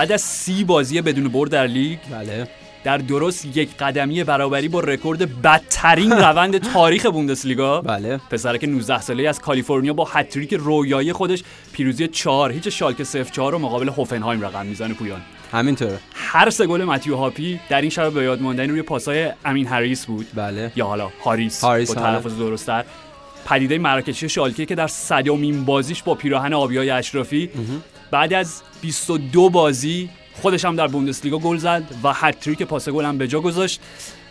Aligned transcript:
بعد 0.00 0.12
از 0.12 0.20
سی 0.20 0.64
بازی 0.64 1.00
بدون 1.00 1.28
برد 1.28 1.50
در 1.50 1.66
لیگ 1.66 1.98
بله. 2.12 2.48
در 2.84 2.98
درست 2.98 3.56
یک 3.56 3.76
قدمی 3.76 4.24
برابری 4.24 4.68
با 4.68 4.80
رکورد 4.80 5.42
بدترین 5.42 6.12
روند 6.26 6.58
تاریخ 6.72 7.06
بوندسلیگا. 7.06 7.80
بله. 7.80 8.20
پسرک 8.30 8.64
19 8.64 9.00
ساله 9.00 9.28
از 9.28 9.40
کالیفرنیا 9.40 9.92
با 9.92 10.04
هتریک 10.04 10.54
رویایی 10.54 11.12
خودش 11.12 11.42
پیروزی 11.72 12.08
4 12.08 12.52
هیچ 12.52 12.68
شالکه 12.68 13.04
0 13.04 13.30
4 13.30 13.52
رو 13.52 13.58
مقابل 13.58 13.88
هوفنهایم 13.88 14.44
رقم 14.44 14.66
می‌زنه 14.66 14.94
پویان. 14.94 15.20
همینطوره. 15.52 15.98
هر 16.14 16.50
سه 16.50 16.66
گل 16.66 16.84
متیو 16.84 17.16
هاپی 17.16 17.60
در 17.68 17.80
این 17.80 17.90
شب 17.90 18.12
به 18.12 18.22
یاد 18.22 18.42
ماندنی 18.42 18.68
روی 18.68 18.82
پاسای 18.82 19.32
امین 19.44 19.66
هریس 19.66 20.06
بود. 20.06 20.26
بله. 20.34 20.72
یا 20.76 20.86
حالا 20.86 21.10
هاریس, 21.24 21.64
هاریس، 21.64 21.94
با 21.94 22.02
آره. 22.02 22.12
تلفظ 22.12 22.38
درستتر. 22.38 22.84
پدیده 23.46 23.78
مراکشی 23.78 24.28
شالکه 24.28 24.66
که 24.66 24.74
در 24.74 24.86
صدمین 24.86 25.64
بازیش 25.64 26.02
با 26.02 26.14
پیراهن 26.14 26.52
آبیای 26.52 26.90
اشرافی 26.90 27.50
بعد 28.10 28.34
از 28.34 28.62
22 28.80 29.50
بازی 29.50 30.10
خودش 30.42 30.64
هم 30.64 30.76
در 30.76 30.86
بوندسلیگا 30.86 31.38
گل 31.38 31.56
زد 31.56 31.82
و 32.04 32.12
هتریک 32.14 32.62
پاس 32.62 32.88
گل 32.88 33.04
هم 33.04 33.18
به 33.18 33.28
جا 33.28 33.40
گذاشت. 33.40 33.80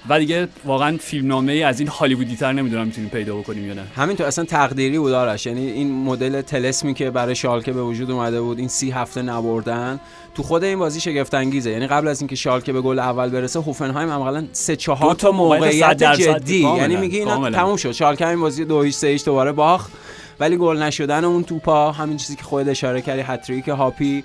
و 0.10 0.20
دیگه 0.20 0.48
واقعا 0.66 0.98
فیلمنامه 0.98 1.52
ای 1.52 1.64
از 1.64 1.80
این 1.80 1.90
هالیوودی 1.90 2.36
تر 2.36 2.54
نمی‌دونم 2.54 2.86
می‌تونیم 2.86 3.10
پیدا 3.10 3.36
بکنیم 3.36 3.68
یا 3.68 3.74
نه. 3.74 3.84
همینطور 3.96 4.28
اصلا 4.28 4.46
تقدیری 4.46 5.00
بود 5.00 5.14
آرش. 5.14 5.46
یعنی 5.46 5.72
این 5.72 6.04
مدل 6.04 6.42
تلسمی 6.42 6.94
که 6.94 7.10
برای 7.10 7.36
شالکه 7.36 7.72
به 7.72 7.84
وجود 7.84 8.12
اومده 8.12 8.42
بود 8.42 8.60
این 8.60 8.68
سی 8.68 8.92
هفته 8.92 9.22
نبردن 9.22 10.00
تو 10.36 10.44
خود 10.44 10.64
این 10.64 10.80
بازی 10.80 11.00
شگفت 11.00 11.34
انگیزه 11.34 11.72
یعنی 11.72 11.88
قبل 11.88 12.08
از 12.08 12.22
اینکه 12.22 12.36
شالکه 12.36 12.74
به 12.74 12.82
گل 12.82 13.00
اول 13.00 13.30
برسه 13.30 13.60
هوفنهایم 13.60 14.10
عملا 14.10 14.46
سه 14.52 14.76
چهار 14.76 15.16
تا 15.16 15.32
موقعیت 15.32 16.04
جدی. 16.04 16.60
یعنی 16.78 16.96
میگه 16.96 17.20
اینا. 17.20 17.50
تموم 17.50 17.78
شد. 17.78 17.92
شالکه 17.92 18.28
این 18.28 18.42
بازی 18.42 18.66
دو 18.66 18.82
هیچ 18.82 18.96
سه 18.96 19.08
هیچ 19.08 19.26
دوباره 19.26 19.52
باخت. 19.52 19.92
ولی 20.40 20.58
گل 20.58 20.78
نشدن 20.84 21.26
اون 21.26 21.44
توپا 21.44 21.92
همین 21.92 22.18
چیزی 22.18 22.36
که 22.36 22.44
خودت 22.44 22.68
اشاره 22.70 23.02
کردی 23.02 23.22
هتریک 23.22 23.68
هاپی 23.68 24.24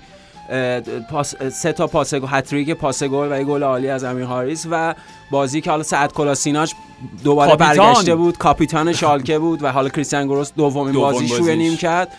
پاس 1.09 1.35
سه 1.35 1.71
تا 1.71 1.87
پاس 1.87 2.13
گل 2.13 2.27
هتریک 2.29 2.71
پاس 2.71 3.03
گل 3.03 3.31
و 3.31 3.37
یه 3.37 3.43
گل 3.43 3.63
عالی 3.63 3.89
از 3.89 4.03
امین 4.03 4.25
هاریس 4.25 4.67
و 4.71 4.95
بازی 5.31 5.61
که 5.61 5.69
حالا 5.69 5.83
سئاد 5.83 6.13
کلاشیناچ 6.13 6.75
دوباره 7.23 7.51
کاپیتان. 7.51 7.77
برگشته 7.77 8.15
بود. 8.15 8.37
کاپیتان 8.37 8.93
شالکه 8.93 9.39
بود 9.39 9.63
و 9.63 9.71
حالا 9.71 9.89
کریستیان 9.89 10.27
گروس 10.27 10.51
دومین 10.57 10.93
دوم 10.93 11.11
بازیش 11.11 11.31
رو 11.31 11.37
بازیش. 11.37 11.57
نیم 11.57 11.77
کرد 11.77 12.11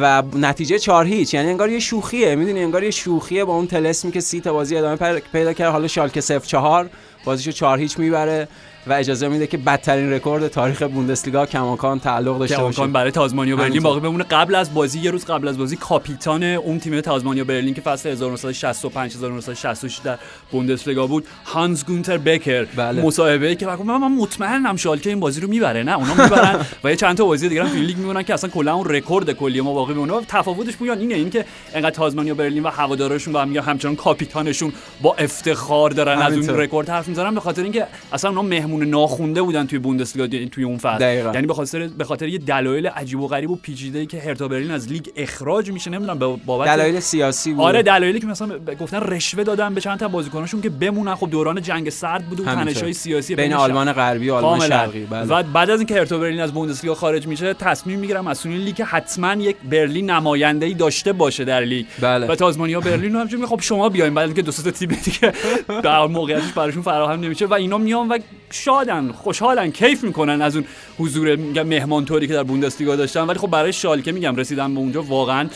و 0.00 0.22
نتیجه 0.36 0.78
چهار 0.78 1.04
هیچ. 1.04 1.34
یعنی 1.34 1.48
انگار 1.48 1.70
یه 1.70 1.78
شوخیه. 1.78 2.34
می‌دونی 2.34 2.62
انگار 2.62 2.84
یه 2.84 2.90
شوخیه 2.90 3.44
با 3.44 3.54
اون 3.54 3.66
تلسمی 3.66 4.12
که 4.12 4.20
سی 4.20 4.40
تا 4.40 4.52
بازی 4.52 4.76
ادامه 4.76 5.20
پیدا 5.32 5.52
کرد. 5.52 5.72
حالا 5.72 5.88
شالکه 5.88 6.20
0 6.20 6.46
4 6.46 6.90
بازیشو 7.24 7.50
4 7.50 7.78
هیچ 7.78 7.98
می‌بره. 7.98 8.48
و 8.86 8.92
اجازه 8.92 9.28
میده 9.28 9.46
که 9.46 9.58
بدترین 9.58 10.12
رکورد 10.12 10.48
تاریخ 10.48 10.82
بوندسلیگا 10.82 11.46
کماکان 11.46 12.00
تعلق 12.00 12.38
داشته 12.38 12.56
که 12.56 12.62
باشه 12.62 12.80
امکان 12.80 12.92
برای 12.92 13.10
تاسمانیا 13.10 13.56
برلین. 13.56 13.82
باقی 13.82 14.00
بمونه 14.00 14.24
قبل 14.24 14.54
از 14.54 14.74
بازی 14.74 14.98
یه 14.98 15.10
روز 15.10 15.24
قبل 15.24 15.48
از 15.48 15.58
بازی 15.58 15.76
کاپیتان 15.76 16.42
اون 16.42 16.78
تیم 16.78 17.00
تاسمانیا 17.00 17.44
برلین 17.44 17.74
که 17.74 17.80
فصل 17.80 18.08
1965 18.08 19.14
1966 19.14 20.00
در 20.04 20.18
بوندسلیگا 20.50 21.06
بود 21.06 21.26
هانس 21.44 21.84
گونتر 21.84 22.18
بکر 22.18 22.64
بله. 22.64 23.02
مصاحبه 23.02 23.54
که 23.54 23.66
من 23.66 23.96
من 23.96 24.12
مطمئنم 24.12 24.76
شالکه 24.76 25.10
این 25.10 25.20
بازی 25.20 25.40
رو 25.40 25.48
می‌بره 25.48 25.82
نه 25.82 25.96
اونا 25.96 26.14
می‌برن 26.14 26.66
و 26.84 26.90
یه 26.90 26.96
چند 26.96 27.16
تا 27.16 27.24
بازی 27.24 27.48
دیگه 27.48 27.64
هم 27.64 27.76
لیگ 27.76 27.96
میمونن 27.96 28.22
که 28.22 28.34
اصلا 28.34 28.50
کلا 28.50 28.74
اون 28.74 28.88
رکورد 28.88 29.32
کلی 29.32 29.60
ما 29.60 29.74
باقی 29.74 29.92
میمونه 29.94 30.12
و 30.12 30.22
تفاوتش 30.28 30.76
پویان 30.76 30.98
اینه 30.98 31.14
اینکه 31.14 31.44
انقدر 31.74 31.90
تاسمانیا 31.90 32.34
برلین 32.34 32.62
و 32.62 32.68
هوادارشون 32.68 33.32
با 33.32 33.42
هم 33.42 33.56
همچنان 33.56 33.96
کاپیتانشون 33.96 34.72
با 35.02 35.14
افتخار 35.14 35.90
دارن 35.90 36.18
از 36.18 36.32
اون. 36.32 36.48
رکورد 36.48 36.88
حرف 36.88 37.08
می‌زنن 37.08 37.34
به 37.34 37.40
خاطر 37.40 37.62
اینکه 37.62 37.86
اصلا 38.12 38.30
اونا 38.30 38.42
مهمون 38.68 38.88
ناخونده 38.88 39.42
بودن 39.42 39.66
توی 39.66 39.78
بوندسلیگا 39.78 40.36
یعنی 40.36 40.48
توی 40.48 40.64
اون 40.64 40.78
فصل. 40.78 41.14
یعنی 41.34 41.46
به 41.46 41.54
خاطر 41.54 41.86
به 41.86 42.04
خاطر 42.04 42.28
یه 42.28 42.38
دلایل 42.38 42.86
عجیب 42.86 43.20
و 43.20 43.26
غریب 43.26 43.50
و 43.50 43.56
پیچیده 43.56 43.98
ای 43.98 44.06
که 44.06 44.20
هرتا 44.20 44.48
برلین 44.48 44.70
از 44.70 44.88
لیگ 44.88 45.06
اخراج 45.16 45.70
میشه 45.70 45.90
نمی‌دونم 45.90 46.18
بابت 46.46 46.68
دلایل 46.68 47.00
سیاسی 47.00 47.52
بود 47.52 47.64
آره 47.64 47.82
دلایلی 47.82 48.20
که 48.20 48.26
مثلا 48.26 48.58
گفتن 48.80 49.00
رشوه 49.00 49.44
دادن 49.44 49.74
به 49.74 49.80
چند 49.80 49.98
تا 49.98 50.08
بازیکناشون 50.08 50.60
که 50.60 50.70
بمونن 50.70 51.14
خب 51.14 51.30
دوران 51.30 51.62
جنگ 51.62 51.90
سرد 51.90 52.24
بود 52.28 52.40
و. 52.40 52.44
تنش‌های 52.44 52.92
سیاسی 52.92 53.34
بین 53.34 53.52
آلمان 53.52 53.92
غربی 53.92 54.30
و 54.30 54.34
آلمان. 54.34 54.68
شرقی 54.68 55.04
بله. 55.04 55.26
و 55.26 55.42
بعد 55.42 55.70
از 55.70 55.78
اینکه 55.80 55.94
هرتا 55.94 56.18
برلین 56.18 56.40
از 56.40 56.52
بوندسلیگا 56.52 56.94
خارج 56.94 57.26
میشه 57.26 57.54
تصمیم 57.54 57.98
می‌گیرن 57.98 58.24
مسئولین 58.24 58.60
لیگ 58.60 58.82
حتما 58.82 59.34
یک 59.34 59.56
برلین 59.70 60.10
نماینده 60.10 60.66
ای 60.66 60.74
داشته 60.74 61.12
باشه 61.12 61.44
در 61.44 61.60
لیگ 61.60 61.86
بله. 62.00 62.26
و 62.26 62.34
تاسمانیا 62.34 62.80
برلین 62.80 63.12
رو 63.12 63.20
همچنین 63.20 63.46
خب 63.46 63.60
شما 63.60 63.88
بیاین 63.88 64.14
بعد 64.14 64.26
اینکه 64.26 64.42
دو 64.42 64.52
سه 64.52 64.62
تا 64.62 64.70
تیم 64.70 64.88
دیگه 65.04 65.32
در 65.84 66.06
موقعیتش 66.06 66.52
براشون 66.52 66.82
فراهم 66.82 67.20
نمیشه 67.20 67.46
و 67.46 67.54
اینا 67.54 67.78
میان 67.78 68.08
و 68.08 68.18
شادن 68.50 69.12
خوشحالن 69.12 69.70
کیف 69.70 70.04
می‌کنن 70.04 70.42
از 70.42 70.56
اون 70.56 70.64
حضور 70.98 71.36
میگم 71.36 71.66
مهمانطوری 71.66 72.26
که 72.26 72.32
در 72.32 72.42
بوندسلیگا 72.42 72.96
داشتن. 72.96 73.20
ولی 73.20 73.38
خب 73.38 73.50
برای 73.50 73.72
شالکه 73.72 74.12
میگم 74.12 74.36
رسیدن 74.36 74.74
به 74.74 74.80
اونجا 74.80 75.02
واقعا 75.02 75.48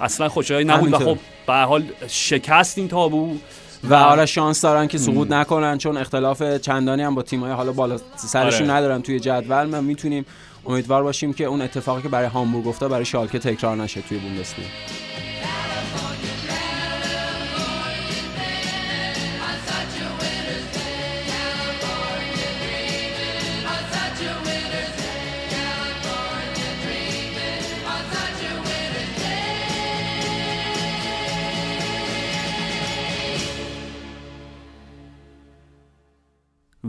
اصلا 0.00 0.28
خوشحالی 0.28 0.64
نبود 0.64 0.92
و. 0.92 0.98
خب 0.98 1.18
به 1.46 1.54
حال 1.54 1.84
شکست 2.08 2.78
این 2.78 2.88
تابو. 2.88 3.36
و 3.84 3.94
آره 3.94 4.26
شانس 4.26 4.60
دارن 4.60 4.86
که 4.86 4.98
سقوط 4.98 5.30
نکنن 5.30 5.78
چون 5.78 5.96
اختلاف 5.96 6.42
چندانی 6.56 7.02
هم 7.02 7.14
با 7.14 7.22
تیم‌های 7.22 7.52
حالا 7.52 7.72
بالا 7.72 7.96
سرشون 8.16 8.70
آره. 8.70 8.78
ندارن 8.78 9.02
توی 9.02 9.20
جدول. 9.20 9.64
ما 9.64 9.80
می‌تونیم 9.80 10.26
امیدوار 10.66 11.02
باشیم 11.02 11.32
که 11.32 11.44
اون 11.44 11.62
اتفاقی 11.62 12.02
که 12.02 12.08
برای 12.08 12.28
هامبورگ 12.28 12.66
افتاد 12.66 12.90
برای 12.90 13.04
شالکه 13.04 13.38
تکرار 13.38 13.76
نشه 13.76 14.00
توی 14.00 14.18
بوندسلیگا. 14.18 14.68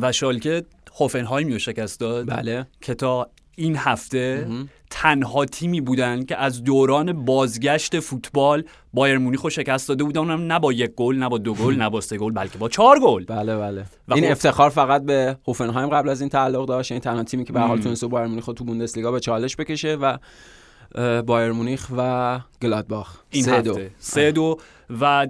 و 0.03 0.11
شالکه 0.11 0.63
هوفنهایم 0.99 1.47
رو 1.47 1.59
شکست 1.59 1.99
داد. 1.99 2.29
بله. 2.29 2.67
که 2.81 2.93
تا 2.93 3.29
این 3.55 3.75
هفته 3.77 4.47
تنها 4.89 5.45
تیمی 5.45 5.81
بودن 5.81 6.25
که 6.25 6.37
از 6.37 6.63
دوران 6.63 7.25
بازگشت 7.25 7.99
فوتبال 7.99 8.63
بایر 8.93 9.17
مونیخ 9.17 9.41
رو 9.41 9.49
شکست 9.49 9.87
داده 9.89 10.03
بودن. 10.03 10.19
اونم 10.19 10.51
نه 10.53 10.59
با 10.59 10.73
یک 10.73 10.91
گل 10.95 11.15
نه 11.15 11.29
با 11.29 11.37
دو 11.37 11.53
گل 11.53 11.75
نه 11.75 11.89
با 11.89 12.01
سه 12.01 12.17
گل 12.17 12.31
بلکه 12.31 12.57
با 12.57 12.69
چهار 12.69 12.99
گل. 12.99 13.25
بله 13.25 13.57
بله. 13.57 13.85
و 14.07 14.13
این 14.13 14.25
خب- 14.25 14.31
افتخار 14.31 14.69
فقط 14.69 15.03
به 15.03 15.37
هوفنهایم 15.47 15.89
قبل 15.89 16.09
از 16.09 16.21
این 16.21 16.29
تعلق 16.29 16.65
داشت. 16.65 16.91
این 16.91 17.01
تنها 17.01 17.23
تیمی 17.23 17.43
که 17.43 17.53
به 17.53 17.59
حال. 17.59 17.81
تونست 17.81 18.05
بایر 18.05 18.27
مونیخ 18.27 18.45
رو 18.45 18.53
تو 18.53 18.63
بوندسلیگا 18.63 19.11
به 19.11 19.19
چالش 19.19 19.55
بکشه 19.55 19.95
و 19.95 20.17
بایر 21.21 21.51
مونیخ 21.51 21.87
و 21.97 22.39
گلادباخ. 22.61 23.17
این 23.29 23.43
سه 23.43 23.51
هفته. 23.51 23.61
دو 23.63 23.79
سه 23.99 24.31
دو. 24.31 24.57
و 25.01 25.27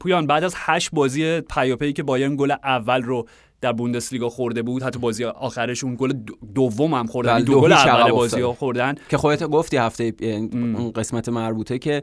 پویان 0.00 0.26
بعد 0.26 0.44
از 0.44 0.54
هشت 0.56 0.90
بازی 0.92 1.40
پیاپی 1.40 1.92
که 1.92 2.02
بایرن 2.02 2.36
گل 2.36 2.50
اول 2.50 3.02
رو 3.02 3.28
در 3.60 3.72
بوندسلیگا 3.72 4.28
خورده 4.28 4.62
بود 4.62 4.82
حتی 4.82 4.98
بازی 4.98 5.24
آخرشون 5.24 5.96
گل 5.98 6.12
دو- 6.12 6.34
دوم 6.54 6.94
هم 6.94 7.06
خوردن 7.06 7.34
بله، 7.34 7.44
دو 7.44 7.52
دو 7.52 7.60
گل 7.60 7.72
اول 7.72 8.10
بازی 8.10 8.40
ها. 8.40 8.52
خوردن 8.52 8.94
که 9.08 9.16
خودت 9.16 9.44
گفتی 9.44 9.76
هفته 9.76 10.12
اون 10.52 10.92
قسمت 10.92 11.28
مربوطه 11.28 11.78
که 11.78 12.02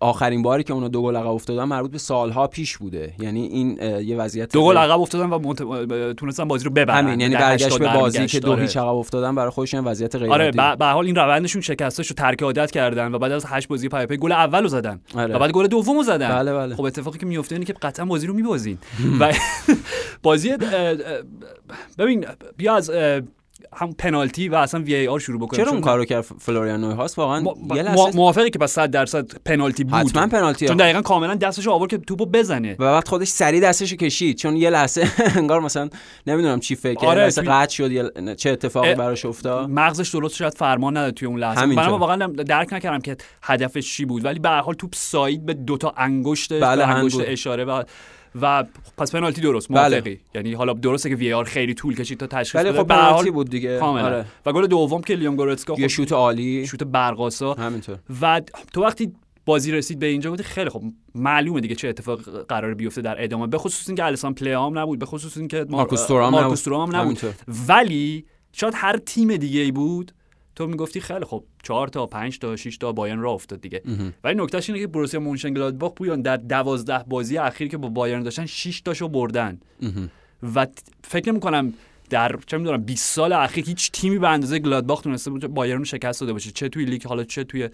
آخرین 0.00 0.42
باری 0.42 0.64
که 0.64 0.72
اونا 0.72 0.88
دو 0.88 1.02
گل 1.02 1.16
عقب 1.16 1.30
افتادن 1.30 1.64
مربوط 1.64 1.90
به 1.90 1.98
سالها 1.98 2.46
پیش 2.46 2.78
بوده 2.78 3.12
یعنی 3.18 3.46
این 3.46 3.78
یه 4.06 4.16
وضعیت 4.16 4.52
دو 4.52 4.64
گل 4.64 4.76
عقب 4.76 5.00
افتادن 5.00 5.30
و 5.30 5.38
منت... 5.38 6.12
تونستن 6.12 6.44
بازی 6.44 6.64
رو 6.64 6.70
ببرن 6.70 7.04
همین 7.04 7.20
یعنی 7.20 7.34
برگشت 7.34 7.66
80 7.66 7.80
به 7.80 7.98
بازی 7.98 8.26
که 8.26 8.40
دو 8.40 8.52
آره. 8.52 8.62
هیچ 8.62 8.76
عقب 8.76 8.94
افتادن 8.94 9.34
برای 9.34 9.50
خودشون 9.50 9.84
وضعیت 9.84 10.16
غیر 10.16 10.32
آره. 10.32 10.50
به 10.50 10.86
حال 10.86 11.06
این 11.06 11.16
روندشون 11.16 11.62
شکسته 11.62 12.02
شد 12.02 12.14
ترک 12.14 12.42
عادت 12.42 12.70
کردن 12.70 13.14
و 13.14 13.18
بعد 13.18 13.32
از 13.32 13.44
هشت 13.48 13.68
بازی 13.68 13.88
پای 13.88 14.06
پی 14.06 14.16
گل 14.16 14.32
اول 14.32 14.62
رو 14.62 14.68
زدن 14.68 15.00
آره. 15.14 15.34
و 15.34 15.38
بعد 15.38 15.50
گل 15.50 15.66
دوم 15.66 15.96
رو 15.96 16.02
زدن 16.02 16.28
بله، 16.28 16.54
بله. 16.54 16.76
خب 16.76 16.84
اتفاقی 16.84 17.18
که 17.18 17.26
میفته 17.26 17.54
اینه 17.54 17.64
که 17.64 17.72
قطعا 17.72 18.06
بازی 18.06 18.26
رو 18.26 18.34
میبازین 18.34 18.78
و 19.20 19.32
بازی 20.22 20.56
ببین 21.98 22.26
بیا 22.56 22.76
از 22.76 22.90
هم 23.72 23.92
پنالتی 23.92 24.48
و 24.48 24.54
اصلا 24.54 24.80
VAR 24.80 25.18
شروع 25.18 25.40
بکنه 25.40 25.64
چرا 25.64 25.72
اون 25.72 25.80
کارو 25.80 26.04
کرد 26.04 26.20
فلوریان 26.20 26.80
نویهاوس 26.80 27.18
واقعا. 27.18 27.44
یه. 27.74 27.82
لحظه. 27.82 28.16
موافقی 28.16 28.50
که 28.50 28.58
پس 28.58 28.72
100 28.72 28.90
درصد 28.90 29.26
پنالتی 29.44 29.84
بود. 29.84 29.94
حتما 29.94 30.26
پنالتی. 30.26 30.68
چون 30.68 30.76
دقیقا 30.76 31.02
کاملا 31.02 31.34
دستش 31.34 31.68
آورد 31.68 31.90
که 31.90 31.98
توپو 31.98 32.26
بزنه. 32.26 32.72
و 32.72 32.76
بعد 32.76 33.08
خودش 33.08 33.28
سریع 33.28 33.60
دستشو 33.60 33.96
کشید. 33.96 34.36
چون 34.36 34.56
یه 34.56 34.70
لحظه 34.70 35.08
انگار 35.36 35.60
مثلا 35.60 35.88
نمی‌دونم 36.26 36.60
چی 36.60 36.74
فکر 36.74 36.94
کرد. 36.94 37.10
آره، 37.10 37.26
مثلا 37.26 37.44
قطع 37.52 37.74
شد 37.74 37.92
یا 37.92 38.34
چه 38.34 38.50
اتفاقی 38.50 38.94
براش 38.94 39.24
افتاد؟ 39.24 39.68
مغزش 39.70 40.10
درست 40.10 40.36
شاید 40.36 40.54
فرمان 40.54 40.96
نداد 40.96 41.14
توی 41.14 41.28
اون 41.28 41.38
لحظه. 41.38 41.66
من 41.66 41.86
واقعا 41.86 42.26
درک 42.26 42.72
نکردم 42.72 43.00
که 43.00 43.16
هدفش 43.42 43.96
چی 43.96 44.04
بود. 44.04 44.24
ولی 44.24 44.38
به 44.38 44.48
هر 44.48 44.60
حال 44.60 44.74
توپ 44.74 44.94
سایید 44.94 45.46
به 45.46 45.54
دوتا 45.54 45.94
انگشت 45.96 46.52
بله، 46.52 46.76
به 46.76 46.86
هند 46.86 46.96
انگشت. 46.96 47.18
اشاره 47.20 47.64
و 47.64 47.82
و 48.40 48.64
پس 48.98 49.12
پنالتی 49.12 49.40
درست 49.40 49.68
بله. 49.68 49.88
موافقی. 49.88 50.20
یعنی 50.34 50.52
حالا 50.54 50.72
درسته 50.72 51.08
که 51.08 51.16
وی 51.16 51.32
آر 51.32 51.44
خیلی 51.44 51.74
طول 51.74 51.94
کشید 51.94 52.18
تا 52.18 52.26
تشخیص 52.26 52.60
بده. 52.60 52.72
خب 52.72 52.86
پنالتی 52.86 53.30
بود 53.30 53.50
دیگه. 53.50 53.78
کاملا. 53.78 54.04
آره. 54.06 54.24
و 54.46 54.52
گل 54.52 54.66
دوم 54.66 55.00
که 55.00 55.14
لیام 55.14 55.36
گورتسکا 55.36 55.74
یه 55.78 55.88
خب 55.88 55.94
شوت 55.94 56.12
عالی. 56.12 56.66
شوت 56.66 56.82
برقاسا 56.82 57.54
همینطور. 57.54 57.98
و 58.22 58.42
تو 58.72 58.82
وقتی 58.82 59.12
بازی 59.46 59.72
رسید 59.72 59.98
به 59.98 60.06
اینجا 60.06 60.30
بودی 60.30 60.42
خیلی 60.42 60.70
خب 60.70 60.82
معلومه 61.14 61.60
دیگه 61.60 61.74
چه 61.74 61.88
اتفاق 61.88 62.46
قرار 62.46 62.74
بیفته 62.74 63.00
در 63.02 63.24
ادامه. 63.24 63.46
به 63.46 63.58
خصوص 63.58 63.88
اینکه 63.88 64.04
الیسان 64.04 64.34
پلیام 64.34 64.78
نبود 64.78 64.98
به 64.98 65.06
خصوص 65.06 65.36
اینکه 65.36 65.56
مار- 65.56 65.66
مارکوس 65.68 66.06
تورام 66.06 66.96
نبود. 66.96 67.18
نبود. 67.18 67.34
ولی 67.68 68.24
شاید 68.52 68.74
هر 68.76 68.96
تیم 68.96 69.36
دیگه 69.36 69.60
ای 69.60 69.72
بود 69.72 70.12
تو 70.56 70.66
می‌گفتی 70.66 71.00
خیلی 71.00 71.24
خب 71.24 71.44
چهار 71.62 71.88
تا 71.88 72.06
پنج 72.06 72.38
تا 72.38 72.56
6 72.56 72.76
تا 72.76 72.92
بایرن 72.92 73.20
را 73.20 73.30
افتاد 73.30 73.60
دیگه. 73.60 73.82
ولی 74.24 74.42
نکتهش 74.42 74.70
اینه 74.70 74.80
که 74.80 74.86
بروسیا 74.86 75.20
مونشنگلادباخ 75.20 75.92
پویان 75.92 76.22
در 76.22 76.36
دوازده 76.36 77.04
بازی 77.08 77.38
اخیر 77.38 77.68
که 77.68 77.76
با 77.76 77.88
بایرن 77.88 78.22
داشتن 78.22 78.46
6 78.46 78.80
تاشو 78.80 79.08
بردن. 79.08 79.60
و 80.54 80.66
فکر 81.04 81.30
نمی 81.30 81.40
کنم 81.40 81.72
در 82.10 82.38
چه 82.46 82.58
می‌دونم 82.58 82.82
20 82.82 83.14
سال 83.14 83.32
اخیر 83.32 83.64
هیچ 83.64 83.92
تیمی 83.92 84.18
به 84.18 84.28
اندازه 84.28 84.58
گلادباخ 84.58 85.00
تونسته 85.00 85.30
بود 85.30 85.46
بایرن 85.46 85.78
رو 85.78 85.84
شکست 85.84 86.20
داده 86.20 86.32
باشه. 86.32 86.50
چه 86.50 86.68
توی 86.68 86.84
لیگ 86.84 87.06
حالا 87.06 87.24
چه 87.24 87.44
توی 87.44 87.68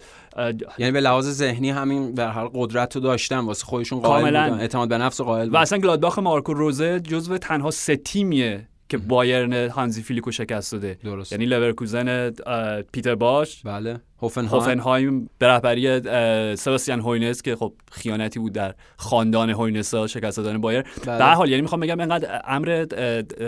یعنی 0.77 0.91
به 0.91 1.01
لحاظ 1.01 1.29
ذهنی 1.29 1.69
همین 1.69 2.13
در 2.13 2.29
حال 2.29 2.49
قدرت 2.53 2.95
رو 2.95 3.01
داشتن 3.01 3.39
واسه 3.39 3.65
خودشون 3.65 3.99
قائل. 3.99 4.25
بودن 4.25 4.59
اعتماد 4.59 4.89
به 4.89 4.97
نفس 4.97 5.21
قائل 5.21 5.47
و 5.47 5.49
بودن. 5.49 5.61
اصلا 5.61 5.79
گلادباخ 5.79 6.19
مارکو 6.19 6.53
روزه 6.53 6.99
جزو 6.99 7.37
تنها 7.37 7.71
سه 7.71 7.95
تیمیه 7.95 8.67
که 8.89 8.97
بایرن 8.97 9.69
هانزی 9.69 10.01
فلیکو 10.01 10.31
شکست 10.31 10.71
داده. 10.71 10.97
درست. 11.03 11.31
یعنی 11.31 11.45
لورکوزن 11.45 12.29
پیتر 12.91 13.15
بوش. 13.15 13.61
بله. 13.63 13.99
هوفنهایم. 14.21 14.61
هوفنهایم 14.61 15.29
به 15.37 15.47
رهبری 15.47 16.01
سباستیان 16.55 16.99
هوینس 16.99 17.41
که 17.41 17.55
خب 17.55 17.73
خیانتی 17.91 18.39
بود 18.39 18.53
در 18.53 18.73
خاندان 18.97 19.49
هوینسا 19.49 20.07
شکست 20.07 20.37
دادن 20.37 20.61
بایرن 20.61 20.81
بله. 20.81 21.17
به 21.17 21.23
هر 21.23 21.33
حال 21.33 21.49
یعنی 21.49 21.61
می‌خوام 21.61 21.81
بگم 21.81 21.99
اینقدر 21.99 22.41
امر 22.47 22.85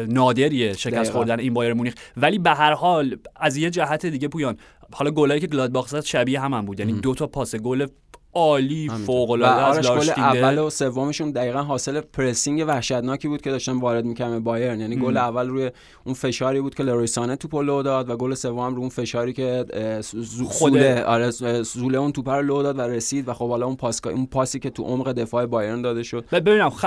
نادریه 0.09 0.73
شکست 0.73 0.95
دقیقاً. 0.95 1.11
خوردن 1.11 1.39
این 1.39 1.53
بایرن 1.53 1.73
مونیخ. 1.73 1.93
ولی 2.17 2.39
به 2.39 2.49
هر 2.49 2.73
حال 2.73 3.17
از 3.35 3.57
یه 3.57 3.69
جهت 3.69 4.05
دیگه 4.05 4.27
پویان. 4.27 4.57
حالا 4.93 5.11
گلایی 5.11 5.41
که 5.41 5.47
گلادباخ 5.47 5.87
زد 5.87 6.03
شبیه 6.03 6.39
هم, 6.39 6.53
هم 6.53 6.65
بود. 6.65 6.79
یعنی 6.79 6.93
دو 6.93 7.15
تا 7.15 7.27
پاس 7.27 7.55
گل 7.55 7.87
عالی 8.33 8.89
فوق 9.05 9.31
العاده 9.31 9.79
از 9.79 9.85
لارس 9.85 10.09
اول. 10.09 10.57
و 10.57 10.69
سومشون 10.69 11.31
دقیقا 11.31 11.61
حاصل 11.61 12.01
pressing 12.01 12.63
وحشتناکی 12.67 13.27
بود 13.27 13.41
که 13.41 13.51
داشتن 13.51 13.79
وارد 13.79 14.05
می‌کردن 14.05 14.31
به 14.31 14.39
بایرن. 14.39 14.79
یعنی 14.79 14.95
گل 14.95 15.17
اول 15.17 15.47
روی 15.47 15.71
اون 16.03 16.15
فشاری 16.15 16.61
بود 16.61 16.75
که 16.75 16.83
لرویسانه 16.83 17.35
توپو 17.35 17.61
لو 17.61 17.81
داد 17.83 18.09
و 18.09 18.15
گل 18.15 18.33
سوم 18.33 18.69
روی 18.69 18.79
اون 18.79 18.89
فشاری 18.89 19.33
که 19.33 19.65
زوله 20.13 21.03
آره 21.03 21.31
زوله 21.61 21.97
اون 21.97 22.11
توپ 22.11 22.29
رو 22.29 22.41
لو 22.41 22.63
داد 22.63 22.79
و 22.79 22.81
رسید 22.81 23.27
و 23.27 23.33
خب 23.33 23.49
حالا 23.49 23.65
اون 23.65 23.75
پاس 23.75 24.05
اون 24.05 24.25
پاسی 24.25 24.59
که 24.59 24.69
تو 24.69 24.83
عمق 24.83 25.11
دفاع 25.11 25.45
بایرن 25.45 25.81
داده 25.81 26.03
شد. 26.03 26.25
ببینم 26.31 26.69
خ... 26.69 26.85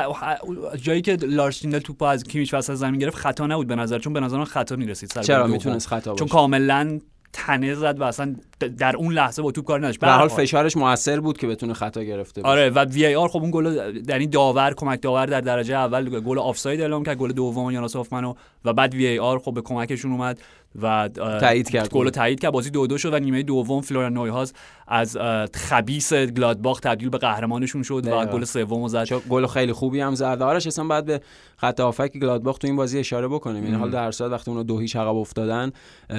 جایی 0.82 1.02
که 1.02 1.17
لارس 1.22 1.61
اشتیندل 1.61 1.81
توپ 1.81 2.02
از 2.02 2.25
کیمیش 2.25 2.55
وسط 2.55 2.75
زمین 2.75 3.00
گرفت 3.00 3.17
خطا 3.17 3.47
نبود 3.47 3.67
به 3.67 3.76
نظر 3.76 3.99
چون 3.99 4.12
به 4.12 4.20
نظر 4.20 4.38
من 4.38 4.44
خطا 4.44 4.76
می‌رسید 4.76 5.20
چرا. 5.20 5.47
می‌تونست 5.47 5.87
خطا 5.87 6.14
چون 6.14 6.26
باشه؟ 6.26 6.32
کاملا 6.32 6.99
تنه 7.34 7.75
زد 7.75 8.00
و 8.00 8.04
اصلا 8.04 8.34
در 8.78 8.96
اون 8.96 9.12
لحظه 9.12 9.42
با 9.42 9.52
توپ 9.52 9.64
کار 9.64 9.78
نداشت 9.78 10.00
به 10.00 10.06
حال. 10.06 10.28
فشارش 10.28 10.76
موثر 10.76 11.20
بود 11.20 11.38
که 11.38 11.46
بتونه 11.46 11.75
خطا 11.75 12.02
گرفته 12.02 12.42
باشه 12.42 12.52
آره 12.52 12.70
و 12.70 12.78
VAR 12.78 13.28
خب 13.28 13.38
اون 13.38 13.50
گل 13.50 13.92
یعنی 14.08 14.26
داور 14.26 14.75
کمک 14.75 15.02
داور 15.02 15.26
در 15.26 15.40
درجه 15.40 15.76
اول 15.76 16.20
گل 16.20 16.38
آفساید 16.38 16.81
اعلام 16.81 17.04
کرد 17.04 17.16
گل 17.16 17.32
دوم 17.32 17.70
یوناس 17.70 17.96
هوفمنو 17.96 18.34
و 18.64 18.72
بعد 18.72 18.94
VAR 18.94 19.38
خب 19.38 19.55
به 19.55 19.62
کمکشون 19.62 20.12
اومد 20.12 20.40
و 20.82 21.08
تایید 21.40 21.70
کرد. 21.70 21.88
گل 21.88 22.05
رو 22.05 22.11
تایید 22.11 22.40
کرد. 22.40 22.52
بازی 22.52 22.70
دو 22.70 22.87
دو 22.87 22.99
شد 22.99 23.14
و 23.14 23.19
نیمه 23.19 23.43
دوم 23.43 23.81
فلوریان 23.81 24.12
نویهاوس 24.12 24.52
از 24.88 25.16
اه، 25.16 25.46
خبیث 25.55 26.12
گلادباخ 26.12 26.81
تبدیل 26.81 27.08
به 27.08 27.19
قهرمانشون 27.19 27.82
شد 27.82 28.06
و. 28.06 28.11
گل 28.26 28.44
سوم 28.44 28.88
زد. 28.88 29.08
گل 29.28 29.46
خیلی 29.46 29.72
خوبی 29.72 30.00
هم 30.00 30.14
زد. 30.14 30.38
آرش 30.43 30.66
اصلا 30.66 30.84
بعد 30.84 31.05
به 31.05 31.20
خط 31.56 31.81
هافک 31.81 32.19
گلادباخ 32.19 32.58
تو 32.58 32.66
این 32.66 32.76
بازی 32.76 32.99
اشاره 32.99 33.28
بکنیم. 33.28 33.64
یعنی 33.64 33.76
حال 33.76 33.90
در 33.90 34.11
صورت 34.11 34.32
وقتی 34.32 34.50
اونو 34.50 34.62
دو 34.62 34.78
هیچ 34.78 34.96
عقب 34.96 35.16
افتادن 35.16 35.72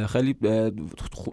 خیلی 0.09 0.36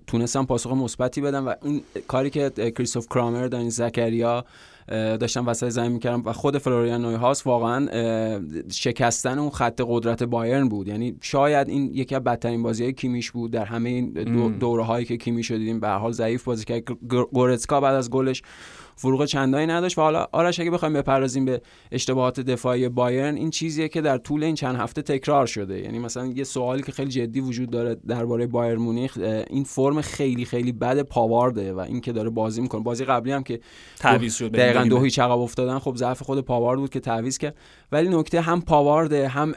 تونستن 0.07 0.45
پاسخ 0.45 0.73
مثبتی 0.73 1.21
بدن 1.21 1.45
و 1.45 1.55
این 1.63 1.83
کاری 2.09 2.31
که 2.31 2.51
کریستوف 2.51 3.07
کرامر 3.07 3.47
دانی 3.47 3.71
زکریا 3.71 4.45
اه، 4.89 5.17
داشتن 5.17 5.45
وسط 5.45 5.69
زمین 5.69 5.93
می‌کردن 5.93 6.23
و 6.25 6.33
خود 6.33 6.59
فلوریان 6.59 7.03
نویهاوس 7.03 7.47
واقعا 7.47 7.89
شکستن 8.73 9.39
اون 9.39 9.51
خط 9.51 9.81
قدرت 9.87 10.23
بایرن 10.23 10.69
بود. 10.69 10.89
یعنی 10.89 11.17
شاید 11.21 11.69
این 11.69 11.91
یکی 11.95 12.15
از 12.15 12.25
بدترین 12.25 12.63
بازی 12.63 12.93
کیمیش 12.93 13.31
بود 13.31 13.51
در 13.51 13.65
همه 13.65 13.91
این 13.91 14.13
دو 14.13 14.49
دوره 14.49 14.85
هایی 14.85 15.05
که 15.05 15.17
کیمیش 15.17 15.51
رو 15.51 15.59
دیدیم 15.59 15.81
به 15.81 15.89
حال 15.89 16.13
ضعیف 16.13 16.45
بازی 16.45 16.65
کرد. 16.65 16.83
گورتسکا 17.33 17.81
بعد 17.81 17.95
از 17.95 18.11
گلش 18.11 18.43
فروغ 18.97 19.25
چندانی 19.25 19.67
نداشت 19.67 19.99
و 19.99 20.01
حالا 20.01 20.27
آرش 20.33 20.61
اگه 20.61 20.71
بخوایم 20.71 20.95
بپردازیم 20.95 21.45
به 21.45 21.63
اشتباهات 21.93 22.41
دفاعی 22.41 22.89
بایرن 22.89 23.35
این 23.35 23.51
چیزیه 23.51 23.89
که 23.89 24.01
در 24.01 24.19
طول 24.19 24.45
این 24.45 24.55
چند 24.55 24.77
هفته 24.77 25.03
تکرار 25.03 25.47
شده. 25.47 25.81
یعنی 25.81 25.99
مثلا 25.99 26.27
یه 26.27 26.45
سوالی 26.45 26.83
که 26.83 26.93
خیلی 26.93 27.11
جدی 27.11 27.41
وجود 27.41 27.71
داره 27.71 27.97
درباره 28.09 28.47
بایر 28.47 28.79
مونیخ 28.79 29.19
این 29.51 29.65
فرم 29.65 30.01
خیلی 30.01 30.45
خیلی 30.45 30.73
بد 30.73 31.03
پاوارده 31.03 31.73
و 31.73 31.79
این 31.79 32.01
که 32.01 32.13
داره 32.13 32.31
بازی 32.31 32.61
می‌کنه. 32.61 32.83
بازی 32.83 33.05
قبلی 33.05 33.33
هم 33.33 33.43
که 33.43 33.61
تعویض 33.99 34.35
شد 34.35 34.53
دقیقا 34.53 34.85
دو. 34.85 35.01
هیچ 35.03 35.19
عقب 35.19 35.39
افتادن 35.39 35.79
خب 35.79 35.97
ضعف 35.97 36.23
خود 36.23 36.41
پاوارد 36.41 36.79
بود 36.79 36.91
که 36.91 37.01
تعویض 37.01 37.39
کرد. 37.39 37.57
ولی 37.93 38.09
نکته 38.09 38.41
هم 38.41 38.61
پاوارده 38.61 39.29
هم 39.29 39.55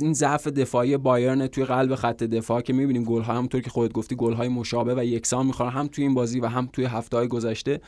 این 0.00 0.12
ضعف 0.12 0.46
دفاعی 0.46 0.96
بایرن 0.96 1.46
توی 1.46 1.64
قلب 1.64 1.94
خط 1.94 2.22
دفاع 2.22 2.60
که 2.60 2.72
می‌بینیم 2.72 3.04
گل 3.04 3.22
ها 3.22 3.34
همونطور 3.34 3.60
که 3.60 3.70
خودت 3.70 3.92
گفتی 3.92 4.16
گل 4.16 4.32
های 4.32 4.48
مشابه 4.48 4.94
و 4.94 5.04
یکسان 5.04 5.46
می‌خورن 5.46 5.70
هم 5.70 5.86
توی 5.86 6.04
این 6.04 6.14
بازی 6.14 6.40
و 6.40 6.46
هم 6.46 6.68
توی 6.72 6.84
هفته 6.84 7.16
های 7.16 7.28
گذشته. 7.28 7.80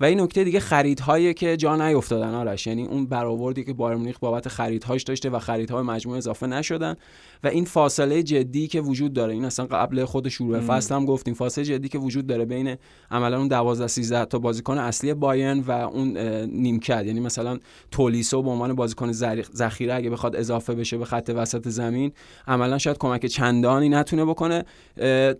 و 0.00 0.04
این 0.04 0.20
نکته 0.20 0.44
دیگه 0.44 0.60
خریدهایی 0.60 1.34
که 1.34 1.56
جا 1.56 1.76
نیافتادن 1.76 2.34
آرش. 2.34 2.66
یعنی 2.66 2.86
اون 2.86 3.06
برآوردی 3.06 3.64
که 3.64 3.72
بایر 3.72 3.96
مونیخ 3.96 4.18
بابت 4.18 4.48
خریدهاش 4.48 5.02
داشته 5.02 5.30
و 5.30 5.38
خریدها 5.38 5.76
به 5.76 5.82
مجموع 5.82 6.16
اضافه 6.16 6.46
نشدن. 6.46 6.96
و 7.44 7.48
این 7.48 7.64
فاصله 7.64 8.22
جدی 8.22 8.66
که 8.66 8.80
وجود 8.80 9.12
داره. 9.12 9.32
این 9.32 9.44
اصلا 9.44 9.66
قبل 9.66 10.04
خود 10.04 10.28
شروع 10.28 10.60
فصل 10.60 10.94
هم 10.94 11.04
گفتیم. 11.04 11.34
فاصله 11.34 11.64
جدی 11.64 11.88
که 11.88 11.98
وجود 11.98 12.26
داره 12.26 12.44
بین 12.44 12.76
عملا 13.10 13.38
اون 13.38 13.48
12 13.48 13.86
13 13.86 14.24
تا 14.24 14.38
بازیکن 14.38 14.78
اصلی 14.78 15.14
بایرن 15.14 15.60
و 15.60 15.70
اون 15.70 16.18
نیمکت. 16.46 17.02
یعنی 17.06 17.20
مثلا 17.20 17.58
تولیسو 17.90 18.42
به 18.42 18.50
عنوان 18.50 18.74
بازیکن 18.74 19.12
ذخیره 19.12 19.94
اگه 19.94 20.10
بخواد 20.10 20.36
اضافه 20.36 20.74
بشه 20.74 20.98
به 20.98 21.04
خط 21.04 21.32
وسط 21.34 21.68
زمین 21.68 22.12
عملا 22.48 22.78
شاید 22.78 22.98
کمک 22.98 23.26
چندانی 23.26 23.88
نتونه 23.88 24.24
بکنه. 24.24 24.64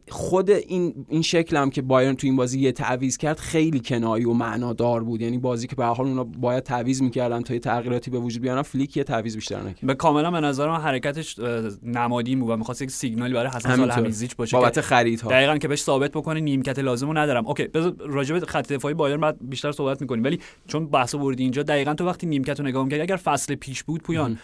خود 0.08 0.50
این 0.50 1.06
این 1.08 1.22
شکل 1.22 1.56
هم 1.56 1.70
که 1.70 1.82
بایرن 1.82 2.14
تو 2.14 2.26
این 2.26 2.36
بازی 2.36 2.60
یه 2.60 2.72
تعویض 2.72 3.16
کرد 3.16 3.38
خیلی 3.38 3.80
کنایی 3.80 4.24
و 4.24 4.32
معنادار 4.50 5.04
بود. 5.04 5.22
یعنی 5.22 5.38
بازی 5.38 5.66
که 5.66 5.76
به 5.76 5.84
هر 5.84 5.94
حال 5.94 6.06
اونا 6.06 6.24
باید 6.24 6.62
تعویض 6.62 7.02
می‌کردن 7.02 7.42
تا 7.42 7.54
یه 7.54 7.60
تغییراتی 7.60 8.10
به 8.10 8.18
وجود 8.18 8.42
بیارن 8.42 8.62
فلیک 8.62 8.96
یه 8.96 9.04
تعویض 9.04 9.34
بیشتر 9.34 9.60
نکرد. 9.60 9.86
به 9.86 9.94
کاملا 9.94 10.30
به 10.30 10.40
نظر 10.40 10.68
من 10.68 10.80
حرکتش 10.80 11.38
نمادین 11.82 12.40
بود 12.40 12.50
و 12.50 12.56
می‌خواست 12.56 12.82
یک 12.82 12.90
سیگنالی 12.90 13.34
برای 13.34 13.50
حسن 13.50 13.70
همینطور. 13.70 13.94
صالح‌حمیدزیچ 13.94 14.36
باشه 14.36 14.56
بابت 14.56 14.80
خریدها. 14.80 15.30
دقیقا 15.30 15.58
که 15.58 15.68
بهش 15.68 15.82
ثابت 15.82 16.10
بکنه 16.10 16.40
نیمکت 16.40 16.78
لازمو 16.78 17.12
ندارم. 17.12 17.46
okay 17.46 17.64
بذار 17.64 17.94
راجع 17.98 18.38
به 18.38 18.46
خط 18.46 18.72
دفاعی 18.72 18.94
بایرن 18.94 19.20
بعد 19.20 19.36
بیشتر 19.40 19.72
صحبت 19.72 20.00
می‌کنیم. 20.00 20.24
ولی 20.24 20.40
چون 20.66 20.86
بحثو 20.86 21.18
بردی 21.18 21.42
اینجا 21.42 21.62
دقیقا 21.62 21.94
تو 21.94 22.06
وقتی 22.06 22.26
نیمکت 22.26 22.60
رو 22.60 22.66
نگاه 22.66 22.84
می‌کردی 22.84 23.02
اگر 23.02 23.16
فصل 23.16 23.54
پیش 23.54 23.82
بود 23.82 24.02
پویان 24.02 24.38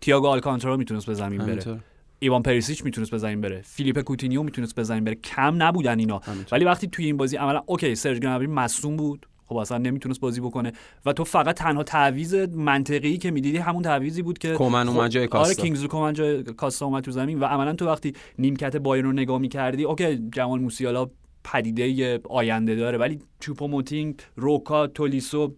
تییاگو 0.00 0.26
آلکانتارا 0.26 0.76
می‌تونست 0.76 1.06
به 1.06 1.14
زمین 1.14 1.38
بره. 1.38 1.46
همینطور. 1.46 1.78
ایوان 2.18 2.42
پریسیچ 2.42 2.84
می‌تونست 2.84 3.10
به 3.10 3.18
زمین 3.18 3.40
بره. 3.40 3.62
فیلیپ 3.64 4.00
کوتینیو 4.00 4.42
می‌تونست 4.42 4.74
به 4.74 4.82
زمین 4.82 5.04
بره. 5.04 5.14
کم 5.14 5.62
نبودن 5.62 5.98
اینا. 5.98 6.18
همینطور. 6.18 6.48
ولی 6.52 6.64
وقتی 6.64 6.88
توی 6.88 7.04
این 7.04 7.16
بازی 7.16 7.36
عملا 7.36 7.62
okay 7.66 7.94
سرج 7.94 8.18
گنابری 8.18 8.46
مصدوم 8.46 8.96
بود. 8.96 9.26
خب 9.50 9.56
اصلا 9.56 9.78
نمی‌تونست 9.78 10.20
بازی 10.20 10.40
بکنه 10.40 10.72
و 11.06 11.12
تو 11.12 11.24
فقط 11.24 11.56
تنها 11.56 11.82
تعویض 11.82 12.34
منطقی 12.34 13.18
که 13.18 13.30
می‌دیدی 13.30 13.58
همون 13.58 13.82
تعویضی 13.82 14.22
بود 14.22 14.38
که 14.38 14.52
کومن 14.52 14.88
اومد 14.88 15.10
جای 15.10 15.22
آره 15.22 15.28
کاستا. 15.28 15.62
کینگزلی 15.62 15.88
کومن 15.88 16.12
جای 16.12 16.42
کاستا 16.42 16.86
اومد 16.86 17.04
تو 17.04 17.10
زمین 17.10 17.40
و 17.40 17.44
عملا 17.44 17.72
تو 17.72 17.86
وقتی 17.86 18.12
نیمکت 18.38 18.76
بایرن 18.76 19.06
رو 19.06 19.12
نگاه 19.12 19.38
می‌کردی 19.38 19.84
okay 19.84 20.16
جمال 20.32 20.60
موسیالا 20.60 21.10
پدیده 21.44 22.20
آینده 22.28 22.74
داره 22.74 22.98
ولی 22.98 23.18
چوپوموتینگ 23.40 24.14
روکا 24.36 24.86
تولیسو 24.86 25.54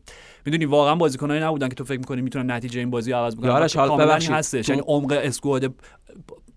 می‌دونی 0.47 0.65
واقعا 0.65 0.95
بازیکنایی 0.95 1.43
نبودن 1.43 1.69
که 1.69 1.75
تو 1.75 1.85
فکر 1.85 1.99
می‌کنی 1.99 2.23
می‌تونن 2.23 2.51
نتیجه 2.51 2.81
این 2.81 2.91
بازی 2.91 3.13
عوض 3.13 3.37
بکنن 3.37 3.49
یارش، 3.49 3.77
حال. 3.77 4.11
هستش 4.11 4.69
یعنی 4.69 4.83
عمق 4.87 5.21
اسکواد 5.23 5.75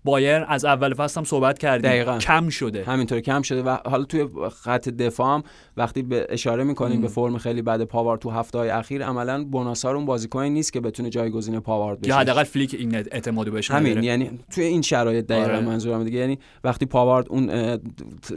بایر 0.06 0.44
از 0.48 0.64
اول 0.64 0.94
فصل 0.94 1.20
هم 1.20 1.24
صحبت 1.24 1.58
کردیم. 1.58 1.90
دقیقاً. 1.90 2.18
کم 2.18 2.48
شده. 2.48 2.84
همینطور 2.84 3.20
کم 3.20 3.42
شده 3.42 3.62
و 3.62 3.76
حالا 3.86 4.04
توی 4.04 4.28
خط 4.50 4.88
دفاع 4.88 5.34
هم 5.34 5.42
وقتی 5.76 6.02
به 6.02 6.26
اشاره 6.30 6.64
می‌کنیم 6.64 7.00
به 7.00 7.08
فرم 7.08 7.38
خیلی 7.38 7.62
بد 7.62 7.82
پاوارد 7.82 8.20
تو 8.20 8.30
هفته 8.30 8.58
های 8.58 8.68
اخیر 8.68 9.04
عملا 9.04 9.44
بوناسار 9.44 9.96
اون 9.96 10.06
بازیکنی 10.06 10.50
نیست 10.50 10.72
که 10.72 10.80
بتونه 10.80 11.10
جایگزین 11.10 11.60
پاوارد 11.60 12.00
بشه. 12.00 12.08
یا 12.08 12.16
حداقل 12.16 12.44
فلیک 12.44 12.74
این 12.74 12.94
اعتمادو 12.94 13.50
بهش 13.50 13.70
همین 13.70 13.90
نداره. 13.90 14.06
یعنی 14.06 14.30
توی 14.50 14.64
این 14.64 14.82
شرایط 14.82 15.26
دقیقا 15.26 15.46
آره. 15.52 15.60
منظورم 15.60 16.04
دیگه. 16.04 16.18
یعنی 16.18 16.38
وقتی 16.64 16.86
پاوارد 16.86 17.26
اون 17.28 17.76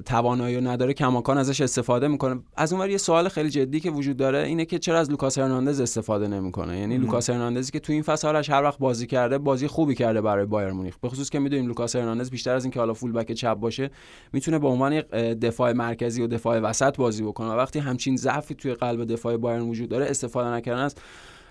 توانایی 0.05 0.55
رو 0.55 0.67
نداره 0.67 0.93
کماکان 0.93 1.37
ازش 1.37 1.61
استفاده 1.61 2.07
می‌کنه. 2.07 2.39
از 2.57 2.73
اون 2.73 2.81
ور 2.81 2.89
یه 2.89 2.97
سوال 2.97 3.29
خیلی 3.29 3.49
جدی 3.49 3.79
که 3.79 3.91
وجود 3.91 4.17
داره 4.17 4.39
اینه 4.39 4.65
که 4.65 4.79
چرا 4.79 4.99
از 4.99 5.09
لوکاس 5.09 5.37
هرناندز 5.37 5.81
استفاده 5.81 6.27
نمی‌کنه؟ 6.27 6.79
یعنی 6.79 6.97
لوکاس 6.97 7.29
هرناندزی 7.29 7.71
که 7.71 7.79
تو 7.79 7.93
این 7.93 8.01
فصل 8.01 8.43
هر 8.49 8.63
وقت 8.63 8.79
بازی 8.79 9.07
کرده 9.07 9.37
بازی 9.37 9.67
خوبی 9.67 9.95
کرده 9.95 10.21
برای 10.21 10.45
بایرن 10.45 10.71
مونیخ 10.71 10.97
به 11.01 11.09
خصوص 11.09 11.29
که 11.29 11.39
می‌دونیم 11.59 11.67
لوکاس 11.67 11.95
هرناندز 11.95 12.29
بیشتر 12.29 12.55
از 12.55 12.63
اینکه 12.63 12.79
حالا 12.79 12.93
full 12.93 13.11
back 13.11 13.31
چپ 13.31 13.53
باشه 13.53 13.89
می‌تونه 14.33 14.59
به 14.59 14.67
عنوان 14.67 14.93
یک 14.93 15.07
دفاع 15.41 15.73
مرکزی 15.73 16.21
و 16.21 16.27
دفاع 16.27 16.59
وسط 16.59 16.97
بازی 16.97 17.23
بکنه. 17.23 17.47
و 17.47 17.51
وقتی 17.51 17.79
همچین 17.79 18.15
ضعفی 18.15 18.55
توی 18.55 18.73
قلب 18.73 19.05
دفاع 19.05 19.37
بایرن 19.37 19.61
وجود 19.61 19.89
داره 19.89 20.05
استفاده 20.05 20.49
نکردن 20.49 20.81
از 20.81 20.95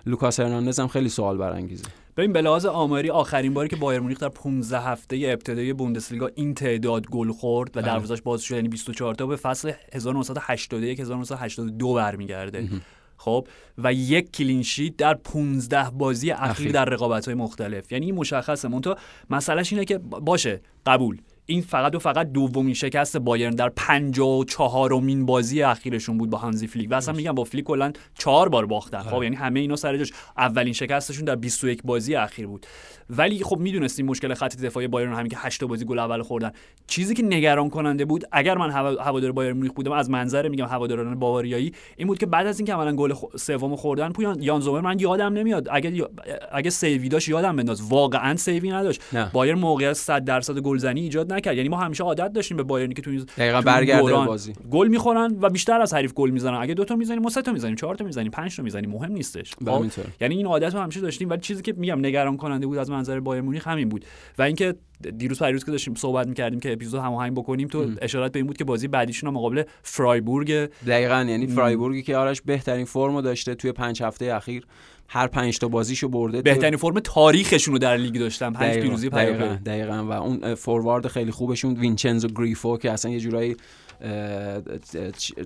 لوکاس 0.07 0.41
هرناندز 0.41 0.81
هم 0.81 0.89
خیلی 0.89 1.09
سوال 1.09 1.37
برانگیزه. 1.37 1.85
ببین 2.17 2.33
به 2.33 2.43
لحاظ 2.43 2.67
آماری 2.67 3.11
آخرین 3.11 3.55
باری 3.55 3.69
که 3.69 3.77
بایرن 3.77 4.01
مونیخ 4.01 4.19
در 4.19 4.29
15 4.29 4.81
هفته 4.81 5.17
ابتدایی 5.25 5.73
بوندسلیگا 5.73 6.31
این 6.35 6.55
تعداد 6.55 7.07
گل 7.07 7.33
خورد 7.33 7.77
و 7.77 7.81
بله. 7.81 7.91
دروازش 7.91 8.23
باز 8.23 8.41
شد 8.41 8.55
یعنی 8.55 8.69
24 8.69 9.15
تا 9.15 9.27
به 9.27 9.37
فصل 9.37 9.73
1981 9.93 11.01
1982 11.01 11.95
برمیگرده. 11.95 12.69
خب 13.19 13.49
و 13.79 13.93
یک 13.93 14.33
clean 14.33 14.63
sheet 14.63 14.97
در 14.97 15.15
15 15.15 15.91
بازی 15.91 16.31
اخیر. 16.31 16.73
در 16.73 16.85
رقابت‌های 16.85 17.35
مختلف. 17.35 17.93
یعنی 17.93 18.07
این 18.07 18.15
مشخصه. 18.15 18.69
منتها 18.69 18.97
مسئلهش 19.31 19.73
اینه 19.73 19.85
که 19.85 19.99
باشه 19.99 20.61
قبول. 20.87 21.19
این 21.47 21.63
فقط 21.63 21.95
و 21.95 21.99
فقط 21.99 22.33
دومین 22.33 22.75
شکست 22.75 23.17
بایرن 23.17 23.55
در 23.55 23.69
54 23.69 24.95
امین 24.95 25.27
بازی 25.27 25.63
اخیرشون 25.63 26.19
بود 26.19 26.31
با 26.31 26.39
هانزی 26.39 26.67
فلیک. 26.67 26.91
و 26.91 26.95
اصلا 26.95 27.15
میگم 27.15 27.33
با 27.33 27.45
فلیک 27.45 27.65
کلا 27.65 27.93
چهار 28.19 28.49
بار 28.49 28.67
باختن. 28.67 29.03
خب 29.03 29.23
یعنی 29.23 29.37
همه 29.37 29.61
اینا 29.61 29.77
سر 29.77 29.97
جاش. 29.97 30.13
اولین 30.37 30.73
شکستشون 30.73 31.25
در 31.25 31.37
21 31.37 31.83
بازی 31.85 32.15
اخیر 32.15 32.47
بود. 32.47 32.67
ولی 33.11 33.45
خب 33.45 33.59
می‌دونستیم 33.59 34.07
مشکل 34.07 34.35
خط 34.35 34.57
دفاعی 34.57 34.87
بایرن 34.89 35.13
همین 35.13 35.29
که 35.29 35.37
8 35.41 35.61
تا 35.61 35.67
بازی 35.67 35.85
گل 35.85 35.99
اول 35.99 36.23
خوردن. 36.23 36.51
چیزی 36.87 37.15
که 37.15 37.23
نگران 37.23 37.71
کننده 37.71 38.05
بود 38.05 38.25
اگر 38.33 38.59
من 38.59 38.71
هوا- 38.71 39.01
هوادار 39.03 39.33
بایر 39.33 39.53
مونیخ 39.53 39.73
بودم 39.73 39.93
از 39.93 40.11
منظر 40.11 40.49
میگم 40.49 40.67
هواداران 40.67 41.19
باواریایی 41.19 41.73
این 41.97 42.07
بود 42.07 42.19
که 42.19 42.27
بعد 42.27 42.47
از 42.47 42.59
اینکه 42.59 42.75
عملا 42.75 42.97
گل 42.97 43.15
سوم 43.37 43.77
خوردن 43.77 44.13
پویان 44.13 44.43
یان 44.43 44.61
زومر 44.61 44.81
من 44.81 44.99
یادم 44.99 45.33
نمیاد. 45.33 45.69
اگه 45.71 46.05
اگه 46.53 46.71
سیوی 46.71 47.09
داشت 47.09 47.29
یادم 47.29 47.57
بنداز. 47.57 47.93
واقعا 47.93 48.37
سیوی 48.37 48.71
نداشت. 48.71 49.01
بایر 49.33 49.55
موقعیت 49.55 49.93
100 49.93 50.25
درصد 50.25 50.59
گلزنی 50.59 51.01
ایجاد 51.01 51.33
نکرد. 51.33 51.57
یعنی 51.57 51.69
ما 51.69 51.77
همیشه 51.77 52.05
عادت 52.05 52.33
داشتیم 52.33 52.57
به 52.57 52.63
بایرنی 52.63 52.95
که 52.95 53.03
تو 53.03 53.11
این 53.11 53.27
دقیقاً 53.37 53.61
برگرده 53.61 54.13
بازی. 54.27 54.53
گل 54.71 54.89
می‌خورن 54.89 55.37
و 55.41 55.51
بیشتر 55.51 55.81
از 55.81 55.95
حریف 55.95 56.13
گل 56.13 56.31
می‌زنن. 56.31 56.55
اگه 56.55 56.75
دو 56.75 56.85
تا 56.85 56.97
می‌زنیم 56.97 57.23
ما 57.23 57.31
سه 57.31 57.43
تا 57.43 57.53
می‌زنیم 57.53 57.75
چهار 57.77 57.95
تا 57.95 58.05
می‌زنیم 58.05 58.31
پنج 58.31 58.57
تا 58.57 58.63
می‌زنیم 58.63 58.91
مهم 58.91 59.13
نیستش. 59.13 59.55
خب؟ 59.55 59.85
یعنی 60.21 60.37
این 60.37 60.47
عادت 60.47 60.75
رو 60.75 60.81
همیشه 60.81 61.01
داشتیم. 61.01 61.31
ولی 61.31 61.41
چیزی 61.41 61.63
که 61.63 61.73
میگم 61.77 61.99
نگران 61.99 62.37
کننده 62.37 62.67
بود 62.67 62.79
از 62.79 62.91
منظر 62.99 63.21
بایرن 63.21 63.43
مونیخ 63.43 63.69
همین 63.69 63.89
بود. 63.89 64.05
و 64.39 64.43
اینکه 64.43 64.75
دیروز 65.19 65.39
پریروز 65.39 65.65
که 65.65 65.71
داشتیم 65.71 65.95
صحبت 65.95 66.27
می‌کردیم 66.27 66.61
که 66.61 66.73
اپیزود 66.73 67.01
هماهنگ 67.01 67.35
بکنیم 67.35 67.69
تو 67.69 67.91
اشاره‌ت 68.03 68.33
به 68.33 68.39
این 68.39 68.47
بود 68.47 68.57
که 68.57 68.65
بازی 68.65 68.89
بعدیشون 68.89 69.31
مقابل 69.31 69.63
فرایبورگ 69.83 70.69
دقیقا 70.87 71.27
یعنی 71.29 71.47
فرایبورگی 71.47 72.03
که 72.03 72.17
آرش 72.17 72.43
بهترین 72.43 72.85
فرمو 72.85 73.23
داشته 73.23 73.55
توی 73.55 73.73
پنج 73.73 74.03
هفته 74.03 74.35
اخیر 74.35 74.67
هر 75.09 75.27
پنج 75.27 75.59
تا 75.59 75.69
بازیشو 75.69 76.09
برده 76.09 76.43
بهترین 76.43 76.77
فرم 76.77 77.01
تاریخشون 77.01 77.75
رو 77.75 77.79
در 77.79 77.97
لیگ 77.97 78.19
داشتن 78.19 78.53
پنج 78.53 78.71
دقیقاً، 78.71 78.83
پیروزی 78.83 79.09
دقیقاً, 79.09 79.39
پیاپی. 79.39 79.65
دقیقاً 79.65 80.07
و 80.09 80.13
اون 80.13 80.55
فوروارد 80.55 81.07
خیلی 81.07 81.31
خوبشون 81.31 81.75
وینچنزو 81.75 82.29
گریفو 82.29 82.77
که 82.77 82.91
اصلا 82.91 83.11
یه 83.13 83.21
جورایی 83.21 83.57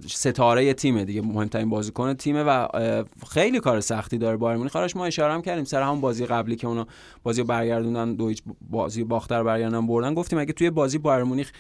ستاره 0.09 0.75
تیمه 0.75 1.05
دیگه 1.05 1.21
مهمترین 1.21 1.71
بازیکن 1.71 2.15
تیمه 2.15 2.43
و 2.43 2.67
خیلی 3.31 3.61
کار 3.61 3.81
سختی 3.81 4.19
داره 4.19 4.37
بایر 4.37 4.57
مونیخ. 4.57 4.77
آرش 4.77 4.97
ما 4.97 5.07
اشاره 5.07 5.33
هم 5.33 5.43
کردیم 5.43 5.65
سر 5.65 5.83
همون 5.83 6.01
بازی 6.01 6.27
قبلی 6.27 6.57
که 6.57 6.67
اونا 6.67 6.87
بازی 7.23 7.41
رو 7.41 7.47
برگردوندن 7.47 8.15
دو 8.15 8.29
هیچ 8.29 8.43
بازی 8.71 9.05
باختر 9.05 9.43
برگردوندن 9.43 9.87
بردن. 9.87 10.15
گفتیم 10.15 10.39
اگه 10.39 10.53
توی 10.53 10.71
بازی 10.71 10.99
بایر 10.99 11.23
مونیخ 11.23 11.53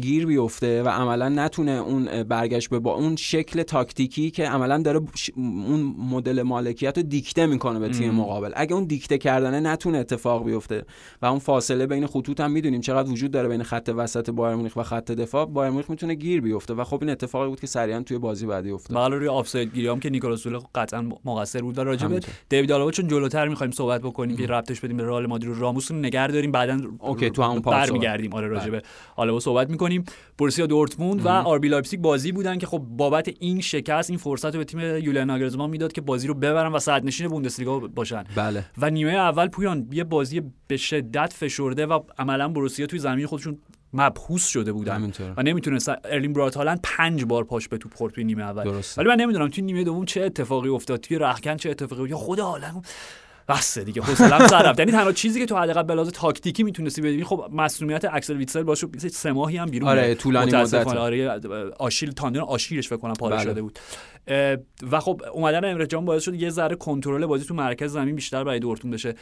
گیر 0.00 0.26
بیفته 0.26 0.82
و 0.82 0.88
عملا 0.88 1.28
نتونه 1.28 1.70
اون 1.70 2.22
برگشت 2.22 2.70
به 2.70 2.78
با 2.78 2.94
اون 2.94 3.16
شکل 3.16 3.62
تاکتیکی 3.62 4.30
که 4.30 4.48
عملا 4.48 4.78
داره 4.78 5.00
اون 5.36 5.94
مدل 5.98 6.42
مالکیت 6.42 6.96
رو 6.96 7.02
دیکته 7.02 7.46
می‌کنه 7.46 7.78
به 7.78 7.88
تیم 7.88 8.10
مقابل. 8.10 8.52
اگه 8.54 8.74
اون 8.74 8.84
دیکته 8.84 9.18
کردنه 9.18 9.60
نتونه 9.60 9.98
اتفاق 9.98 10.44
بیفته 10.44 10.84
و 11.22 11.26
اون 11.26 11.38
فاصله 11.38 11.86
بین 11.86 12.06
خطوط 12.06 12.40
هم 12.40 12.50
می‌دونیم 12.50 12.80
چقدر 12.80 13.10
وجود 13.10 13.30
داره 13.30 13.48
بین 13.48 13.62
خط 13.62 13.90
وسط 13.96 14.30
بایر 14.30 14.56
مونیخ 14.56 14.76
و 14.76 14.82
خط 14.82 15.12
دفاع. 15.12 15.46
بایر 15.46 15.70
مونیخ 15.70 15.90
می‌تونه 15.90 16.14
گیر 16.22 16.40
بیفته 16.40 16.74
و 16.74 16.84
خب 16.84 16.98
این 17.00 17.10
اتفاقی 17.10 17.48
بود 17.48 17.60
که 17.60 17.66
سریعا 17.66 18.02
توی 18.02 18.18
بازی 18.18 18.46
بعدی 18.46 18.70
افتاد. 18.70 18.96
بله 18.96 19.18
روی 19.18 19.28
آفساید 19.28 19.74
گیری 19.74 19.88
هم 19.88 20.00
که 20.00 20.10
نیکولاس 20.10 20.40
سوله 20.40 20.58
قطعا 20.74 21.08
مقصر 21.24 21.60
بود. 21.60 21.78
و 21.78 21.84
راجع 21.84 22.06
به. 22.06 22.20
دیوید 22.48 22.72
آلابا 22.72 22.90
چون 22.90 23.08
جلوتر 23.08 23.48
می‌خوایم 23.48 23.70
صحبت 23.70 24.00
بکنیم 24.00 24.36
که 24.36 24.46
ربطش 24.46 24.80
بدیم 24.80 24.96
به 24.96 25.04
رئال 25.04 25.26
مادرید 25.26 25.56
و 25.56 25.60
راموس 25.60 25.90
رو 25.90 25.96
نگه 25.96 26.26
داریم 26.26 26.52
بعدا 26.52 26.80
okay، 26.98 27.30
تو 27.30 27.42
همون 27.42 27.62
part 27.62 27.88
برمیگردیم. 27.88 28.34
آره 28.34 28.48
راجع 28.48 28.70
به 28.70 28.82
آلابا 29.16 29.40
صحبت 29.40 29.70
می‌کنیم. 29.70 30.04
بروسیا 30.38 30.66
دورتموند 30.66 31.26
و 31.26 31.28
آربی 31.28 31.68
لایپزیگ 31.68 32.00
بازی 32.00 32.32
بودن 32.32 32.58
که 32.58 32.66
خب 32.66 32.78
بابت 32.78 33.30
این 33.40 33.60
شکست 33.60 34.10
این 34.10 34.18
فرصت 34.18 34.54
رو 34.54 34.58
به 34.58 34.64
تیم 34.64 34.80
یولیان 34.80 35.26
ناگلزمان 35.26 35.70
می‌داد 35.70 35.92
که 35.92 36.00
بازی 36.00 36.28
رو 36.28 36.34
ببرن 36.34 36.72
و 36.72 36.78
صدرنشین 36.78 37.28
بوندسلیگا 37.28 37.78
باشن. 37.78 38.24
بله. 38.36 38.64
و 38.78 38.90
نیمه 38.90 39.12
اول 39.12 39.48
پویان 39.48 39.88
یه 39.92 40.04
بازی 40.04 40.42
به 40.66 40.76
شدت 40.76 41.32
فشرده 41.32 41.86
و 41.86 42.00
عملا 42.18 42.48
بروسیا 42.48 42.86
توی 42.86 42.98
زمین 42.98 43.26
خودشون 43.26 43.58
محبوس 43.92 44.46
شده 44.46 44.72
بودن 44.72 44.94
همینطوره. 44.94 45.34
و 45.36 45.42
نمی‌تونست 45.42 45.88
ارلینگ 46.04 46.32
براوت 46.32 46.56
هالند 46.56 46.80
پنج 46.82 47.24
بار 47.24 47.44
پاش 47.44 47.68
به 47.68 47.78
توپ 47.78 47.94
خورد 47.94 48.14
توی 48.14 48.24
نیمه 48.24 48.42
اول 48.42 48.64
درسته. 48.64 49.00
ولی 49.00 49.10
من 49.10 49.16
نمی‌دونم 49.20 49.48
توی 49.48 49.64
نیمه 49.64 49.84
دوم 49.84 50.04
چه 50.04 50.22
اتفاقی 50.22 50.68
افتاد 50.68 51.00
توی 51.00 51.18
رخکن 51.18 51.56
چه 51.56 51.70
اتفاقی. 51.70 52.10
یا 52.10 52.16
خود 52.16 52.38
هالند 52.38 52.86
بسه 53.48 53.84
دیگه 53.84 54.02
حوصله‌ام 54.02 54.46
سر 54.46 54.62
رفت 54.62 54.78
یعنی 54.78 54.92
تنها 54.92 55.12
چیزی 55.12 55.40
که 55.40 55.46
تو 55.46 55.56
حداقل 55.56 55.82
به 55.82 55.94
لحاظ 55.94 56.08
تاکتیکی 56.08 56.62
می‌تونستی 56.62 57.00
ببینی 57.02 57.24
خب 57.24 57.48
مسئولیت 57.52 58.04
اکسل 58.04 58.36
ویتسل 58.36 58.62
باشه 58.62 58.86
سه 59.12 59.32
ماهی 59.32 59.56
هم 59.56 59.66
بیرون 59.66 59.88
آره، 59.88 60.14
طولانی 60.14 60.52
مدته. 60.52 60.98
آره 60.98 61.40
آشیل 61.78 62.12
تاندون 62.12 62.42
آشیلش 62.42 62.88
فکر 62.88 62.96
کنم 62.96 63.14
پاره 63.14 63.36
بله. 63.36 63.44
شده 63.44 63.62
بود 63.62 63.78
و 64.90 65.00
خب 65.00 65.22
اومدن 65.32 65.64
امره 65.64 65.86
جان 65.86 66.04
باعث 66.04 66.22
شد 66.22 66.34
یه 66.34 66.50
ذره 66.50 66.76
کنترل 66.76 67.26
بازی 67.26 67.44
تو 67.44 67.54
مرکز 67.54 67.92
زمین 67.92 68.14
بیشتر 68.14 68.44
برای 68.44 68.58
دورتموند 68.58 68.94
بشه 68.94 69.14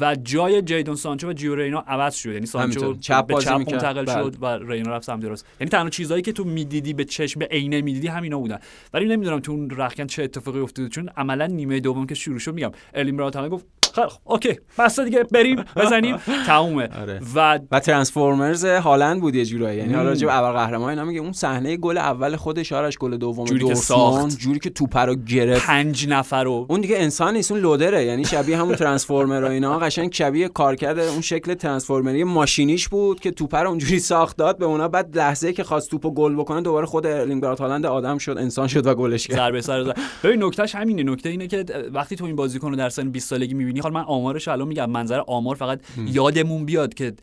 و 0.00 0.16
جای 0.22 0.62
جیدون 0.62 0.94
سانچو 0.94 1.28
و 1.28 1.32
جیو 1.32 1.54
رینا 1.54 1.84
عوض 1.86 2.14
شد 2.14 2.32
یعنی 2.32 2.46
سانچو. 2.46 2.94
چپ 2.94 3.26
به 3.26 3.34
چپ. 3.34 3.50
منتقل 3.50 4.04
بله. 4.04 4.22
شد 4.22 4.36
و 4.40 4.46
رینا 4.46 4.96
رفت 4.96 5.06
سمت 5.06 5.24
راست 5.24 5.46
یعنی 5.60 5.70
تنها 5.70 5.90
چیزایی 5.90 6.22
که 6.22 6.32
تو 6.32 6.44
می‌دیدی 6.44 6.92
به 6.92 7.04
چشم 7.04 7.40
به 7.40 7.46
عینه 7.46 7.80
می‌دیدی 7.80 8.06
همینا 8.06 8.38
بودن 8.38 8.58
ولی 8.94 9.04
نمی‌دونم 9.04 9.40
تو 9.40 9.52
اون 9.52 9.70
رختکن 9.70 10.06
چه 10.06 10.22
اتفاقی 10.22 10.60
افتاد 10.60 10.88
چون 10.88 11.08
عملا 11.16 11.46
نیمه 11.46 11.80
دوم 11.80 12.06
که 12.06 12.14
شروع 12.14 12.38
شد 12.38 12.54
میگم 12.54 12.72
هالند 12.94 13.50
گفت 13.50 13.66
خب، 14.06 14.20
okay. 14.24 14.58
بس 14.78 15.00
دیگه 15.00 15.22
بریم 15.22 15.64
بزنیم. 15.76 16.16
تمومه. 16.46 16.88
آره. 17.00 17.20
و 17.34 17.58
و 17.70 17.80
ترانسفورمرز 17.80 18.64
هالند 18.64 19.20
بود 19.20 19.34
یه 19.34 19.44
جورایی. 19.44 19.78
یعنی. 19.78 19.94
حالا 19.94 20.08
راجع 20.08 20.26
به 20.26 20.38
ابرقهرمان 20.38 20.88
اینا 20.90 21.04
میگه 21.04 21.20
اون 21.20 21.32
صحنه 21.32 21.76
گل 21.76 21.98
اول 21.98 22.36
خودش 22.36 22.72
آرش 22.72 22.98
گل 22.98 23.16
دوم 23.16 23.44
جوری 23.44 23.66
که 23.66 23.74
ساخت. 23.74 24.38
جوری 24.38 24.58
که 24.58 24.70
توپ 24.70 24.96
رو 24.96 25.14
گرفت. 25.14 25.66
پنج 25.66 26.08
نفر 26.08 26.44
رو. 26.44 26.66
اون 26.68 26.80
دیگه 26.80 26.98
انسان 26.98 27.34
نیست 27.34 27.52
اون 27.52 27.60
لودره. 27.60 28.04
یعنی 28.04 28.24
شبیه 28.24 28.58
همون 28.58 28.74
ترانسفورمر 28.74 29.44
و 29.44 29.48
اینا. 29.48 29.78
قشنگ 29.78 30.12
شبیه 30.12 30.48
کارکرد 30.48 30.98
اون 30.98 31.20
شکل 31.20 31.54
ترانسفورمری 31.54 32.24
ماشینیش 32.24 32.88
بود 32.88 33.20
که 33.20 33.30
توپ 33.30 33.54
رو 33.54 33.68
اونجوری 33.68 33.98
ساخت 33.98 34.36
داد 34.36 34.58
به 34.58 34.64
اونا. 34.66 34.88
بعد 34.88 35.18
لحظه 35.18 35.52
که 35.52 35.64
خواست 35.64 35.90
توپو 35.90 36.10
گل 36.10 36.34
بکنه 36.34 36.60
دوباره 36.60 36.86
خود 36.86 37.06
ارلینگ 37.06 37.42
برات 37.42 37.60
هالند 37.60 37.86
آدم 37.86 38.18
شد 38.18 38.38
انسان 38.38 38.66
شد 38.66 38.86
و 38.86 38.94
گلش 38.94 39.26
کرد. 39.26 39.36
ضربه 39.36 39.60
سر 39.60 39.94
ببین 40.24 40.42
نکتهش 40.42 40.74
همینه. 40.74 41.02
نکته 41.02 41.28
اینه 41.28 41.46
که 41.46 41.64
وقتی 41.92 42.16
تو 42.16 42.24
این 42.24 42.36
بازیکن 42.36 42.70
رو 42.70 42.76
در 42.76 42.88
سن 42.88 43.10
20 43.10 43.28
سالگی 43.28 43.54
می‌بینی 43.54 43.80
حالا 43.88 44.00
من 44.00 44.06
آمارش 44.06 44.48
الان 44.48 44.68
میگم 44.68 44.90
منظر 44.90 45.20
آمار 45.26 45.56
فقط 45.56 45.80
یادمون 46.06 46.64
بیاد 46.64 46.94
که 46.94 47.14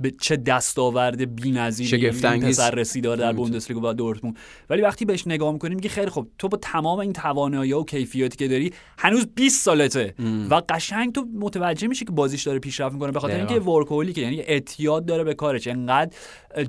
به 0.00 0.10
چه 0.20 0.36
دستاورد 0.36 1.34
بی‌نظیری 1.34 2.06
این. 2.06 2.40
پسر 2.40 2.70
رسیده 2.70 3.16
در. 3.16 3.32
بوندسلیگا 3.32 3.90
و 3.90 3.92
دورتموند 3.92 4.36
ولی 4.70 4.82
وقتی 4.82 5.04
بهش 5.04 5.26
نگاه 5.26 5.52
می‌کنی 5.52 5.74
میگی 5.74 5.88
خیلی 5.88 6.10
خب 6.10 6.26
تو 6.38 6.48
با 6.48 6.58
تمام 6.62 6.98
این 6.98 7.12
توانایی 7.12 7.72
و 7.72 7.84
کیفیاتی 7.84 8.36
که 8.36 8.48
داری 8.48 8.72
هنوز 8.98 9.26
20 9.34 9.64
سالته 9.64 10.14
و 10.50 10.62
قشنگ 10.68 11.12
تو 11.12 11.26
متوجه 11.40 11.88
میشی 11.88 12.04
که 12.04 12.12
بازیش 12.12 12.42
داره 12.42 12.58
پیشرفت 12.58 12.94
می‌کنه 12.94 13.12
به 13.12 13.20
خاطر. 13.20 13.36
اینکه 13.36 13.60
ورکولی 13.60 14.12
که 14.12 14.20
یعنی 14.20 14.40
اعتیاد 14.40 15.06
داره 15.06 15.24
به 15.24 15.34
کارش 15.34 15.66
انقدر 15.66 16.10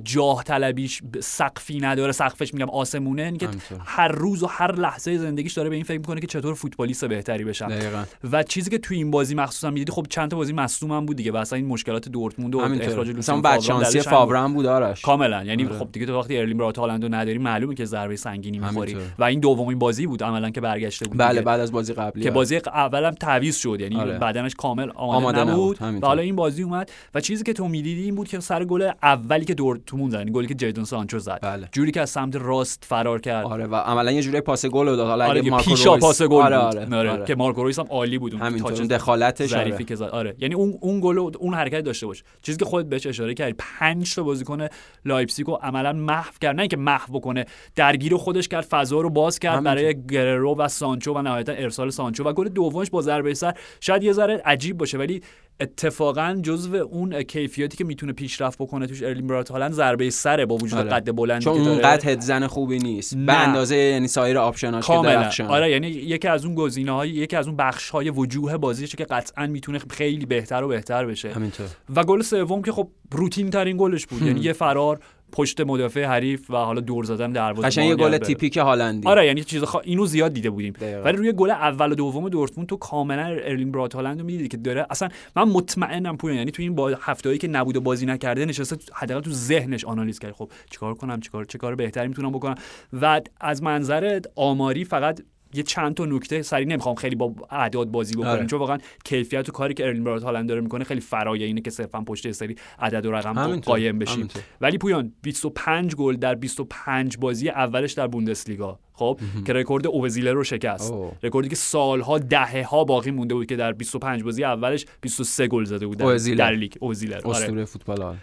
جاه 0.04 0.44
طلبیش 0.44 1.02
سقفی 1.20 1.78
نداره 1.78 2.12
سقفش 2.12 2.54
میگم 2.54 2.70
آسمونه 2.70 3.22
یعنی 3.22 3.38
که 3.38 3.46
همینطور. 3.46 3.78
هر 3.84 4.08
روز 4.08 4.42
و 4.42 4.46
هر 4.46 4.74
لحظه 4.74 5.18
زندگیش 5.18 5.52
داره 5.52 5.68
به 5.68 5.74
این 5.74 5.84
فکر 5.84 5.98
می‌کنه 5.98 6.20
که 6.20 6.26
چطور 6.26 6.54
فوتبالیست 6.54 7.04
بهتری 7.04 7.44
بشم 7.44 7.68
دقیقاً 7.68 8.04
و 8.32 8.42
چیزی 8.42 8.70
که 8.70 8.78
توی 8.78 8.96
این 8.96 9.10
بازی 9.10 9.34
مخصوصا 9.34 9.70
می‌دیدی 9.70 9.92
خب 9.92 10.06
چند 10.10 10.30
تا 10.30 10.36
بازی 10.36 10.52
مصدوم 10.52 10.92
هم 10.92 11.06
بود 11.06 11.16
دیگه 11.16 11.32
و 11.32 11.36
اصلا 11.36 11.56
این 11.56 11.66
مشکلات 11.66 12.08
دورتموند 12.08 12.54
و. 12.54 12.58
اخراج 12.58 13.10
مثلا 13.18 13.40
دلش 13.40 14.06
هم 14.06 14.54
بود. 14.54 14.66
آرش 14.66 15.02
کاملا 15.02 15.44
یعنی 15.44 15.64
آره. 15.64 15.78
خب 15.78 15.88
دیگه 15.92 16.06
تو 16.06 16.18
وقتی 16.18 16.38
ارلین 16.38 16.56
برات 16.56 16.78
هالند 16.78 17.02
رو 17.02 17.14
نداری 17.14 17.38
معلومه 17.38 17.74
که 17.74 17.84
ضربه 17.84 18.16
سنگینی 18.16 18.58
می‌خوری. 18.58 18.96
و 19.18 19.24
این 19.24 19.40
دومین 19.40 19.78
بازی 19.78 20.06
بود 20.06 20.22
عملا 20.22 20.50
که 20.50 20.60
برگشته 20.60 21.08
بود 21.08 21.18
بله. 21.18 21.40
بعد 21.40 21.60
از 21.60 21.72
بازی 21.72 21.92
قبلی 21.92 22.22
که 22.22 22.28
آره. 22.28 22.34
بازی 22.34 22.56
اولم 22.56 23.10
تعویض 23.10 23.56
شد 23.56 23.80
یعنی 23.80 23.96
آره. 23.96 24.18
بدنش 24.18 24.54
کامل 24.54 24.90
آماده, 24.94 25.40
آماده 25.40 25.52
نبود 25.52 25.82
و. 25.82 26.06
حالا 26.06 26.22
این 26.22 26.36
بازی 26.36 26.62
اومد 26.62 26.90
و 27.14 27.20
چیزی 27.20 27.44
که 27.44 27.52
تو 27.52 27.68
می‌دیدی 27.68 28.02
این 28.02 28.14
بود 28.14 28.28
که 28.28 28.40
سر 28.40 28.64
گل 28.64 28.90
اولی 29.02 29.44
که 29.44 29.54
دورتموند 29.54 30.12
زد 30.12 30.18
یعنی 30.18 30.30
گلی 30.30 30.46
که 30.46 30.54
جیدون 30.54 30.84
سانچو 30.84 31.18
زد 31.18 31.38
بله. 31.42 31.68
جوری 31.72 31.92
که 31.92 32.00
از 32.00 32.10
سمت 32.10 32.36
راست 32.36 32.84
فرار 32.84 33.20
کرد 33.20 33.46
آره 33.46 33.66
و 33.66 33.74
عملا 33.74 34.12
یه 34.12 34.22
جوری 34.22 34.40
پاس 34.40 34.66
گل 34.66 34.88
رو 34.88 34.96
داد 34.96 35.08
حالا 35.08 35.26
آره 35.26 35.42
مارکو 35.42 35.70
پیشا 35.70 35.96
پاس 35.96 36.22
گل 36.22 36.42
آره 36.42 36.56
آره, 36.56 36.96
آره. 36.96 37.10
آره. 37.10 37.24
که 37.24 37.34
مارکو 37.34 37.62
رویس 37.62 37.78
هم 37.78 37.86
عالی 37.90 38.18
بود 38.18 38.34
اون 38.34 38.58
تاچ 38.58 38.80
دخالتش 38.80 39.50
ظریفی 39.50 39.72
آره. 39.72 39.84
که 39.84 39.94
زد 39.94 40.04
آره 40.04 40.36
یعنی 40.38 40.54
اون 40.54 40.78
اون 40.80 41.00
گل 41.00 41.18
و 41.18 41.30
اون 41.38 41.54
حرکت 41.54 41.80
داشته 41.80 42.06
باش 42.06 42.24
چیزی 42.42 42.58
که 42.58 42.64
خودت 42.64 42.88
بهش 42.88 43.03
اشاره 43.06 43.34
کردی. 43.34 43.54
پنج 43.58 44.14
تا 44.14 44.22
بازیکن 44.22 44.66
لایپزیگ 45.04 45.46
رو 45.46 45.54
عملا 45.62 45.92
محو 45.92 46.32
کرد. 46.40 46.56
نه 46.56 46.62
اینکه 46.62 46.76
محو 46.76 47.12
بکنه 47.12 47.44
درگیر 47.76 48.16
خودش 48.16 48.48
کرد 48.48 48.64
فضا 48.64 49.00
رو 49.00 49.10
باز 49.10 49.38
کرد. 49.38 49.62
برای 49.62 50.06
گررو 50.06 50.56
و 50.56 50.68
سانچو 50.68 51.14
و 51.14 51.22
نهایتا 51.22 51.52
ارسال 51.52 51.90
سانچو. 51.90 52.24
و 52.24 52.32
گل 52.32 52.48
دومش 52.48 52.90
با 52.90 53.02
ضربه 53.02 53.34
سر 53.34 53.54
شاید 53.80 54.02
یه 54.02 54.12
ذره 54.12 54.42
عجیب 54.44 54.78
باشه 54.78 54.98
ولی 54.98 55.22
اتفاقا 55.60 56.40
جزو 56.42 56.76
اون 56.76 57.22
کیفیاتی 57.22 57.76
که 57.76 57.84
می‌تونه 57.84 58.12
پیشرفت 58.12 58.58
بکنه 58.58 58.86
توش 58.86 59.02
ارلینگ 59.02 59.26
برات 59.26 59.50
هالند 59.50 59.72
ضربه 59.72 60.10
سره 60.10 60.46
با 60.46 60.56
وجود 60.56 60.78
آره. 60.78 60.90
قد 60.90 61.16
بلندی 61.16 61.44
چون 61.44 61.54
که 61.54 61.60
داره. 61.60 61.70
اونقدر 61.70 62.10
هدزن 62.10 62.46
خوبی 62.46 62.78
نیست. 62.78 63.16
به 63.16 63.20
نه. 63.20 63.32
اندازه 63.32 63.76
یعنی 63.76 64.08
سایر 64.08 64.38
آپشناش 64.38 64.86
که 64.86 64.92
کاملا. 64.92 65.14
درخشان. 65.14 65.46
آره 65.46 65.70
یعنی 65.70 65.86
یکی 65.86 66.28
از 66.28 66.44
اون 66.44 66.54
گزینه 66.54 66.92
های 66.92 67.10
یکی 67.10 67.36
از 67.36 67.46
اون 67.46 67.56
بخش 67.56 67.90
های 67.90 68.10
وجوه 68.10 68.56
بازیشه 68.56 68.96
که 68.96 69.04
قطعا 69.04 69.46
می‌تونه 69.46 69.78
خیلی 69.90 70.26
بهتر 70.26 70.64
و 70.64 70.68
بهتر 70.68 71.06
بشه. 71.06 71.32
همینطور. 71.32 71.66
و 71.96 72.04
گل 72.04 72.22
سوم 72.22 72.62
که 72.62 72.72
خب 72.72 72.88
روتین 73.10 73.50
ترین 73.50 73.76
گلش 73.76 74.06
بود. 74.06 74.22
یعنی 74.22 74.40
یه 74.40 74.52
فرار 74.52 75.00
پشت 75.34 75.60
مدافع 75.60 76.04
حریف 76.04 76.50
و 76.50 76.56
حالا 76.56 76.80
دور 76.80 77.04
زدن 77.04 77.32
دروازه 77.32 77.68
قشنگ 77.68 77.88
یه 77.88 77.94
گل 77.94 78.18
تیپیک 78.18 78.56
هالندی. 78.56 79.08
آره 79.08 79.26
یعنی 79.26 79.44
چیز 79.44 79.62
خا... 79.62 79.80
اینو 79.80 80.06
زیاد 80.06 80.32
دیده 80.32 80.50
بودیم. 80.50 80.72
دقیقاً. 80.72 81.02
ولی 81.02 81.16
روی 81.16 81.32
گل 81.32 81.50
اول 81.50 81.92
و 81.92 81.94
دوم 81.94 82.28
دورتموند 82.28 82.68
تو 82.68 82.76
کاملا 82.76 83.26
ارلین 83.26 83.72
برات 83.72 83.94
هالند 83.94 84.20
رو 84.20 84.26
می‌دیدی 84.26 84.48
که 84.48 84.56
داره 84.56 84.86
اصلا 84.90 85.08
من 85.36 85.42
مطمئنم 85.42 86.16
پویان 86.16 86.38
یعنی 86.38 86.50
تو 86.50 86.62
این 86.62 86.74
با 86.74 86.88
هفتهایی 87.00 87.38
که 87.38 87.48
نبود 87.48 87.76
و 87.76 87.80
بازی 87.80 88.06
نکرده 88.06 88.44
نشسته 88.44 88.76
حداقل 88.92 89.20
تو 89.20 89.30
ذهنش 89.30 89.84
آنالیز 89.84 90.18
کرد 90.18 90.32
خب 90.32 90.50
چیکار 90.70 90.94
کنم؟ 90.94 91.20
چیکار 91.20 91.44
چه 91.44 91.58
کار 91.58 91.74
بهتری 91.74 92.08
می‌تونم 92.08 92.32
بکنم؟ 92.32 92.54
و 92.92 93.20
از 93.40 93.62
منظر 93.62 94.20
آماری 94.36 94.84
فقط 94.84 95.20
یه 95.54 95.62
چند 95.62 95.94
تا 95.94 96.04
نکته 96.04 96.42
سری 96.42 96.64
نمی‌خوام 96.64 96.94
خیلی 96.94 97.16
با 97.16 97.34
اعداد 97.50 97.88
بازی 97.88 98.14
بکنیم 98.14 98.28
آره. 98.28 98.46
چون 98.46 98.58
واقعا 98.58 98.78
کیفیت 99.04 99.48
و 99.48 99.52
کاری 99.52 99.74
که 99.74 99.84
ارلینگ 99.84 100.04
برات 100.04 100.22
هالند 100.22 100.48
داره 100.48 100.60
می‌کنه 100.60 100.84
خیلی 100.84 101.00
فرای 101.00 101.44
اینه 101.44 101.60
که 101.60 101.70
صرفا 101.70 102.00
پشت 102.00 102.32
سری 102.32 102.56
عدد 102.78 103.06
و 103.06 103.12
رقم. 103.12 103.56
قایم 103.56 103.98
بشیم 103.98 104.14
همینطور. 104.14 104.42
ولی 104.60 104.78
پویان 104.78 105.12
25 105.22 105.94
گل 105.94 106.16
در 106.16 106.34
25 106.34 107.16
بازی 107.16 107.48
اولش 107.48 107.92
در 107.92 108.06
بوندسلیگا 108.06 108.78
خب 108.92 109.20
که 109.46 109.52
رکورد 109.52 109.86
اووه 109.86 110.06
زیلر 110.06 110.32
رو 110.32 110.44
شکست. 110.44 110.94
رکوردی 111.22 111.48
که 111.48 111.56
سالها 111.56 112.18
دهه 112.18 112.62
ها 112.62 112.84
باقی 112.84 113.10
مونده 113.10 113.34
بود 113.34 113.46
که 113.46 113.56
در 113.56 113.72
25 113.72 114.22
بازی 114.22 114.44
اولش 114.44 114.86
23 115.00 115.48
گل 115.48 115.64
زده 115.64 115.86
بود 115.86 115.98
در, 116.36 116.50
لیگ 116.50 116.72
اووه 116.80 116.97
زیلر 116.97 117.20
آره. 117.24 117.64
فوتبال. 117.64 118.16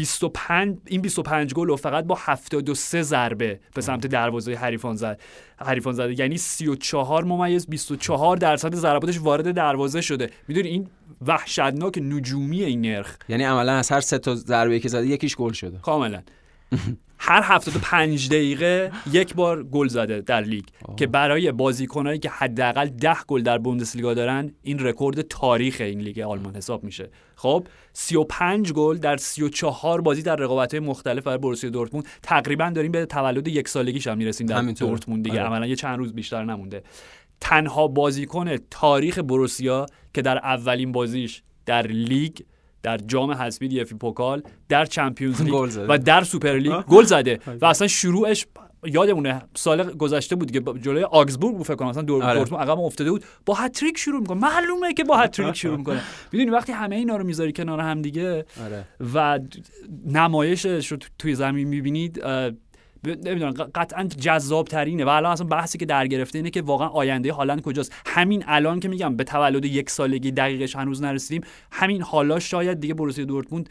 25 0.00 0.78
این 0.86 1.00
25 1.00 1.54
گل 1.54 1.66
رو 1.66 1.76
فقط 1.76 2.04
با 2.04 2.18
73 2.20 3.02
ضربه 3.02 3.60
به 3.74 3.80
سمت 3.80 4.06
دروازه 4.06 4.54
حریفان 4.54 4.96
زد. 4.96 5.20
حریفان 5.56 5.92
زده 5.92 6.20
یعنی 6.20 6.38
34 6.38 7.24
ممیز 7.24 7.66
24 7.66 8.36
درصد 8.36 8.74
ضرباتش 8.74 9.20
وارد 9.20 9.54
دروازه 9.54 10.00
شده. 10.00 10.30
می‌دونی 10.48 10.68
این 10.68 10.86
وحشتناک 11.26 11.98
نجومی 11.98 12.64
این 12.64 12.80
نرخ. 12.80 13.16
یعنی 13.28 13.44
عملا 13.44 13.72
از 13.72 13.90
هر 13.90 14.00
سه 14.00 14.18
تا 14.18 14.34
ضربه 14.34 14.80
که 14.80 14.88
زده 14.88 15.06
یکیش 15.06 15.36
گل 15.36 15.52
شده. 15.52 15.78
کاملا. 15.78 16.22
هر 17.22 17.42
75 17.42 18.28
دقیقه 18.28 18.92
یک 19.12 19.34
بار 19.34 19.62
گل 19.62 19.88
زده 19.88 20.20
در 20.20 20.40
لیگ. 20.40 20.64
که 20.96 21.06
برای 21.06 21.52
بازیکنایی 21.52 22.18
که 22.18 22.30
حداقل 22.30 22.86
10 22.86 23.16
گل 23.26 23.42
در 23.42 23.58
بوندسلیگا 23.58 24.14
دارن 24.14 24.52
این 24.62 24.78
رکورد 24.78 25.22
تاریخ 25.22 25.76
این 25.80 26.00
لیگ 26.00 26.18
آلمان 26.18 26.56
حساب 26.56 26.84
میشه. 26.84 27.10
خب 27.36 27.66
35 27.92 28.72
گل 28.72 28.98
در 28.98 29.16
34 29.16 30.00
بازی 30.00 30.22
در 30.22 30.36
رقابت‌های 30.36 30.80
مختلف 30.80 31.24
برای 31.24 31.38
بروسیا 31.38 31.70
دورتموند. 31.70 32.06
تقریبا 32.22 32.70
داریم 32.74 32.92
به 32.92 33.06
تولد 33.06 33.48
یک 33.48 33.68
سالگیش 33.68 34.06
هم 34.06 34.18
می‌رسیم 34.18 34.46
در 34.46 34.58
همینطور. 34.58 34.88
دورتموند 34.88 35.24
دیگه. 35.24 35.40
آره. 35.40 35.48
عملا 35.48 35.66
یه 35.66 35.76
چند 35.76 35.98
روز 35.98 36.12
بیشتر 36.12 36.44
نمونده. 36.44 36.82
تنها 37.40 37.88
بازیکن 37.88 38.56
تاریخ 38.70 39.18
بروسیا 39.18 39.86
که 40.14 40.22
در 40.22 40.38
اولین 40.38 40.92
بازیش 40.92 41.42
در 41.66 41.86
لیگ 41.86 42.38
در 42.82 42.96
جام 42.96 43.30
حذفی 43.30 43.68
دی 43.68 43.80
اف 43.80 43.84
بی 43.84 43.92
پوکال 43.92 44.42
در 44.68 44.84
چمپیونز 44.86 45.42
لیگ. 45.46 45.54
و 45.88 45.98
در 45.98 46.22
سوپر 46.24 46.52
لیگ 46.58 46.72
گل 46.84 47.04
زده. 47.04 47.40
و 47.60 47.66
اصلا 47.66 47.88
شروعش 47.88 48.46
یادمونه 48.84 49.42
سال 49.54 49.92
گذشته 49.92 50.36
بود 50.36 50.50
که 50.50 50.60
جلوی 50.82 51.02
آگزبورگ 51.02 51.56
بود 51.56 51.66
فکر 51.66 51.74
کنم. 51.76 51.88
اصلا 51.88 52.02
دور 52.02 52.22
آره. 52.24 52.40
عقب 52.40 52.80
افتاده 52.80 53.10
بود. 53.10 53.24
با 53.46 53.54
هتریک 53.54 53.98
شروع 53.98 54.20
می‌کنه. 54.20 54.40
معلومه 54.40 54.94
که 54.94 55.04
با 55.04 55.16
هتریک 55.16 55.54
شروع 55.56 55.76
می‌کنه. 55.76 56.00
می‌دونی 56.32 56.50
وقتی 56.50 56.72
همه 56.72 56.96
اینا 56.96 57.16
رو 57.16 57.24
می‌ذاری 57.24 57.52
کنار 57.52 57.80
هم 57.80 58.02
دیگه 58.02 58.44
آره. 58.64 58.84
و 59.14 59.38
نمایشش 60.06 60.86
رو 60.92 60.96
تو- 60.96 61.08
توی 61.18 61.34
زمین 61.34 61.68
می‌بینید 61.68 62.20
نمی‌دونم 63.04 63.52
قطعا 63.52 64.04
جذاب 64.04 64.66
ترینه 64.66 65.04
و 65.04 65.08
الان 65.08 65.32
اصلا 65.32 65.46
بحثی 65.46 65.78
که 65.78 65.86
در 65.86 66.06
گرفته 66.06 66.38
اینه 66.38 66.50
که 66.50 66.62
واقعا 66.62 66.88
آینده 66.88 67.32
هالند 67.32 67.62
کجاست. 67.62 67.92
همین 68.06 68.44
الان 68.46 68.80
که 68.80 68.88
میگم 68.88 69.16
به 69.16 69.24
تولد 69.24 69.64
یک 69.64 69.90
سالگی 69.90 70.30
دقیقش 70.30 70.76
هنوز 70.76 71.02
نرسیدیم 71.02 71.42
همین 71.72 72.02
حالا 72.02 72.38
شاید 72.38 72.80
دیگه 72.80 72.94
بروسیا 72.94 73.24
دورتموند 73.24 73.68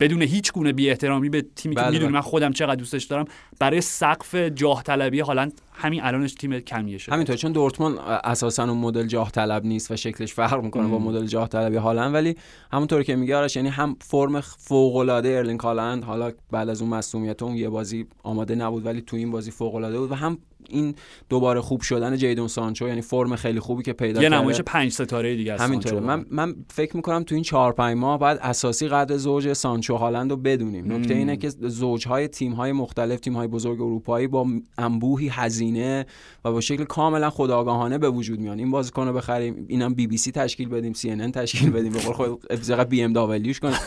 بدون 0.00 0.22
هیچ 0.22 0.52
گونه 0.52 0.72
بی 0.72 0.90
احترامی 0.90 1.28
به 1.28 1.42
تیمی 1.56 1.74
که 1.74 1.80
بله، 1.80 1.90
می‌دونی 1.90 2.06
بله. 2.06 2.14
من 2.14 2.20
خودم 2.20 2.52
چقدر 2.52 2.74
دوستش 2.74 3.04
دارم 3.04 3.24
برای 3.58 3.80
سقف 3.80 4.34
جاه 4.34 4.82
طلبی 4.82 5.20
هالند 5.20 5.60
همین 5.72 6.02
الانش 6.02 6.34
تیم 6.34 6.60
کمیه 6.60 6.98
شده 6.98 7.14
همینطور 7.14 7.36
چون 7.36 7.52
دورتموند 7.52 7.98
اساسا 8.24 8.64
اون 8.64 8.78
مدل 8.78 9.06
جاه 9.06 9.30
طلب 9.30 9.64
نیست 9.64 9.90
و 9.90 9.96
شکلش 9.96 10.34
فرق 10.34 10.62
می‌کنه 10.64 10.88
با 10.88 10.98
مدل 10.98 11.26
جاه 11.26 11.48
طلبی 11.48 11.76
هالند 11.76 12.14
ولی 12.14 12.36
همونطور 12.72 13.02
که 13.02 13.16
میگه 13.16 13.36
آرش 13.36 13.56
یعنی 13.56 13.68
هم 13.68 13.96
فرم 14.00 14.40
فوق 14.40 14.96
العاده 14.96 15.28
ارلینگ 15.28 15.60
هالند 15.60 16.04
حالا 16.04 16.32
بعد 16.50 16.68
از 16.68 16.82
اون 16.82 16.90
مصدومیت 16.90 17.42
اون 17.42 17.56
یه 17.56 17.68
بازی 17.68 18.06
آماده 18.22 18.54
نبود 18.54 18.86
ولی 18.86 19.00
تو 19.00 19.16
این 19.16 19.30
بازی 19.30 19.50
فوق 19.50 19.74
العاده 19.74 19.98
بود 19.98 20.10
و 20.10 20.14
هم 20.14 20.38
این 20.68 20.94
دوباره 21.28 21.60
خوب 21.60 21.80
شدن 21.80 22.16
جیدون 22.16 22.48
سانچو 22.48 22.88
یعنی 22.88 23.00
فرم 23.00 23.36
خیلی 23.36 23.60
خوبی 23.60 23.82
که 23.82 23.92
پیدا 23.92 24.22
یه 24.22 24.28
کرده 24.28 24.42
نمایش 24.42 24.60
پنج 24.60 24.92
ستاره 24.92 25.36
دیگه 25.36 25.52
از 25.52 25.60
همینطوره. 25.60 26.00
من 26.00 26.26
من 26.30 26.54
فکر 26.70 26.96
می‌کنم 26.96 27.22
تو 27.22 27.34
این 27.34 27.44
چهار 27.44 27.72
پنج 27.72 27.96
ماه 27.96 28.18
بعد 28.18 28.38
اساسی 28.42 28.88
قدر 28.88 29.16
زوج 29.16 29.52
سانچو 29.52 29.96
هالند 29.96 30.30
رو 30.30 30.36
بدونیم. 30.36 30.92
نکته 30.92 31.14
اینه 31.14 31.36
که 31.36 31.48
زوجهای 31.48 32.28
تیم 32.28 32.52
های 32.52 32.72
مختلف 32.72 33.20
تیم 33.20 33.36
های 33.36 33.48
بزرگ 33.48 33.80
اروپایی 33.80 34.26
با 34.26 34.46
انبوهی 34.78 35.28
هزینه 35.28 36.06
و 36.44 36.52
با 36.52 36.60
شکل 36.60 36.84
کاملا 36.84 37.30
خودآگاهانه 37.30 37.98
به 37.98 38.10
وجود 38.10 38.40
میان. 38.40 38.58
این 38.58 38.70
بازیکن 38.70 39.06
رو 39.06 39.12
بخریم 39.12 39.64
اینم 39.68 39.94
بی 39.94 40.06
بی 40.06 40.16
سی 40.16 40.32
تشکیل 40.32 40.68
بدیم 40.68 40.92
ام 40.92 41.01
اس 41.01 41.10
ان 41.10 41.32
تشکیل 41.32 41.70
بدیم 41.70 41.92
به 41.92 41.98
قول 41.98 42.12
خود 42.12 42.88
بی 42.88 43.02
ام 43.02 43.12
دبلیوش 43.12 43.60
کنیم. 43.60 43.78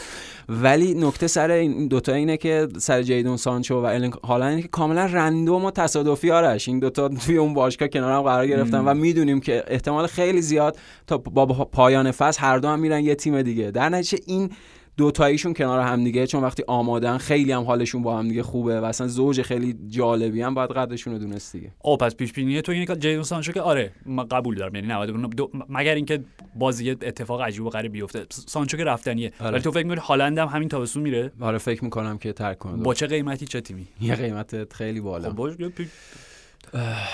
ولی 0.50 0.94
نکته 0.94 1.28
سر 1.28 1.52
این 1.52 1.88
دوتا 1.88 2.14
اینه 2.14 2.38
که 2.38 2.68
سر 2.78 3.02
جیدون 3.02 3.38
سانچو 3.38 3.82
و 3.82 3.86
الین 3.86 4.14
هالند 4.24 4.50
اینه 4.50 4.62
که 4.62 4.68
کاملا 4.68 5.06
رندوم 5.06 5.66
و 5.66 5.72
تصادفی 5.72 6.32
آرش. 6.32 6.68
این 6.68 6.80
دوتا 6.80 7.10
توی 7.10 7.38
اون 7.38 7.54
باشگاه 7.54 7.88
کنار 7.88 8.12
هم 8.12 8.22
قرار 8.22 8.48
گرفتن 8.48 8.80
و 8.80 8.94
می‌دونیم 8.94 9.40
که 9.40 9.64
احتمال 9.68 10.08
خیلی 10.08 10.42
زیاد 10.42 10.78
تا 11.08 11.18
با 11.18 11.46
پایان 11.46 12.12
فصل 12.12 12.42
هر 12.42 12.58
دو 12.58 12.68
هم 12.68 12.80
میرن 12.80 13.04
یه 13.04 13.16
تیم 13.16 13.42
دیگه. 13.42 13.72
در 13.72 13.90
نتیجه 13.90 14.24
این 14.28 14.50
دوتاییشون 14.98 15.54
کنار 15.54 15.82
هم 15.82 16.04
دیگه 16.04 16.28
چون 16.28 16.44
وقتی 16.44 16.64
آمادن 16.68 17.18
خیلی 17.18 17.52
هم 17.52 17.64
حالشون 17.64 18.04
با 18.04 18.18
هم 18.18 18.28
دیگه 18.28 18.44
خوبه 18.44 18.82
و 18.82 18.86
اصلا 18.86 19.08
زوج 19.08 19.42
خیلی 19.42 19.78
جالبی 19.88 20.42
هم 20.42 20.54
باید 20.54 20.70
قدرشون 20.72 21.14
رو 21.14 21.20
دونست 21.20 21.56
دیگه. 21.56 21.72
او 21.84 21.98
پس 21.98 22.16
پیش 22.16 22.34
بینی 22.34 22.62
تو 22.62 22.72
اینه 22.72 22.86
که 22.86 22.96
جیدون 22.96 23.24
سانچو 23.24 23.52
که 23.52 23.62
آره 23.62 23.92
من 24.06 24.24
قبول 24.28 24.56
دارم 24.56 24.76
یعنی 24.76 24.88
99 24.88 25.28
دو- 25.28 25.52
مگر 25.70 25.96
اینکه 25.96 26.24
بازی 26.56 26.90
اتفاق 26.90 27.42
عجیب 27.42 27.64
و 27.66 27.70
غریب 27.70 27.92
بیفته. 27.92 28.26
سانچو 28.30 28.78
که 28.78 28.84
رفتنیه. 28.84 29.32
آره. 29.40 29.52
ولی 29.52 29.62
تو 29.62 29.72
فکر 29.72 29.84
می‌کنی 29.84 30.00
هالند 30.06 30.38
هم 30.38 30.48
همین 30.48 30.70
تابستون 30.70 31.04
میره؟ 31.04 31.32
آره 31.42 31.58
فکر 31.58 31.84
می‌کنم 31.84 32.18
که 32.18 32.34
ترک 32.34 32.60
کنه. 32.60 32.84
با 32.84 32.94
چه 32.94 33.08
قیمتی؟ 33.08 33.46
چه 33.46 33.62
تیمی؟ 33.62 33.88
یه 34.02 34.16
قیمت 34.16 34.74
خیلی 34.74 35.02
بالا. 35.02 35.30
خب 35.30 35.36
باش 35.36 35.56
پی- 35.56 35.88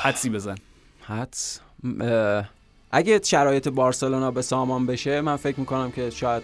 حدسی 0.02 0.30
بزن. 0.30 0.56
حدس؟ 1.02 1.60
اه، 2.02 2.50
اگه 2.92 3.22
شرایط 3.24 3.68
بارسلونا 3.70 4.32
به 4.32 4.42
سامان 4.42 4.86
بشه 4.86 5.22
من 5.22 5.36
فکر 5.36 5.60
می‌کنم 5.60 5.92
که 5.92 6.10
شاید 6.10 6.44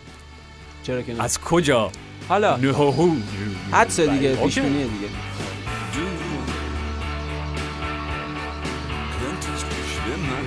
چرا 0.85 1.03
که 1.03 1.15
نه 1.15 1.23
از 1.25 1.41
کجا 1.41 1.91
حالا 2.29 2.57
نهو 2.57 3.15
حدس 3.73 4.01
دیگه 4.01 4.29
اوکی. 4.29 4.45
پیش 4.45 4.59
بینی 4.59 4.85
دیگه 4.85 5.09
Du 5.93 6.07
könntest 9.19 9.67
schwimmen 9.93 10.47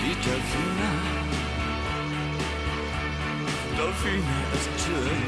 wie 0.00 0.14
Delfine. 0.24 0.90
Delfine 3.78 4.36
ist 4.56 4.70
schön. 4.84 5.20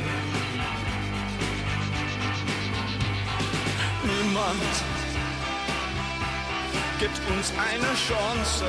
Niemand 4.09 4.75
gibt 7.01 7.21
uns 7.35 7.49
eine 7.69 7.91
Chance. 8.09 8.67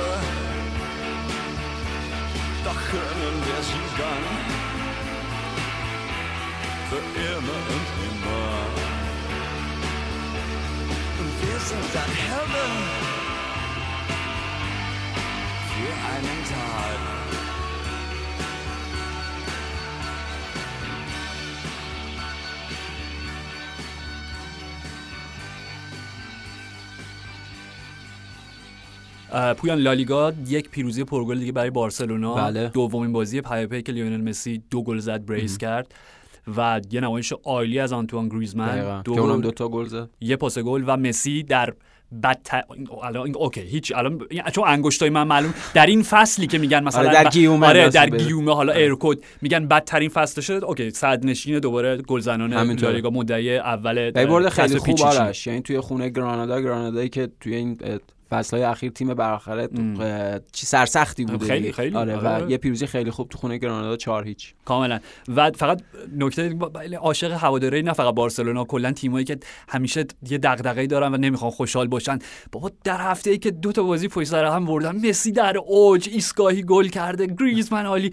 doch 2.65 2.73
können 2.73 3.37
wir 3.45 3.61
siegen. 3.61 4.23
Für 6.89 6.97
immer 6.97 7.59
und 7.75 7.87
immer. 8.07 8.57
Und 11.19 11.33
wir 11.41 11.59
sind 11.59 11.87
dann 11.93 12.11
Helden. 12.27 12.73
Für 15.69 15.93
einen 16.13 16.41
Tag. 16.49 17.14
پویان 29.57 29.77
لالیگا 29.77 30.33
یک 30.47 30.69
پیروزی 30.69 31.03
پرگل 31.03 31.39
دیگه 31.39 31.51
برای 31.51 31.69
بارسلونا 31.69 32.35
بله. 32.35 32.67
دومین 32.67 33.11
بازی 33.11 33.41
پیاپی 33.41 33.81
که 33.81 33.91
لیونل 33.91 34.29
مسی 34.29 34.63
دو 34.69 34.83
گل 34.83 34.97
زد 34.97 35.25
brace 35.25 35.57
کرد 35.57 35.93
و 36.57 36.81
یه 36.91 37.01
نمایش 37.01 37.33
عالی 37.43 37.79
از 37.79 37.93
آنتوان 37.93 38.29
گریزمن. 38.29 39.01
دو 39.01 39.15
گل، 39.15 39.41
دو 39.41 39.51
تا 39.51 39.67
گل 39.67 39.85
زد 39.85 40.09
یه 40.21 40.35
پاس 40.35 40.57
گل 40.59 40.83
و 40.87 40.97
مسی 40.97 41.43
در 41.43 41.73
بدتر 42.23 42.63
الان 43.03 43.35
اوکی 43.35 43.61
هیچ 43.61 43.93
الان 43.95 44.21
چون 44.53 44.63
انگشتای 44.67 45.09
من 45.09 45.23
معلوم 45.23 45.53
در 45.73 45.85
این 45.85 46.03
فصلی 46.03 46.47
که 46.47 46.57
میگن 46.57 46.83
مثلا 46.83 47.09
آره، 47.09 47.23
در 47.23 47.29
گیومه 47.29 47.67
آره 47.67 47.89
در. 47.89 48.09
گیومه 48.09 48.53
حالا 48.53 48.73
ایرکود 48.73 49.23
میگن 49.41 49.67
بدترین 49.67 50.09
فصل 50.09 50.41
شده 50.41 50.65
اوکی 50.65 50.89
صد 50.89 51.25
نشین 51.25 51.59
دوباره 51.59 51.97
گلزنان. 51.97 52.53
لالیگا 52.53 53.09
مدعی 53.09 53.57
اول 53.57 54.11
برد 54.11 54.49
خیلی 54.49 54.67
فصل 54.67 54.77
خوب 54.77 54.87
پیچیچی. 54.87 55.17
آرش 55.17 55.47
یعنی 55.47 55.61
توی 55.61 55.79
خونه 55.79 56.09
گرانادا 56.09 56.61
گرانادایی 56.61 57.09
که 57.09 57.29
توی 57.39 57.55
این 57.55 57.77
فصل 58.29 58.57
های 58.57 58.65
اخیر 58.65 58.91
تیم 58.91 59.09
اه، 59.19 60.39
چی 60.51 60.65
سرسختی 60.65 61.25
بوده 61.25 61.45
خیلی-. 61.45 61.71
خیلی. 61.71 61.95
آره 61.95 62.15
آره. 62.17 62.45
و 62.45 62.51
یه 62.51 62.57
پیروزی 62.57 62.87
خیلی 62.87 63.11
خوب 63.11 63.29
تو 63.29 63.37
خونه 63.37 63.57
گرانادا 63.57 63.97
4 63.97 64.23
هیچ 64.23 64.53
کاملا 64.65 64.99
و 65.35 65.51
فقط 65.51 65.81
نکته 66.17 66.49
بله، 66.49 66.97
عاشق 66.97 67.31
هواداری 67.31 67.83
نه 67.83 67.93
فقط 67.93 68.15
بارسلونا 68.15 68.63
کلا 68.63 68.91
تیمایی 68.91 69.25
که 69.25 69.37
همیشه 69.69 70.05
یه 70.29 70.37
دغدغه‌ای 70.37 70.87
دارن 70.87 71.13
و 71.13 71.17
نمی‌خوان 71.17 71.51
خوشحال 71.51 71.87
باشن 71.87 72.19
بابا 72.51 72.71
در 72.83 73.01
هفته 73.01 73.31
ای 73.31 73.37
که 73.37 73.51
دو 73.51 73.71
تا 73.71 73.83
بازی 73.83 74.07
پشت 74.07 74.29
سر 74.29 74.45
هم 74.45 74.65
بردن 74.65 75.09
مسی 75.09 75.31
در 75.31 75.57
اوج 75.57 76.09
ایستگاهی 76.11 76.63
گل 76.63 76.87
کرده 76.87 77.27
گریزمن 77.39 77.85
عالی 77.85 78.11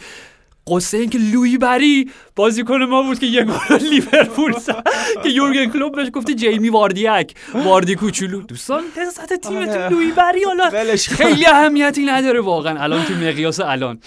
قصه 0.66 0.98
این 0.98 1.10
که 1.10 1.18
لوی 1.18 1.58
بری 1.58 2.10
بازیکن 2.36 2.82
ما 2.82 3.02
بود 3.02 3.18
که 3.18 3.26
یه 3.26 3.44
گل 3.44 3.78
لیورپول 3.90 4.52
زد. 4.52 4.84
که 5.22 5.28
یورگن 5.28 5.66
کلوپ 5.66 5.96
بهش 5.96 6.08
گفته 6.12 6.34
جیمی 6.34 6.68
واردیک 6.68 7.34
واردی 7.54 7.94
کوچولو. 7.94 8.40
دوستان 8.40 8.82
لذت 9.06 9.32
تیمتون 9.32 9.88
لوی 9.88 10.12
بری 10.12 10.44
حالا. 10.44 10.70
خیلی 10.96 11.46
اهمیتی 11.46 12.04
نداره 12.04 12.40
واقعا. 12.40 12.82
الان 12.82 13.04
تو 13.04 13.14
مقیاس 13.14 13.60
الان. 13.60 13.98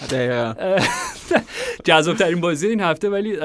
جذاب 1.84 2.16
ترین 2.16 2.40
بازی 2.40 2.66
این 2.66 2.80
هفته 2.80 3.08
ولی 3.08 3.36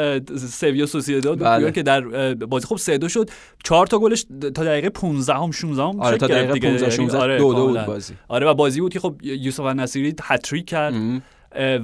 سویا 0.49 0.85
سوسییداد 0.85 1.39
بله. 1.39 1.71
که 1.71 1.83
در 1.83 2.01
بازی 2.33 2.67
خوب 2.67 2.77
سه 2.77 2.97
دو 2.97 3.09
شد. 3.09 3.29
چهار 3.63 3.87
تا 3.87 3.99
گلش 3.99 4.25
تا 4.55 4.63
دقیقه 4.63 4.89
15 4.89 5.33
هم 5.33 5.51
16 5.51 5.83
هم 5.83 5.99
آره 5.99 6.17
تا 6.17 6.27
دقیقه 6.27 6.59
15 6.59 6.89
16 6.89 7.37
دو 7.37 7.53
دو 7.53 7.67
بود 7.67 7.85
بازی. 7.85 8.13
آره 8.27 8.47
و 8.47 8.53
بازی 8.53 8.81
بود 8.81 8.93
که 8.93 8.99
خب 8.99 9.15
یوسف 9.23 9.65
نصیری 9.65 10.15
هتریک 10.23 10.65
کرد. 10.65 10.93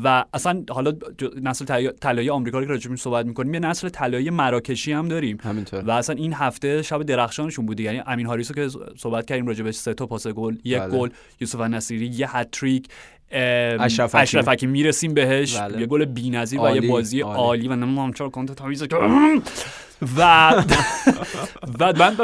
و 0.03 0.25
اصلا 0.33 0.63
حالا 0.69 0.93
نسل 1.41 1.65
طلایی- 2.01 2.29
آمریکا 2.29 2.59
رو 2.59 2.65
که 2.65 2.71
راجع 2.71 2.89
بهش 2.89 2.99
صحبت 2.99 3.25
می‌کنیم 3.25 3.53
یه 3.53 3.59
نسل 3.59 3.89
طلایی 3.89 4.29
مراکشی 4.29 4.91
هم 4.91 5.07
داریم 5.07 5.37
همینطور 5.43 5.83
و 5.83 5.91
اصلا 5.91 6.15
این 6.15 6.33
هفته 6.33 6.81
شب 6.81 7.03
درخشانشون 7.03 7.65
بود 7.65 7.79
یعنی 7.79 8.01
امین 8.07 8.25
حارث 8.25 8.44
رو 8.44 8.53
که 8.53 8.67
صحبت 8.97 9.25
کردیم 9.25 9.47
راجع 9.47 9.71
سه 9.71 9.93
تا 9.93 10.05
پاس 10.05 10.27
گل 10.27 10.55
یک 10.63 10.77
بله. 10.79 10.97
گل 10.97 11.09
یوسف 11.41 11.59
نصیری 11.61 12.05
یه 12.05 12.37
هتریک 12.37 12.87
اشرف. 13.31 14.15
اشرف 14.15 14.47
حکیمی 14.47 14.71
می‌رسیم 14.71 15.13
بهش 15.13 15.57
بله. 15.57 15.79
یه 15.79 15.85
گل 15.85 16.05
بی‌نظیر 16.05 16.61
و 16.61 16.75
یه 16.75 16.89
بازی 16.89 17.21
عالی. 17.21 17.39
عالی 17.39 17.67
و 17.67 17.75
نمی‌دونم 17.75 18.13
چرا 18.13 18.29
کانت 18.29 18.57
که 18.87 18.95
و 20.17 20.51
و 21.79 21.93
من 21.99 22.15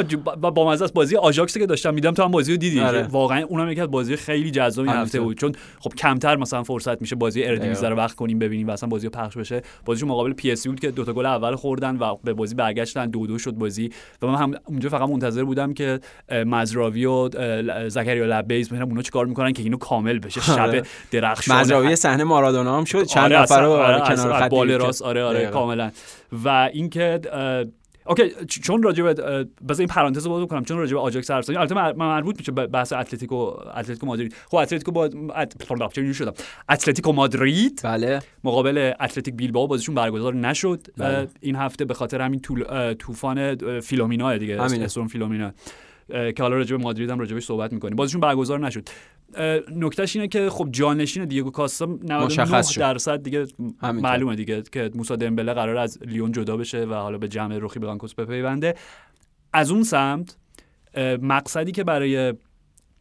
با, 0.41 0.51
با, 0.51 0.71
مزه 0.71 0.83
است 0.83 0.93
بازی 0.93 1.15
آژاکس 1.15 1.57
که 1.57 1.65
داشتم 1.65 1.93
می‌دیدم 1.93 2.11
تو 2.11 2.23
هم 2.23 2.31
بازی 2.31 2.51
رو 2.51 2.57
دیدی 2.57 2.79
آره. 2.79 3.03
واقعا 3.03 3.43
اونم 3.43 3.69
یکی 3.71 3.81
از 3.81 3.91
بازی 3.91 4.15
خیلی 4.15 4.51
جذاب 4.51 4.85
این 4.87 4.95
هفته. 4.95 5.19
بود 5.19 5.37
چون 5.37 5.51
خب 5.79 5.93
کمتر 5.93 6.35
مثلا 6.35 6.63
فرصت 6.63 7.01
میشه 7.01 7.15
بازی 7.15 7.43
اردیویزه 7.43 7.81
دقیقاً. 7.81 7.95
رو 7.95 7.97
وقت 7.97 8.15
کنیم 8.15 8.39
ببینیم 8.39 8.67
و 8.67 8.71
اصلا 8.71 8.89
بازی 8.89 9.07
رو 9.07 9.11
پخش 9.11 9.37
بشه 9.37 9.61
بازیشون 9.85 10.09
مقابل 10.09 10.33
پی 10.33 10.51
اس 10.51 10.56
وی 10.56 10.67
بود 10.67 10.79
که 10.79 10.91
دوتا 10.91 11.13
گل 11.13 11.25
اول 11.25 11.55
خوردن 11.55 11.97
و 11.97 12.15
به 12.23 12.33
بازی 12.33 12.55
برگشتن 12.55 13.09
دو 13.09 13.27
دو 13.27 13.37
شد 13.39 13.51
بازی 13.51 13.89
و 14.21 14.27
من 14.27 14.35
هم 14.35 14.53
اونجا 14.65 14.89
فقط 14.89 15.09
منتظر 15.09 15.43
بودم 15.43 15.73
که 15.73 15.99
مزراوی 16.31 17.05
و 17.05 17.29
زکریا 17.89 18.25
لبیاد 18.25 18.69
ببینم 18.69 18.87
اونا 18.89 19.01
چیکار 19.01 19.25
می‌کنن 19.25 19.53
که 19.53 19.63
اینو 19.63 19.77
کامل 19.77 20.19
بشه 20.19 20.61
آره. 20.61 20.81
شب 20.81 20.87
درخشان 21.11 21.57
مزراوی 21.59 21.95
صحنه 21.95 22.23
مارادونا 22.23 22.77
هم 22.77 22.85
شد 22.85 23.03
چند 23.03 23.23
آره، 23.23 23.35
نفر 23.41 23.43
اصلا- 23.43 23.65
رو 23.65 23.71
آره، 23.71 24.15
کنار 24.15 24.33
خط 24.39 24.49
بال 24.49 24.71
راست 24.71 25.01
آره 25.01 25.23
آره. 25.23 25.45
کاملا 25.47 25.91
و 26.45 26.69
اینکه 26.73 27.19
okay 28.05 28.31
چون 28.45 28.83
راجع 28.83 29.03
به 29.03 29.13
بذار 29.13 29.79
این 29.79 29.87
پرانتز 29.87 30.25
رو 30.25 30.31
باز 30.31 30.47
کنم 30.47 30.63
چون 30.63 30.77
راجع 30.77 30.93
به 30.93 30.99
آجاکس 30.99 31.31
حرف 31.31 31.45
زدیم 31.45 31.59
البته 31.59 31.75
مر- 31.75 31.93
مربوط 31.93 32.37
میشه 32.37 32.51
به 32.51 32.67
بحث 32.67 32.93
اتلتیکو 32.93 33.35
اتلتیکو 33.75 34.05
مادرید. 34.05 34.35
خب 34.47 34.57
اتلتیکو 34.57 34.91
با 34.91 35.09
ات... 35.35 36.13
شدم؟ 36.13 36.33
اتلتیکو 36.69 37.11
مادرید 37.11 37.81
بله. 37.83 38.19
مقابل 38.43 38.91
اتلتیک 38.99 39.33
بیلبائو 39.33 39.67
بازیشون 39.67 39.95
برگزار 39.95 40.35
نشد 40.35 40.87
بله. 40.97 41.27
این 41.39 41.55
هفته 41.55 41.85
به 41.85 41.93
خاطر 41.93 42.21
همین 42.21 42.41
طوفان 42.99 43.55
فیلومینا 43.79 44.37
دیگه. 44.37 44.61
storm 44.61 45.07
فیلومینا 45.07 45.51
که 46.09 46.35
حالا 46.39 46.55
راجع 46.55 46.77
به 46.77 46.83
مادرید 46.83 47.09
هم 47.09 47.19
راجع 47.19 47.33
بهش 47.33 47.45
صحبت 47.45 47.73
می‌کنیم. 47.73 47.95
بازیشون 47.95 48.21
برگزار 48.21 48.59
نشد. 48.59 48.89
نکتهش 49.75 50.15
اینه 50.15 50.27
که 50.27 50.49
خب 50.49 50.67
جانشین 50.71 51.25
دیگو 51.25 51.51
کاستا 51.51 51.85
99 51.85 52.25
مشخص 52.25 52.69
شد. 52.69 52.81
درصد 52.81 53.23
دیگه 53.23 53.45
همینطور. 53.59 53.91
معلومه 53.91 54.35
دیگه 54.35 54.63
که 54.71 54.91
موسی 54.95 55.17
دمبله 55.17 55.53
قرار 55.53 55.77
از 55.77 55.99
لیون 56.01 56.31
جدا 56.31 56.57
بشه 56.57 56.85
و 56.85 56.93
حالا 56.93 57.17
به 57.17 57.27
جمع 57.27 57.57
روخی 57.57 57.79
برانکوس 57.79 58.13
بپیونده 58.13 58.75
از 59.53 59.71
اون 59.71 59.83
سمت 59.83 60.37
مقصدی 61.21 61.71
که 61.71 61.83
برای 61.83 62.33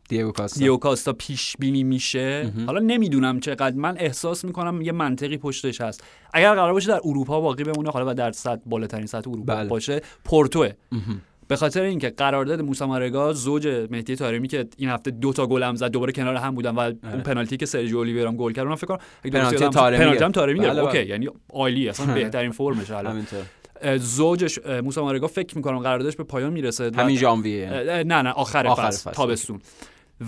دیگو 0.08 0.32
کاستا 0.32 0.60
دیو 0.60 0.76
کاستا 0.76 1.12
پیش 1.12 1.56
بینی 1.58 1.84
میشه. 1.84 2.52
حالا 2.66 2.80
نمی‌دونم 2.80 3.40
چقدر 3.40 3.76
من 3.76 3.98
احساس 3.98 4.44
می‌کنم 4.44 4.82
یه 4.82 4.92
منطقی 4.92 5.36
پشتش 5.36 5.80
هست 5.80 6.04
اگر 6.32 6.54
قرار 6.54 6.72
باشه 6.72 6.88
در 6.88 7.00
اروپا 7.04 7.40
باقی 7.40 7.64
بمونه 7.64 7.90
حالا 7.90 8.10
و 8.10 8.14
در 8.14 8.32
سطح 8.32 8.60
بالاترین 8.66 9.06
سطح 9.06 9.30
اروپا 9.30 9.54
بله. 9.54 9.68
باشه 9.68 10.00
پورتوه. 10.24 10.72
به 11.52 11.56
خاطر 11.56 11.82
اینکه 11.82 12.10
قرارداد 12.10 12.60
موسی 12.60 12.84
مارگا 12.84 13.32
زوج 13.32 13.68
مهدی 13.90 14.16
طارمی 14.16 14.48
که 14.48 14.66
این 14.76 14.88
هفته 14.88 15.10
دو 15.10 15.32
تا 15.32 15.46
گل 15.46 15.62
هم 15.62 15.74
زد 15.74 15.90
دوباره 15.90 16.12
کنار 16.12 16.36
هم 16.36 16.54
بودن 16.54 16.70
و 16.70 16.80
اون 16.80 17.20
پنالتی 17.24 17.56
که 17.56 17.66
سرجیو 17.66 17.96
اولیویرا 17.96 18.30
هم 18.30 18.36
گل 18.36 18.52
کرد 18.52 18.64
اونم 18.64 18.76
فکر 18.76 18.86
کنم 18.86 18.98
پنالتی 19.32 19.68
طارمیه. 19.68 20.00
پنالتی 20.00 20.24
هم 20.24 20.32
طارمی 20.32 20.60
گرفت. 20.60 20.72
بله، 20.72 20.82
اوکی 20.82 20.98
بله. 20.98 21.06
یعنی 21.06 21.28
عالی 21.50 21.88
اصلا 21.88 22.14
بهترین 22.14 22.50
فرمش 22.50 22.90
الان 22.90 23.26
اه، 23.82 23.98
زوجش 23.98 24.58
موسی 24.84 25.00
مارگا 25.00 25.26
فکر 25.26 25.56
می‌کنم 25.56 25.78
قراردادش 25.78 26.16
به 26.16 26.24
پایان 26.24 26.52
می‌رسه 26.52 26.90
همین 26.96 27.16
ژانویه 27.16 27.70
نه 28.06 28.22
نه 28.22 28.30
آخر, 28.30 28.66
آخر 28.66 28.90
فصل, 28.90 29.10
فصل. 29.10 29.16
تابستون 29.16 29.60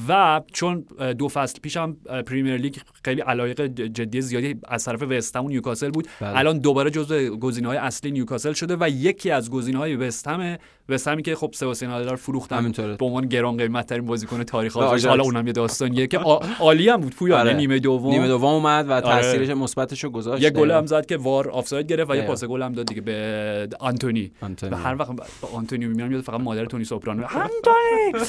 و 0.09 0.41
چون 0.53 0.85
دو 1.19 1.29
فصل 1.29 1.61
پیشم 1.61 1.97
پریمیر 2.27 2.57
لیگ 2.57 2.77
خیلی 3.05 3.21
علایق 3.21 3.67
جدی 3.67 4.21
زیادی 4.21 4.57
از 4.69 4.85
طرف 4.85 5.03
وستهم 5.03 5.45
و 5.45 5.49
نیوکاسل 5.49 5.91
بود 5.91 6.09
بله. 6.21 6.39
الان 6.39 6.59
دوباره 6.59 6.91
جزو 6.91 7.37
گزینه‌های 7.37 7.77
اصلی 7.77 8.11
نیوکاسل 8.11 8.53
شده 8.53 8.77
و 8.81 8.89
یکی 8.89 9.31
از 9.31 9.51
گزینه‌های 9.51 9.97
وستهم 9.97 10.57
وستهمی 10.89 11.23
که 11.23 11.35
خب 11.35 11.51
سباستین 11.55 11.91
آلر 11.91 12.17
فروختن 12.17 12.57
همینطوره. 12.57 12.97
به 12.97 13.05
عنوان 13.05 13.27
گران 13.27 13.57
قیمت 13.57 13.87
ترین 13.87 14.07
بازیکن 14.07 14.43
تاریخ 14.43 14.73
به 14.77 14.79
آژاکس 14.79 14.93
آژاکس. 14.95 15.07
حالا 15.07 15.23
اونم 15.25 15.47
یه 15.47 15.53
داستانیه 15.53 16.07
که 16.07 16.19
عالی 16.61 16.89
هم 16.89 17.01
بود 17.01 17.15
پویان 17.15 17.41
آره. 17.41 17.53
نیمه 17.53 17.79
دوم 17.79 18.11
نیمه 18.11 18.29
دوم 18.29 18.53
اومد 18.53 18.89
و 18.89 18.93
آره. 18.93 19.01
تاثیرش 19.01 19.49
مثبتش 19.49 20.05
رو 20.05 20.11
گذاشت 20.11 20.43
یه 20.43 20.51
گل. 20.51 20.71
هم 20.71 20.87
زد 20.87 21.07
که 21.07 21.17
وار 21.17 21.51
آفساید 21.51 21.87
گرفت 21.87 22.11
و 22.11 22.17
یه. 22.17 22.23
پاس 22.23 22.45
گل 22.45 22.63
هم 22.63 22.73
داد 22.73 22.87
دیگه 22.87 23.01
به 23.01 23.69
آنتونی. 23.81 24.33
و 24.71 24.77
هر 24.77 24.97
وقت 24.99 25.11
با 25.41 25.49
آنتونی 25.55 25.87
می‌بینم 25.87 26.13
یاد 26.13 26.21
فقط 26.21 26.41
مادر 26.41 26.65
تونی 26.67 26.85
سوپرانو 26.85 27.23
آنتونی 27.45 28.25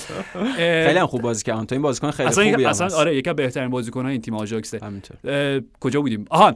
خیلی 0.86 1.00
هم 1.00 1.08
خوب 1.08 1.22
بازی 1.22 1.44
کرد 1.44 1.58
آنتونی 1.58 1.82
بازیکن 1.82 2.12
خیلی 2.12 2.30
خوبی 2.52 2.66
اصلا. 2.66 2.98
آره 2.98 3.16
یکی 3.16 3.30
از 3.30 3.36
بهترین 3.36 3.70
بازیکن‌های 3.70 4.12
این 4.12 4.22
تیم 4.22 4.34
اه، 4.34 5.60
کجا 5.80 6.02
بودیم 6.02 6.26
آهان 6.30 6.54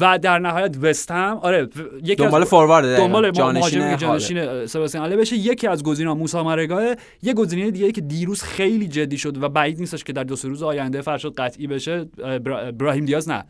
و 0.00 0.18
در 0.18 0.38
نهایت 0.38 0.76
وستهم 0.82 1.36
آره 1.42 1.68
یکی 2.02 2.14
دنبال 2.14 2.42
از 2.42 2.48
فوروارد. 2.48 2.96
دنبال 2.96 3.30
جانشین. 3.30 3.96
جانشین 3.96 4.66
سباستین 4.66 5.00
آله 5.00 5.16
بشه 5.16 5.36
یکی 5.36 5.66
از 5.66 5.82
گزینه‌ها 5.82 6.14
موسی 6.14 6.42
مرگاه 6.42 6.94
یه 7.22 7.34
گزینه 7.34 7.70
دیگه 7.70 7.92
که 7.92 8.00
دیروز 8.00 8.42
خیلی 8.42 8.88
جدی 8.88 9.18
شد 9.18 9.42
و 9.42 9.48
بعید 9.48 9.80
نیستش 9.80 10.04
که 10.04 10.12
در 10.12 10.24
دو 10.24 10.36
سه 10.36 10.48
روز 10.48 10.62
آینده 10.62 11.00
فرشاد 11.00 11.34
قطعی 11.34 11.66
بشه 11.66 12.06
اه، 12.24 12.38
برا- 12.38 12.60
ابراهیم 12.60 13.04
دیاز 13.04 13.28
نه 13.28 13.44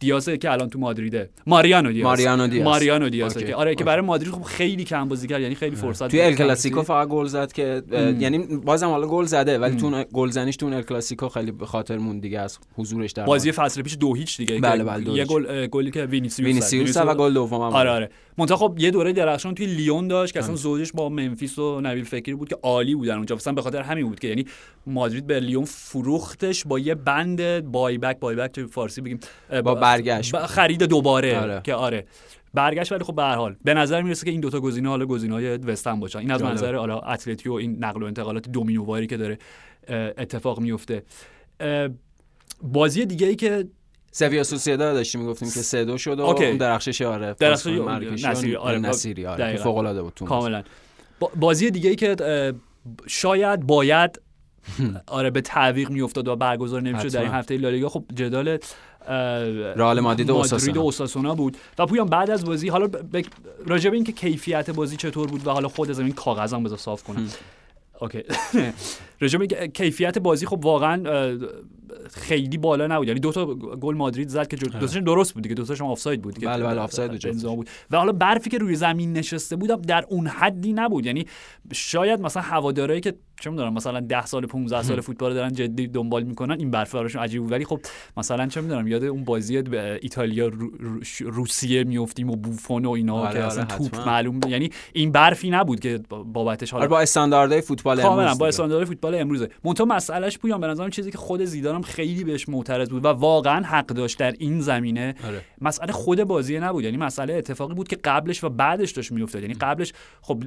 دیازه 0.00 0.38
که 0.38 0.52
الان 0.52 0.68
تو 0.68 0.78
مادریده 0.78 1.30
ماریانو 1.46 1.92
دیاز 1.92 2.04
ماریانو 2.04 2.46
دیاز. 2.46 2.64
ماریانو 2.64 3.08
دیاز. 3.08 3.36
که 3.38 3.54
آره 3.54 3.74
که. 3.74 3.84
برای 3.84 4.00
مادرید 4.00 4.32
خب 4.32 4.42
خیلی 4.42 4.84
کم 4.84 5.08
بازی 5.08 5.28
کرد 5.28 5.40
یعنی 5.40 5.54
خیلی 5.54 5.76
فرصت 5.76 6.08
توی 6.08 6.20
ال 6.20 6.34
کلاسیکو. 6.34 6.82
فقط 6.82 7.08
گل 7.08 7.26
زد 7.26 7.52
که. 7.52 7.82
یعنی 8.18 8.38
بازم 8.38 8.86
حالا 8.86 9.06
گل 9.06 9.24
زده 9.24 9.58
ولی 9.58 9.76
تو 9.76 9.86
اون 9.86 10.04
گلزنیش 10.12 10.56
تو 10.56 10.66
ال 10.66 10.82
کلاسیکو 10.82 11.28
خیلی 11.28 11.52
به 11.52 11.66
خاطر 11.66 11.98
موند 11.98 12.22
دیگه 12.22 12.40
از 12.40 12.58
حضورش 12.76 13.12
در 13.12 13.24
بازی 13.24 13.52
فصل 13.52 13.82
پیش 13.82 13.96
دو 14.00 14.14
هیچ 14.14 14.36
دیگه 14.36 14.60
بله، 14.60 14.84
بله، 14.84 15.04
دو 15.04 15.16
یه. 15.16 15.24
گل 15.24 15.66
گلی 15.66 15.90
که 15.90 16.04
وینیسیوس. 16.04 16.46
وینیسیوس 16.46 16.96
و 16.96 17.14
گل 17.14 17.34
دوم 17.34 17.60
هم 17.62 17.76
آره 17.76 17.90
آره 17.90 18.10
منتها 18.38 18.56
خب 18.56 18.76
یه 18.78 18.90
دوره 18.90 19.12
درخشان 19.12 19.54
توی 19.54 19.66
لیون 19.66 20.08
داشت 20.08 20.32
که 20.32 20.38
اصلا 20.38 20.48
همین. 20.48 20.62
زوجش 20.62 20.92
با 20.92 21.08
منفیس 21.08 21.58
و 21.58 21.80
نبیل 21.80 22.04
فکری 22.04 22.34
بود 22.34 22.48
که 22.48 22.56
عالی 22.62 22.94
بودن 22.94 23.16
اونجا 23.16 23.34
مثلا 23.34 23.52
به 23.52 23.62
خاطر 23.62 23.82
همین 23.82 24.08
بود 24.08 24.20
که 24.20 24.28
یعنی 24.28 24.46
مادرید 24.86 25.26
به 25.26 25.40
لیون 25.40 25.64
فروختش 25.64 26.64
با 26.64 26.78
یه 26.78 26.94
بند 26.94 27.60
بای 27.60 27.98
بک 27.98 28.18
بای 28.18 28.36
بک 28.36 28.52
تو 28.52 28.66
فارسی 28.66 29.00
بگیم 29.00 29.20
با 29.64 29.74
برگشت 29.96 30.36
خرید 30.46 30.82
دوباره 30.82 31.40
آره. 31.40 31.60
که 31.64 31.74
آره 31.74 32.06
برگشت 32.54 32.92
ولی 32.92 33.04
خب 33.04 33.14
به 33.14 33.22
هر 33.22 33.34
حال 33.34 33.56
به 33.64 33.74
نظر 33.74 34.02
می‌رسه 34.02 34.24
که 34.24 34.30
این 34.30 34.40
دوتا 34.40 34.60
گزینه 34.60 34.88
حالا 34.88 35.06
گزینه‌های 35.06 35.56
وستن 35.56 36.00
باشن 36.00 36.18
این 36.18 36.30
از 36.30 36.40
جالب. 36.40 36.52
منظر 36.52 36.74
حالا 36.74 37.00
و 37.46 37.52
این 37.52 37.84
نقل 37.84 38.02
و 38.02 38.06
انتقالات 38.06 38.48
دومینوواری 38.48 39.06
که 39.06 39.16
داره 39.16 39.38
اتفاق 40.18 40.60
میفته 40.60 41.02
بازی 42.62 43.06
دیگه 43.06 43.26
ای 43.26 43.36
که 43.36 43.68
سویا 44.12 44.42
سوسیداد 44.42 44.94
داشتیم 44.94 45.20
می‌گفتیم 45.20 45.50
که 45.50 45.60
سه 45.60 45.84
دو 45.84 45.98
شد 45.98 46.20
و 46.20 46.22
اوکی. 46.22 46.46
اون 46.46 46.56
درخشش 46.56 47.02
آره 47.02 47.34
درخشش 47.38 47.66
مراکشی 47.66 48.28
نصیری، 48.28 48.56
آره. 48.56 48.78
نصیری 48.78 49.26
آره. 49.26 49.56
فوق 49.56 49.76
العاده 49.76 50.02
بود 50.02 50.12
کاملا 50.14 50.62
با- 51.20 51.30
بازی 51.36 51.70
دیگه 51.70 51.90
ای 51.90 51.96
که 51.96 52.16
شاید 53.06 53.66
باید 53.66 54.20
آره 55.06 55.30
به 55.30 55.40
تعویق 55.40 55.90
میافتاد 55.90 56.28
و 56.28 56.36
برگزار 56.36 56.82
نمی‌شد 56.82 57.08
در 57.08 57.22
این. 57.22 57.30
هفته 57.30 57.56
لالیگا 57.56 57.88
خب 57.88 58.04
جدال 58.14 58.58
رئال 59.76 60.00
مادرید 60.00 60.30
و 60.30 60.34
اوساسونا. 60.80 61.34
بود. 61.34 61.56
و 61.78 61.86
پویان 61.86 62.06
بعد 62.06 62.30
از 62.30 62.44
بازی 62.44 62.68
حالا 62.68 62.86
ب- 62.86 63.22
راجع 63.66 63.90
به 63.90 63.96
اینکه 63.96 64.12
کیفیت 64.12 64.70
بازی 64.70 64.96
چطور 64.96 65.28
بود 65.28 65.46
و 65.46 65.50
حالا 65.50 65.68
خود 65.68 65.90
از 65.90 66.00
این 66.00 66.12
کاغذم 66.12 66.62
بذار 66.62 66.78
صاف 66.78 67.02
کنم. 67.02 67.28
اوکی. 68.00 68.22
اینکه 69.20 69.68
کیفیت 69.68 70.18
بازی 70.18 70.46
خب 70.46 70.64
واقعا 70.64 71.02
خیلی 72.10 72.58
بالا 72.58 72.86
نبود. 72.86 73.08
یعنی 73.08 73.20
دو 73.20 73.32
تا 73.32 73.46
گل 73.54 73.94
مادرید 73.94 74.28
زد 74.28 74.48
که 74.48 74.56
دو 74.56 74.68
تاشون 74.68 75.04
درست 75.04 75.34
بود 75.34 75.42
دیگه. 75.42 75.54
دو 75.54 75.64
تاشون 75.64 75.88
آفساید 75.88 76.22
بود 76.22 76.34
بله، 76.44 76.64
بله، 76.64 76.80
آفساید 76.80 77.38
بود. 77.42 77.68
و 77.90 77.96
حالا 77.96 78.12
برفی 78.12 78.50
که 78.50 78.58
روی 78.58 78.74
زمین 78.74 79.12
نشسته 79.12 79.56
بود 79.56 79.82
در 79.82 80.04
اون 80.08 80.26
حدی 80.26 80.72
نبود. 80.72 81.06
یعنی 81.06 81.26
شاید 81.72 82.20
مثلا 82.20 82.42
هوادارایی 82.42 83.00
که 83.00 83.14
چه 83.40 83.50
می‌دونم 83.50 83.74
مثلا 83.74 84.00
10 84.00 84.26
سال 84.26 84.46
15 84.46 84.82
سال 84.82 85.00
فوتبال 85.00 85.34
دارن 85.34 85.52
جدی 85.52 85.86
دنبال 85.88 86.22
می‌کنن 86.22 86.58
این 86.58 86.70
برف 86.70 86.94
براشون 86.94 87.22
عجیب 87.22 87.42
بود 87.42 87.52
ولی 87.52 87.64
خب 87.64 87.80
مثلا 88.16 88.46
چه 88.46 88.60
می‌دونم 88.60 88.86
یاد 88.88 89.04
اون 89.04 89.24
بازی 89.24 89.62
به 89.62 89.98
ایتالیا 90.02 90.46
رو- 90.48 90.70
رو- 90.78 91.00
روسیه 91.30 91.84
میافتیم 91.84 92.30
و 92.30 92.36
بوفون 92.36 92.84
و 92.84 92.90
اینا 92.90 93.14
آره، 93.14 93.32
که 93.32 93.38
آره، 93.38 93.46
اصلا 93.46 93.64
توپ 93.64 93.86
حتما. 93.94 94.04
معلوم 94.04 94.40
یعنی 94.48 94.70
این 94.92 95.12
برفی 95.12 95.50
نبود 95.50 95.80
که 95.80 96.00
بابتش 96.32 96.70
حالا 96.70 96.80
آره 96.82 96.90
با 96.90 97.00
استانداردهای 97.00 97.60
فوتبال 97.60 98.00
امروز 98.00 98.26
با 98.26 98.32
دیگه. 98.32 98.44
استاندارد 98.44 98.84
فوتبال 98.84 99.14
امروزه. 99.14 99.48
منتها 99.64 99.86
مسئلهش 99.86 100.38
پویان 100.38 100.60
به 100.60 100.66
نظرم 100.66 100.90
چیزی 100.90 101.10
که 101.10 101.18
خود 101.18 101.44
زیدانم 101.44 101.82
خیلی 101.82 102.24
بهش 102.24 102.48
معترض 102.48 102.88
بود 102.90 103.04
و 103.04 103.08
واقعا 103.08 103.62
حق 103.64 103.86
داشت 103.86 104.18
در 104.18 104.34
این 104.38 104.60
زمینه. 104.60 105.14
آره. 105.26 105.40
مسئله 105.60 105.92
خود 105.92 106.24
بازی 106.24 106.58
نبود. 106.58 106.84
یعنی 106.84 106.96
مسئله 106.96 107.34
اتفاقی 107.34 107.74
بود 107.74 107.88
که 107.88 107.96
قبلش 107.96 108.44
و 108.44 108.48
بعدش 108.48 108.90
داشت 108.90 109.12
میافتاد. 109.12 109.42
یعنی 109.42 109.54
قبلش 109.54 109.92
خب 110.22 110.42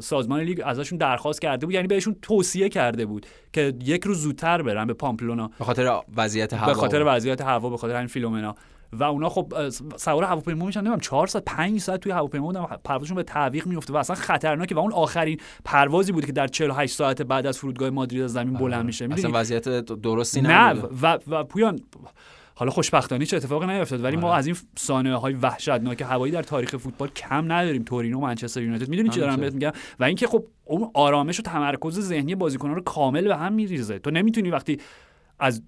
سازمان 0.00 0.40
لیگ 0.40 0.60
ازشون 0.64 0.98
درخواست 0.98 1.40
کرده 1.40 1.66
بود. 1.66 1.74
یعنی 1.74 1.88
بهشون 2.06 2.16
توصیه 2.22 2.68
کرده 2.68 3.06
بود 3.06 3.26
که 3.52 3.74
یک 3.84 4.04
روز 4.04 4.22
زودتر 4.22 4.62
برن 4.62 4.86
به 4.86 4.94
پامپلونا. 4.94 5.50
به 5.58 5.64
خاطر 5.64 6.00
وضعیت 6.16 6.54
هوا. 6.54 6.66
به 6.66 6.74
خاطر 6.74 7.02
وضعیت 7.06 7.40
هوا 7.40 7.70
به 7.70 7.76
خاطر 7.76 7.94
همین 7.94 8.06
فیلومنا. 8.06 8.54
و 8.92 9.04
اونا 9.04 9.28
خب 9.28 9.68
سوار 9.96 10.24
هواپیما 10.24 10.66
میشن. 10.66 10.80
نمی‌دونم 10.80 11.00
4 11.00 11.26
ساعت 11.26 11.44
5 11.44 11.80
ساعت 11.80 12.00
توی 12.00 12.12
هواپیما 12.12 12.46
بودن 12.46 12.66
پروازشون 12.84 13.16
به 13.16 13.22
تعویق 13.22 13.66
میفته 13.66 13.92
و 13.92 13.96
اصلا 13.96 14.16
خطرناکه 14.16 14.74
و 14.74 14.78
اون 14.78 14.92
آخرین 14.92 15.40
پروازی 15.64 16.12
بود 16.12 16.26
که 16.26 16.32
در 16.32 16.46
48 16.46 16.94
ساعت 16.94 17.22
بعد 17.22 17.46
از 17.46 17.58
فرودگاه 17.58 17.90
مادرید 17.90 18.22
از 18.22 18.32
زمین 18.32 18.54
بلند 18.54 18.86
میشه. 18.86 19.08
اصلا 19.12 19.30
وضعیت 19.34 19.68
درستی 19.78 20.40
نه 20.40 20.72
و, 21.02 21.18
و 21.28 21.44
پویان 21.44 21.80
حالا 22.58 22.70
خوشبختانه 22.70 23.26
چه 23.26 23.36
اتفاقی 23.36 23.66
نیفتاد 23.66 24.04
ولی 24.04 24.16
ما 24.16 24.28
آره. 24.28 24.38
از 24.38 24.46
این 24.46 24.56
سانحه 24.76 25.14
های 25.14 25.34
وحشتناک 25.34 26.02
هوایی 26.02 26.32
در 26.32 26.42
تاریخ 26.42 26.76
فوتبال 26.76 27.08
کم 27.08 27.52
نداریم 27.52 27.82
تورینو 27.82 28.20
منچستر 28.20 28.62
یونایتد 28.62 28.88
می‌دونی 28.88 29.08
چی 29.08 29.20
دارم. 29.20 29.36
بهت 29.36 29.52
میگم 29.52 29.72
و 30.00 30.04
اینکه 30.04 30.26
خب 30.26 30.44
اون 30.64 30.90
آرامش 30.94 31.40
و 31.40 31.42
تمرکز 31.42 32.00
ذهنی 32.00 32.34
بازیکنان 32.34 32.74
رو 32.74 32.82
کامل 32.82 33.28
به 33.28 33.36
هم 33.36 33.52
میریزه 33.52 33.98
تو 33.98 34.10
نمی‌تونی 34.10 34.50
وقتی 34.50 34.78
از 35.38 35.62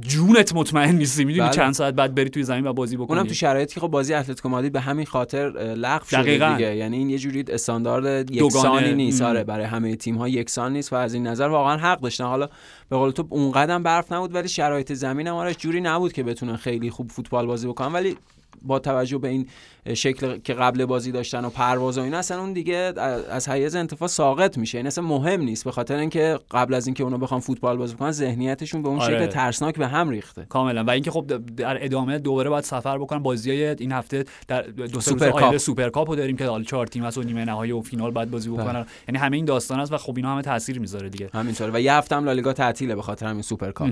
جونت 0.00 0.54
مطمئن 0.54 0.94
نیستی 0.94 1.24
می‌دونی 1.24 1.46
بله. 1.48 1.56
چند 1.56 1.74
ساعت 1.74 1.94
بعد 1.94 2.14
بری 2.14 2.30
توی 2.30 2.42
زمین 2.42 2.66
و 2.66 2.72
بازی 2.72 2.96
بکنی 2.96 3.16
اونم 3.16 3.28
تو 3.28 3.34
شرایطی 3.34 3.74
که 3.74 3.80
خب 3.80 3.88
بازی 3.88 4.14
اتلتیکو 4.14 4.48
مادرید 4.48 4.72
به 4.72 4.80
همین 4.80 5.06
خاطر 5.06 5.50
لغو 5.76 6.04
شده 6.04 6.22
دقیقاً. 6.22 6.52
دیگه 6.52 6.76
یعنی 6.76 6.96
این 6.96 7.10
یه 7.10 7.18
جوری 7.18 7.44
استاندارد 7.48 8.30
یکسانی 8.30 8.92
نیست. 8.92 9.22
آره 9.22 9.44
برای 9.44 9.66
همه 9.66 9.96
تیم 9.96 10.14
ها 10.14 10.28
یکسان 10.28 10.72
نیست 10.72 10.92
و 10.92 10.96
از 10.96 11.14
این 11.14 11.26
نظر 11.26 11.48
واقعا 11.48 11.76
حق 11.76 12.00
داشتن 12.00 12.24
حالا 12.24 12.48
به 12.88 12.96
قول 12.96 13.10
تو 13.10 13.26
اون 13.30 13.52
قدرم 13.52 13.82
برف 13.82 14.12
نبود 14.12 14.34
ولی 14.34 14.48
شرایط 14.48 14.92
زمین 14.92 15.26
هم 15.26 15.34
آره 15.34 15.54
جوری 15.54 15.80
نبود 15.80 16.12
که 16.12 16.22
بتونن 16.22 16.56
خیلی 16.56 16.90
خوب 16.90 17.10
فوتبال 17.10 17.46
بازی 17.46 17.68
بکنن 17.68 17.92
ولی 17.92 18.16
با 18.62 18.78
توجه 18.78 19.18
به 19.18 19.28
این 19.28 19.46
شکل 19.94 20.38
که 20.38 20.54
قبل 20.54 20.84
بازی 20.84 21.12
داشتن 21.12 21.44
و 21.44 21.50
پرواز 21.50 21.98
و 21.98 22.00
اینا 22.00 22.18
اصلا 22.18 22.40
اون 22.40 22.52
دیگه 22.52 22.92
از 23.30 23.48
حیز 23.48 23.74
انتفاع 23.74 24.08
ساقط 24.08 24.58
میشه. 24.58 24.78
این 24.78 24.86
اصلا 24.86 25.04
مهم 25.04 25.40
نیست. 25.40 25.64
به 25.64 25.70
خاطر 25.70 25.96
اینکه 25.96 26.38
قبل 26.50 26.74
از 26.74 26.86
اینکه 26.86 27.04
اونا 27.04 27.18
بخوان 27.18 27.40
فوتبال 27.40 27.76
بازی 27.76 27.94
کنن 27.94 28.10
ذهنیتشون 28.10 28.82
به 28.82 28.88
اون 28.88 29.00
آره. 29.00 29.18
شکل 29.18 29.26
ترسناک 29.26 29.78
به 29.78 29.86
هم 29.86 30.10
ریخته. 30.10 30.46
کاملا. 30.48 30.84
و 30.84 30.90
اینکه 30.90 31.10
خب 31.10 31.26
در 31.56 31.84
ادامه 31.84 32.18
دوباره 32.18 32.50
باید 32.50 32.64
سفر 32.64 32.98
بکنن. 32.98 33.18
بازی 33.18 33.50
این 33.52 33.92
هفته 33.92 34.24
در 34.48 34.62
دو 34.62 35.00
سوپر 35.00 35.30
کاپ. 35.30 35.56
سوپر 35.56 35.88
کاپ 35.88 36.10
رو 36.10 36.16
داریم 36.16 36.36
که 36.36 36.46
حالا 36.46 36.64
چهار 36.64 36.86
تیم 36.86 37.04
هست 37.04 37.18
و 37.18 37.22
نیمه 37.22 37.44
نهایی 37.44 37.72
و 37.72 37.80
فینال 37.80 38.10
باید 38.10 38.30
بازی 38.30 38.50
بکنن. 38.50 38.86
یعنی 39.08 39.18
همه 39.18 39.36
این 39.36 39.44
داستان 39.44 39.80
است 39.80 39.92
و 39.92 39.96
خب 39.96 40.16
اینا 40.16 40.32
همه 40.32 40.42
تاثیر 40.42 40.80
می‌ذاره 40.80 41.08
دیگه. 41.08 41.30
همینطوره. 41.34 41.70
و 41.74 41.80
یه 41.80 41.92
هفته 41.92 42.16
هم 42.16 42.24
لالیگا 42.24 42.52
تعطیله 42.52 42.94
به 42.94 43.02
خاطر 43.02 43.26
همین 43.26 43.42
سوپر 43.42 43.70
کاپ. 43.70 43.90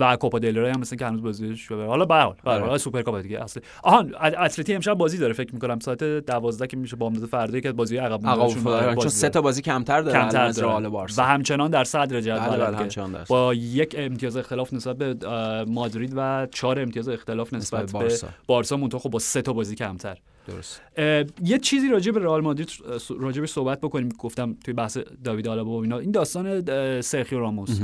و 0.00 0.16
کوپا 0.16 0.38
دل 0.38 0.58
هم 0.58 0.80
مثلا 0.80 0.96
که 0.96 1.06
هنوز 1.06 1.22
بازی 1.22 1.56
شده 1.56 1.84
حالا 1.84 2.04
به 2.04 2.14
حال 2.14 2.34
به 2.44 2.50
حال 2.50 2.62
آره. 2.62 2.78
سوپر 2.78 3.02
کاپ 3.02 3.20
دیگه. 3.20 3.42
اصلا 3.42 3.62
آهان 3.82 4.14
ات- 4.20 4.38
اتلتی 4.38 4.74
امشب 4.74 4.94
بازی 4.94 5.18
داره 5.18 5.32
فکر 5.32 5.54
می‌کنم 5.54 5.78
ساعت 5.78 6.04
12 6.04 6.66
که 6.66 6.76
میشه 6.76 6.96
بامداد 6.96 7.28
فردا 7.28 7.60
که 7.60 7.72
بازی 7.72 7.96
عقب. 7.96 8.20
داره 8.20 8.54
چون 8.54 8.94
بازی 8.94 9.08
سه 9.08 9.28
تا 9.28 9.40
بازی 9.42 9.62
کمتر 9.62 10.00
داره 10.00 10.20
کمتر 10.20 10.44
از. 10.44 10.58
رئال 10.58 10.88
بارسا. 10.88 11.22
و 11.22 11.26
همچنان 11.26 11.70
در 11.70 11.84
صدر 11.84 12.06
بله 12.06 12.22
جدول 12.22 12.56
بله 12.56 12.88
درست. 12.88 13.28
با 13.28 13.54
یک 13.54 13.94
امتیاز 13.98 14.36
اختلاف 14.36 14.72
نسبت 14.72 14.96
به 14.96 15.14
مادرید 15.68 16.12
و 16.16 16.46
چهار 16.50 16.80
امتیاز 16.80 17.08
اختلاف 17.08 17.54
نسبت, 17.54 17.92
به 17.92 18.18
بارسا. 18.46 18.76
منتها 18.76 18.98
خب 18.98 19.10
با 19.10 19.18
سه 19.18 19.42
تا 19.42 19.52
بازی 19.52 19.74
کمتر. 19.74 20.18
درست. 20.46 20.82
یه 21.44 21.58
چیزی 21.62 21.88
راجع 21.88 22.12
به 22.12 22.20
رئال 22.20 22.40
مادرید 22.40 22.70
راجع 23.20 23.40
به 23.40 23.46
صحبت 23.46 23.80
بکنیم. 23.80 24.08
گفتم 24.18 24.56
توی 24.64 24.74
بحث 24.74 24.98
داوید 25.24 25.48
آلابا 25.48 25.70
و 25.70 25.82
اینا. 25.82 25.98
این 25.98 26.10
داستان 26.10 27.00
سرخیو 27.00 27.38
راموس. 27.38 27.80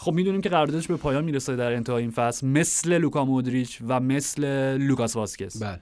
خب 0.00 0.12
می‌دونیم 0.12 0.40
که 0.40 0.48
قراردادش 0.48 0.86
به 0.86 0.96
پایان 0.96 1.24
می‌رسه 1.24 1.56
در 1.56 1.72
انتهای 1.72 2.02
این 2.02 2.10
فصل 2.10 2.46
مثل 2.46 2.98
لوکا 2.98 3.24
مودریچ 3.24 3.78
و 3.88 4.00
مثل 4.00 4.76
لوکاس 4.76 5.16
واسکز. 5.16 5.62
بله. 5.62 5.80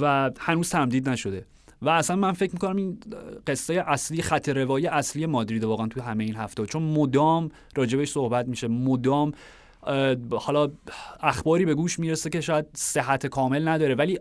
و 0.00 0.30
هنوز 0.38 0.70
تمدید 0.70 1.08
نشده. 1.08 1.46
و 1.82 1.88
اصلا 1.88 2.16
من 2.16 2.32
فکر 2.32 2.52
می‌کنم 2.52 2.76
این 2.76 2.98
قصه 3.46 3.84
اصلی 3.86 4.22
خط 4.22 4.48
روایی 4.48 4.86
اصلی 4.86 5.26
مادرید 5.26 5.64
واقعا 5.64 5.86
توی 5.86 6.02
همه 6.02 6.24
این 6.24 6.36
هفته. 6.36 6.66
چون 6.66 6.82
مدام 6.82 7.48
راجبش 7.76 8.10
صحبت 8.10 8.48
میشه. 8.48 8.68
مدام 8.68 9.32
حالا 10.30 10.70
اخباری 11.20 11.64
به 11.64 11.74
گوش 11.74 11.98
می‌رسه 11.98 12.30
که 12.30 12.40
شاید 12.40 12.66
صحت 12.72 13.26
کامل 13.26 13.68
نداره. 13.68 13.94
ولی 13.94 14.18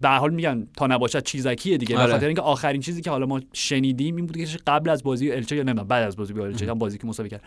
به 0.00 0.08
هر 0.08 0.18
حال 0.18 0.34
میگن 0.34 0.66
تا 0.76 0.86
نباشد 0.86 1.22
چیزکیه 1.22 1.78
دیگه. 1.78 1.98
آره. 1.98 2.12
خاطر 2.12 2.26
اینکه 2.26 2.42
آخرین 2.42 2.80
چیزی 2.80 3.02
که 3.02 3.10
حالا 3.10 3.26
ما 3.26 3.40
شنیدیم 3.52 4.16
این 4.16 4.26
بود 4.26 4.36
که 4.36 4.58
قبل 4.66 4.90
از 4.90 5.02
بازی 5.02 5.32
الچه 5.32 5.56
یا 5.56 5.62
نمی‌دونم 5.62 5.88
بعد 5.88 6.06
از 6.06 6.16
بازی 6.16 6.32
با 6.32 6.44
الچه 6.44 6.70
هم 6.70 6.78
بازی 6.78 6.98
که 6.98 7.06
مساوی 7.06 7.28
کرد. 7.28 7.42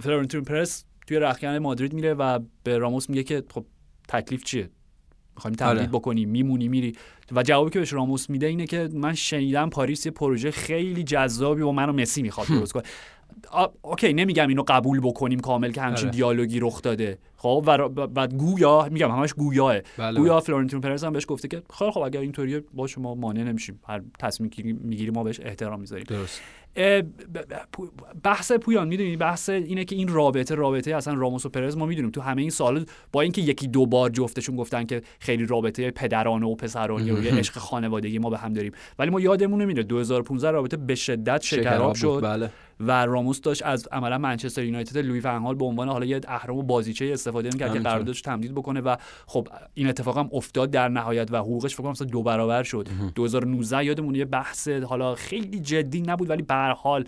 فلورنتینو 0.00 0.44
پرس 0.44 0.84
توی 1.06 1.18
رخکن 1.18 1.58
مادرید 1.58 1.92
میره 1.92 2.14
و 2.14 2.38
به 2.64 2.78
راموس 2.78 3.10
میگه 3.10 3.22
که 3.22 3.42
خب 3.50 3.64
تکلیف 4.08 4.44
چیه؟ 4.44 4.70
می‌خوایم 5.34 5.54
تمدید 5.54 5.78
آره. 5.78 5.88
بکنی 5.88 6.24
میمونی 6.24 6.68
میری. 6.68 6.92
و 7.32 7.42
جوابی 7.42 7.70
که 7.70 7.78
بهش 7.78 7.92
راموس 7.92 8.30
میده 8.30 8.46
اینه 8.46 8.66
که 8.66 8.88
من 8.92 9.14
شنیدم 9.14 9.70
پاریس 9.70 10.06
یه 10.06 10.12
پروژه 10.12 10.50
خیلی 10.50 11.02
جذابی 11.04 11.62
با 11.62 11.70
منو 11.70 11.92
مسی 11.92 12.22
می‌خواد 12.22 12.46
درست 12.46 12.72
کنه. 12.72 12.82
اوکی 13.82 14.12
نمیگم 14.12 14.48
اینو 14.48 14.64
قبول 14.68 15.00
بکنیم 15.00 15.40
کامل 15.40 15.72
که 15.72 15.80
همچین 15.80 16.08
آره. 16.08 16.16
دیالوگی 16.16 16.60
رخ 16.60 16.82
داده. 16.82 17.18
خب 17.36 17.64
و, 17.66 17.70
و, 18.14 18.26
گویا 18.26 18.88
میگم 18.90 19.10
همش 19.10 19.32
گویاه. 19.32 19.78
بله، 19.98 20.20
گویا 20.20 20.40
فلورنتین 20.40 20.80
پرز 20.80 21.04
هم 21.04 21.12
بهش 21.12 21.24
گفته 21.28 21.48
که 21.48 21.62
خیلی 21.78 21.90
خب 21.90 22.00
اگر 22.00 22.20
اینطوریه 22.20 22.64
با 22.74 22.86
شما 22.86 23.14
مانع 23.14 23.42
نمیشیم. 23.42 23.80
هر 23.88 24.02
تصمیم 24.18 24.50
که 24.50 24.62
می‌گیری 24.62 25.10
ما 25.10 25.24
بهش 25.24 25.40
احترام 25.40 25.80
می‌ذاریم. 25.80 26.04
درست. 26.08 26.40
بحث 28.22 28.52
پویان 28.52 28.88
می‌دونی؟ 28.88 29.16
بحث 29.16 29.48
اینه 29.48 29.84
که 29.84 29.96
این 29.96 30.08
رابطه 30.08 30.54
رابطه 30.54 30.94
اصلا 30.94 31.14
راموس 31.14 31.46
و 31.46 31.48
پرز 31.48 31.76
ما 31.76 31.86
می‌دونیم. 31.86 32.10
تو 32.10 32.20
همه 32.20 32.42
این 32.42 32.50
سال 32.50 32.86
با 33.12 33.20
اینکه 33.20 33.42
یکی 33.42 33.66
دو 33.66 33.86
بار 33.86 34.10
جفتشون 34.10 34.56
گفتن 34.56 34.84
که 34.84 35.02
خیلی 35.18 35.46
رابطه 35.46 35.90
پدرانه 35.90 36.46
و 36.46 36.54
پسرانه 36.54 37.12
و 37.12 37.24
یه 37.24 37.34
عشق 37.34 37.58
خانوادگی 37.58 38.18
ما 38.18 38.30
به 38.30 38.38
هم 38.38 38.52
داریم. 38.52 38.72
ولی 38.98 39.10
ما 39.10 39.20
یادمون 39.20 39.62
نمیره 39.62 39.82
2015 39.82 40.50
رابطه 40.50 40.76
به 40.76 40.94
شدت 40.94 41.42
شکراب 41.42 41.94
شد. 41.94 42.20
بله. 42.22 42.50
و 42.80 43.06
راموس 43.06 43.40
داشت 43.40 43.62
از 43.62 43.88
عملا 43.92 44.18
منچستر 44.18 44.64
یونایتد 44.64 44.98
لوی 44.98 45.20
فنهال 45.20 45.54
به 45.54 45.64
عنوان 45.64 45.88
حالا 45.88 46.06
یه 46.06 46.20
اهرم 46.28 46.56
و 46.56 46.62
بازیچه 46.62 47.10
استفاده 47.12 47.48
می‌کرد 47.52 47.72
که. 47.72 47.78
قراردادش 47.78 48.22
تمدید 48.22 48.54
بکنه 48.54 48.80
و 48.80 48.96
خب 49.26 49.48
این 49.74 49.88
اتفاق 49.88 50.18
هم 50.18 50.28
افتاد 50.32 50.70
در 50.70 50.88
نهایت 50.88 51.32
و 51.32 51.36
حقوقش 51.36 51.74
فکر 51.74 51.82
کنم 51.82 51.90
مثلا 51.90 52.06
دو 52.06 52.22
برابر 52.22 52.62
شد 52.62 52.88
2019 53.14 53.84
یادمون 53.84 54.14
یه 54.14 54.24
بحث 54.24 54.68
حالا 54.68 55.14
خیلی 55.14 55.60
جدی 55.60 56.00
نبود 56.00 56.30
ولی 56.30 56.42
به 56.42 56.54
هر 56.54 56.72
حال 56.72 57.04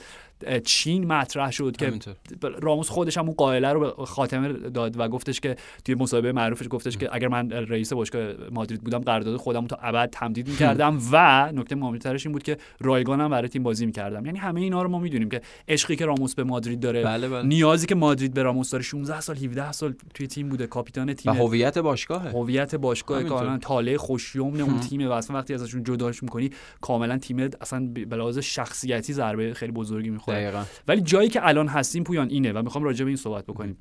چین 0.64 1.06
مطرح 1.06 1.50
شد 1.50 1.76
که 1.76 1.86
همینطور. 1.86 2.14
راموس 2.42 2.88
خودش 2.88 3.18
هم 3.18 3.24
اون 3.24 3.34
قائله 3.34 3.72
رو 3.72 3.80
به 3.80 4.04
خاتمه 4.04 4.52
داد 4.52 5.00
و 5.00 5.08
گفتش 5.08 5.40
که 5.40 5.56
توی 5.84 5.94
مصاحبه 5.94 6.32
معروفش 6.32 6.66
گفتش 6.70 6.96
که 6.96 7.08
اگر 7.12 7.28
من 7.28 7.50
رئیس 7.50 7.92
باشگاه 7.92 8.32
مادرید 8.50 8.80
بودم 8.80 8.98
قرارداد 8.98 9.36
خودم 9.36 9.66
تا 9.66 9.78
ابد 9.82 10.10
تمدید 10.12 10.48
می‌کردم 10.56 10.98
و 11.12 11.52
نکته 11.52 11.74
مهمترش 11.74 12.26
این 12.26 12.32
بود 12.32 12.42
که 12.42 12.56
رایگانم 12.80 13.28
برای 13.28 13.48
تیم 13.48 13.62
بازی 13.62 13.86
می‌کردم 13.86 14.26
یعنی 14.26 14.38
همه 14.38 14.60
اینا 14.60 14.82
رو 14.82 14.88
ما 14.88 14.98
می‌دونیم 14.98 15.28
که 15.28 15.40
عشقی 15.68 15.96
که 15.96 16.06
راموس 16.06 16.34
به 16.34 16.44
مادرید 16.44 16.80
داره 16.80 17.02
بله 17.04 17.28
بله 17.28 17.42
نیازی 17.42 17.86
که 17.86 17.94
مادرید 17.94 18.34
به 18.34 18.42
راموس 18.42 18.70
داره 18.70 18.84
16 18.84 19.20
سال 19.20 19.36
17 19.36 19.72
سال 19.72 19.94
توی 20.14 20.26
تیم 20.26 20.48
بوده 20.48 20.66
کاپیتان 20.66 21.10
و 21.10 21.12
تیم 21.12 21.32
هویت 21.32 21.78
باشگاهه 21.78 22.30
هویت 22.30 22.74
باشگاه. 22.74 23.22
کاملا 23.22 23.58
تاله 23.58 23.98
خوشیومن 23.98 24.60
اون 24.60 24.70
هم. 24.70 24.80
تیمه 24.80 25.08
و 25.08 25.12
اصلا 25.12 25.36
وقتی 25.36 25.54
ازشون 25.54 25.84
جداش 25.84 26.22
می‌کنی 26.22 26.50
کاملا 26.80 27.18
تیم 27.18 27.50
اصلا 27.60 27.88
به 28.10 28.16
لحاظ 28.16 28.38
شخصیتی 28.38 29.12
ضربه 29.12 29.54
خیلی 29.54 29.72
بزرگی 29.72 30.10
می‌خوره 30.10 30.25
دقیقا. 30.32 30.64
ولی 30.88 31.00
جایی 31.00 31.28
که 31.28 31.46
الان 31.48 31.68
هستیم 31.68 32.04
پویان 32.04 32.30
اینه 32.30 32.52
و 32.52 32.62
می‌خوام 32.62 32.84
راجع 32.84 33.04
به 33.04 33.08
این 33.08 33.16
صحبت 33.16 33.44
بکنیم. 33.46 33.76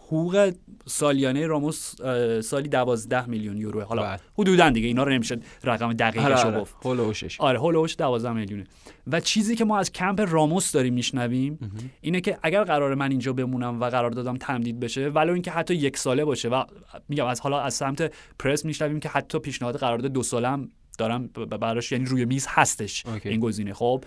حقوق 0.00 0.52
سالیانه 0.86 1.46
راموس 1.46 1.94
سالی 2.40 2.68
12 2.68 3.26
میلیون 3.26 3.56
یورو 3.56 3.80
حالا 3.80 4.02
بله. 4.02 4.18
حدودا 4.38 4.70
دیگه 4.70 4.86
اینا 4.86 5.02
رو 5.02 5.12
نمیشه 5.12 5.38
رقم 5.64 5.92
دقیقش 5.92 6.24
آره 6.24 6.42
رو 6.42 6.48
آره. 6.48 6.60
گفت. 6.60 6.74
هولوشش 6.84 7.40
آره 7.40 7.58
هولوش 7.58 7.96
12 7.96 8.32
میلیونه. 8.32 8.64
و 9.06 9.20
چیزی 9.20 9.56
که 9.56 9.64
ما 9.64 9.78
از 9.78 9.92
کمپ 9.92 10.26
راموس 10.28 10.72
داریم 10.72 10.94
میشنویم 10.94 11.58
اینه 12.00 12.20
که 12.20 12.38
اگر 12.42 12.64
قرار 12.64 12.94
من 12.94 13.10
اینجا 13.10 13.32
بمونم 13.32 13.80
و 13.80 13.84
قرار 13.90 14.10
دادم 14.10 14.36
تمدید 14.36 14.80
بشه 14.80 15.08
ولو 15.08 15.32
اینکه 15.32 15.50
حتی 15.50 15.74
یک 15.74 15.96
ساله 15.96 16.24
باشه. 16.24 16.48
و 16.48 16.64
میگم 17.08 17.26
از 17.26 17.40
حالا 17.40 17.60
از 17.60 17.74
سمت 17.74 18.12
پرس 18.38 18.64
میشنویم 18.64 19.00
که 19.00 19.08
حتی 19.08 19.38
پیشنهاد 19.38 19.76
قرارداد 19.76 20.12
دو 20.12 20.22
ساله 20.22 20.48
هم 20.48 20.68
دارم 20.98 21.26
براش 21.60 21.92
یعنی 21.92 22.04
روی 22.04 22.24
میز 22.24 22.46
هستش 22.48 23.06
اوکی. 23.06 23.28
این 23.28 23.40
گزینه 23.40 23.74
خب 23.74 24.04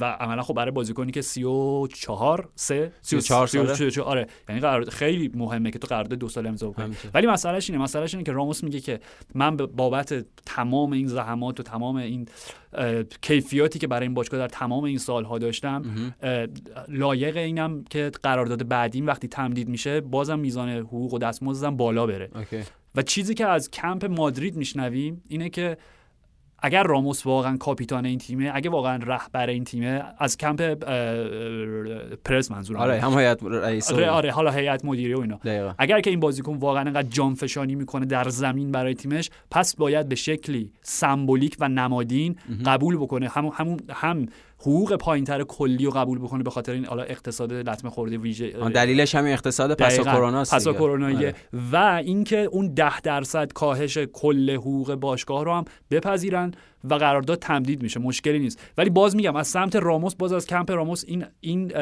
و 0.00 0.04
عملا 0.04 0.42
خب 0.42 0.54
برای 0.54 0.70
بازیکنی 0.70 1.12
که 1.12 1.22
34 1.22 2.48
سه 2.54 2.92
34 3.02 3.46
ساله. 3.46 3.74
34 3.74 4.08
آره 4.08 4.26
یعنی 4.48 4.60
قرارداد 4.60 4.94
خیلی 4.94 5.30
مهمه 5.34 5.70
که 5.70 5.78
تو 5.78 5.86
قرارداد 5.86 6.18
دو 6.18 6.28
ساله 6.28 6.48
امضا 6.48 6.70
کنی 6.70 6.84
همینطور. 6.84 7.10
ولی 7.14 7.26
مسئلهش 7.26 7.70
اینه 7.70 7.82
مسئلهش 7.82 8.14
اینه 8.14 8.24
که 8.24 8.32
راموس 8.32 8.64
میگه 8.64 8.80
که 8.80 9.00
من 9.34 9.56
بابت 9.56 10.24
تمام 10.46 10.92
این 10.92 11.06
زحمات 11.06 11.60
و 11.60 11.62
تمام 11.62 11.96
این 11.96 12.28
کیفیاتی 13.22 13.78
که 13.78 13.86
برای 13.86 14.06
این 14.06 14.14
باشگاه 14.14 14.40
در 14.40 14.48
تمام 14.48 14.84
این 14.84 14.98
سالها 14.98 15.38
داشتم 15.38 16.14
لایق 16.88 17.36
اینم 17.36 17.84
که 17.84 18.10
قرارداد 18.22 18.68
بعدیم 18.68 19.06
وقتی 19.06 19.28
تمدید 19.28 19.68
میشه 19.68 20.00
بازم 20.00 20.38
میزان 20.38 20.68
حقوق 20.68 21.14
و 21.14 21.18
دستمزدم 21.18 21.76
بالا 21.76 22.06
بره 22.06 22.30
اوکی 22.34 22.62
و 22.94 23.02
چیزی 23.02 23.34
که 23.34 23.46
از 23.46 23.70
کمپ 23.70 24.04
مادرید 24.04 24.56
میشنویم 24.56 25.22
اینه 25.28 25.48
که 25.48 25.76
اگر 26.58 26.82
راموس 26.82 27.26
واقعا 27.26 27.56
کاپیتان 27.56 28.06
این 28.06 28.18
تیمه 28.18 28.50
اگه 28.54 28.70
واقعا 28.70 28.96
رهبر 29.06 29.46
این 29.46 29.64
تیمه 29.64 30.02
از 30.18 30.36
کمپ 30.36 30.62
پرز 32.24 32.50
منظورم 32.50 32.80
آره 32.80 33.00
هم 33.00 33.18
هیئت 33.18 33.42
رئیس 33.42 33.92
آره, 33.92 34.10
آره 34.10 34.30
حالا 34.30 34.50
هیئت 34.50 34.84
مدیره 34.84 35.16
و 35.16 35.20
اینا. 35.20 35.36
دقیقا. 35.36 35.74
اگر 35.78 36.00
که 36.00 36.10
این 36.10 36.20
بازیکن 36.20 36.56
واقعا 36.56 36.80
انقدر 36.80 37.08
جانفشانی 37.08 37.74
می‌کنه 37.74 38.06
در 38.06 38.28
زمین 38.28 38.72
برای 38.72 38.94
تیمش 38.94 39.30
پس 39.50 39.76
باید 39.76 40.08
به 40.08 40.14
شکلی 40.14 40.72
سمبولیک 40.82 41.56
و 41.60 41.68
نمادین 41.68 42.36
قبول 42.66 42.96
بکنه. 42.96 43.28
هم 43.28 43.50
همون 43.54 43.80
هم 43.90 44.26
حقوق 44.64 44.96
پایینتر 44.96 45.42
کلی 45.42 45.84
رو 45.84 45.90
قبول 45.90 46.18
بکنه 46.18 46.42
به 46.42 46.50
خاطر 46.50 46.72
این 46.72 46.84
حالا 46.84 47.02
اقتصاد 47.02 47.52
لطمه 47.52 47.90
خورده 47.90 48.18
ویژه 48.18 48.50
دلیلش 48.74 49.14
همین 49.14 49.32
اقتصاد 49.32 49.76
پس. 49.76 50.00
کرونا 50.00 50.40
است 50.40 50.54
پسا. 50.54 50.72
کروناییه 50.72 51.18
آره. 51.18 51.34
و 51.72 51.76
اینکه 52.04 52.38
اون 52.38 52.74
ده 52.74 53.00
درصد 53.00 53.52
کاهش 53.52 53.98
کل 53.98 54.50
حقوق 54.50 54.94
باشگاه 54.94 55.44
رو 55.44 55.52
هم 55.52 55.64
بپذیرن 55.90 56.50
و 56.84 56.94
قرارداد 56.94 57.38
تمدید 57.38 57.82
میشه 57.82 58.00
مشکلی 58.00 58.38
نیست 58.38 58.60
ولی 58.78 58.90
باز 58.90 59.16
میگم 59.16 59.36
از 59.36 59.48
سمت 59.48 59.76
راموس 59.76 60.14
باز 60.14 60.32
از 60.32 60.46
کمپ 60.46 60.70
راموس 60.70 61.04
این 61.06 61.24
این 61.40 61.72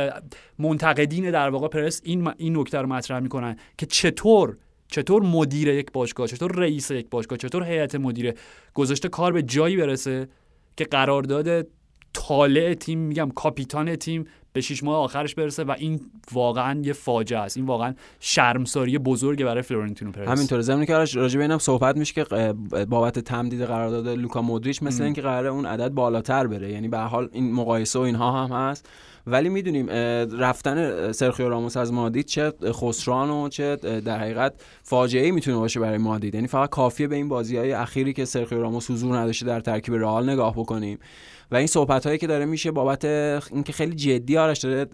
منتقدین 0.59 1.31
در 1.31 1.51
واقع 1.51 1.69
پرس 1.69 2.01
این 2.05 2.31
این 2.37 2.59
نکته 2.59 2.79
رو 2.79 2.87
مطرح 2.87 3.21
می‌کنن 3.21 3.57
که 3.79 3.87
چطور 3.87 4.57
چطور 4.89 5.23
مدیر 5.23 5.69
یک 5.69 5.93
باشگاه 5.93 6.27
چطور 6.27 6.53
رئیس 6.53 6.91
یک 6.91 7.11
باشگاه 7.11 7.39
چطور 7.39 7.65
هیئت 7.65 7.95
مدیره 7.95 8.35
گذاشته 8.75 9.09
کار 9.09 9.33
به 9.33 9.43
جایی 9.43 9.77
برسه 9.77 10.29
که 10.77 10.85
قرارداد 10.85 11.67
والا 12.15 12.75
تیم 12.75 12.99
میگم 12.99 13.31
کاپیتان 13.35 13.97
تیم 13.97 14.25
به 14.53 14.61
شیش 14.61 14.83
ماه 14.83 14.97
آخرش 14.97 15.35
برسه 15.35 15.65
و 15.65 15.75
این 15.79 16.01
واقعا 16.33 16.81
یه 16.85 16.93
فاجعه 16.93 17.39
است. 17.39 17.57
این 17.57 17.67
واقعا 17.67 17.95
شرمساری 18.21 18.99
بزرگه 18.99 19.45
برای 19.45 19.63
فلورنتینو 19.63 20.13
پرز 20.13 20.29
همینطور 20.29 20.61
زمینی 20.61 20.87
که 20.87 20.95
راجع 20.95 21.37
به 21.39 21.45
اینم 21.45 21.59
صحبت 21.59 21.97
میشه 21.97 22.15
که 22.15 22.55
بابت 22.89 23.19
تمدید 23.19 23.63
قرارداد 23.63 24.09
لوکا 24.09 24.43
مودریچ 24.43 24.83
مثل. 24.83 25.05
اینکه 25.05 25.23
قراره 25.23 25.49
اون 25.49 25.67
عدد 25.67 25.89
بالاتر 25.89 26.47
بره. 26.47 26.73
یعنی 26.73 26.89
به 26.89 26.99
حال 26.99 27.29
این 27.33 27.53
مقایسه 27.53 27.99
و 27.99 28.03
اینها 28.03 28.45
هم 28.45 28.57
هست. 28.57 28.89
ولی 29.27 29.49
می‌دونیم 29.49 29.91
رفتن 30.41 31.13
سرخیو 31.13 31.49
راموس 31.49 31.77
از 31.77 31.93
مادرید 31.93 32.27
چه 32.27 32.53
خسران 32.73 33.31
و 33.31 33.49
چه 33.49 33.77
در 33.77 34.19
حقیقت 34.19 34.55
فاجعه 34.83 35.25
ای 35.25 35.31
می‌تونه 35.31 35.57
باشه 35.57 35.81
برای 35.81 35.99
مادرید. 35.99 36.35
یعنی 36.35 36.47
فقط 36.47 36.71
کافیه 36.71 37.09
به 37.09 37.17
این 37.17 37.29
بازی 37.29 37.57
های 37.57 37.73
اخیری 37.73 38.13
که 38.13 38.25
سرخیو 38.25 38.61
راموس 38.61 38.91
حضور 38.91 39.17
نداشته 39.17 39.47
در 39.47 39.61
ترکیب 39.61 39.95
رئال 39.95 40.31
نگاه 40.31 40.55
بکنیم. 40.55 40.99
و 41.51 41.57
این 41.57 41.67
صحبت 41.67 42.07
هایی 42.07 42.19
که 42.19 42.27
داره 42.27 42.45
میشه 42.45 42.71
بابت 42.71 43.05
اینکه 43.05 43.73
خیلی 43.73 43.95
جدی 43.95 44.39
آرش 44.39 44.59
داره 44.59 44.85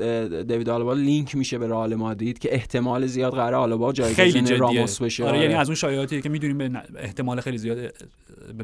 دیوید 0.42 0.68
آلبا 0.68 0.92
لینک 0.92 1.36
میشه 1.36 1.58
به 1.58 1.66
رئال 1.68 1.94
مادرید 1.94 2.38
که 2.38 2.54
احتمال 2.54 3.06
زیاد 3.06 3.32
قراره 3.32 3.56
آلبا 3.56 3.92
جایگزین 3.92 4.58
راموس 4.58 5.02
بشه. 5.02 5.24
آره 5.24 5.32
آره. 5.32 5.42
یعنی 5.42 5.54
از 5.54 5.68
اون 5.68 5.74
شایعاتی 5.76 6.22
که 6.22 6.28
می‌دونیم 6.28 6.58
به 6.58 6.70
احتمال 6.98 7.40
خیلی 7.40 7.58
زیاد 7.58 7.78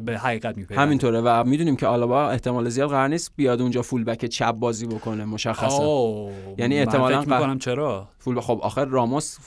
به- 0.05 0.17
حقیقت 0.17 0.57
میپیوندن. 0.57 0.83
همینطوره 0.85 1.21
و 1.21 1.43
می‌دونیم 1.43 1.75
که 1.75 1.87
آلابا 1.87 2.29
احتمال 2.29 2.69
زیاد 2.69 2.89
قرار 2.89 3.07
نیست 3.07 3.31
بیاد 3.35 3.61
اونجا 3.61 3.81
فول 3.81 4.03
بک 4.03 4.25
چپ 4.25 4.51
بازی 4.51 4.87
بکنه 4.87 5.25
مشخصا. 5.25 5.83
آه، 5.83 6.29
یعنی 6.57 6.79
احتمالاً 6.79 7.19
می‌کنم 7.19 7.59
چرا؟ 7.59 8.07
فول 8.19 8.39
خب 8.39 8.59
آخر 8.63 8.85
راموس 8.85 9.37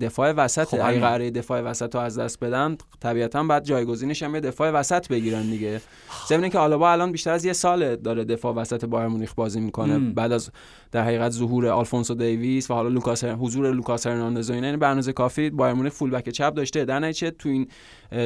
دفاع 0.00 0.32
وسط 0.32 0.64
خب 0.64 0.78
اگه. 0.82 1.00
قراره 1.00 1.30
دفاع 1.30 1.60
وسط 1.60 1.94
رو 1.94 2.00
از 2.00 2.18
دست 2.18 2.40
بدن 2.40 2.76
طبیعتا 3.00 3.42
بعد 3.42 3.64
جایگزینش 3.64 4.22
هم 4.22 4.34
یه 4.34 4.40
دفاع 4.40 4.70
وسط 4.70 5.08
بگیرن 5.08 5.42
دیگه. 5.50 5.80
ضمن 6.28 6.48
که 6.48 6.58
آلابا 6.58 6.92
الان 6.92 7.12
بیشتر 7.12 7.30
از 7.30 7.44
یه 7.44 7.52
سال 7.52 7.96
داره 8.02 8.24
دفاع 8.24 8.54
وسط 8.54 8.84
بایرن 8.84 9.08
مونیخ 9.08 9.34
بازی 9.34 9.60
می‌کنه 9.60 9.96
مم. 9.96 10.14
بعد 10.14 10.32
از 10.32 10.50
در 10.92 11.02
حقیقت 11.02 11.30
ظهور 11.32 11.66
آلفونسو 11.66 12.14
دیویس 12.14 12.70
و 12.70 12.74
حالا 12.74 12.88
لوکاس 12.88 13.24
حضور 13.24 13.70
لوکاس 13.72 14.06
هرناندز 14.06 14.50
و 14.50 14.52
اینا 14.52 14.66
یعنی 14.66 14.78
به 14.78 14.86
اندازه 14.86 15.12
کافی 15.12 15.50
بایرن 15.50 15.74
مونیخ 15.74 15.92
full 15.92 16.10
back 16.10 16.28
چپ 16.28 16.54
داشته 16.54 16.84
در 16.84 16.98
نتیجه 16.98 17.30
تو 17.30 17.48
این 17.48 17.68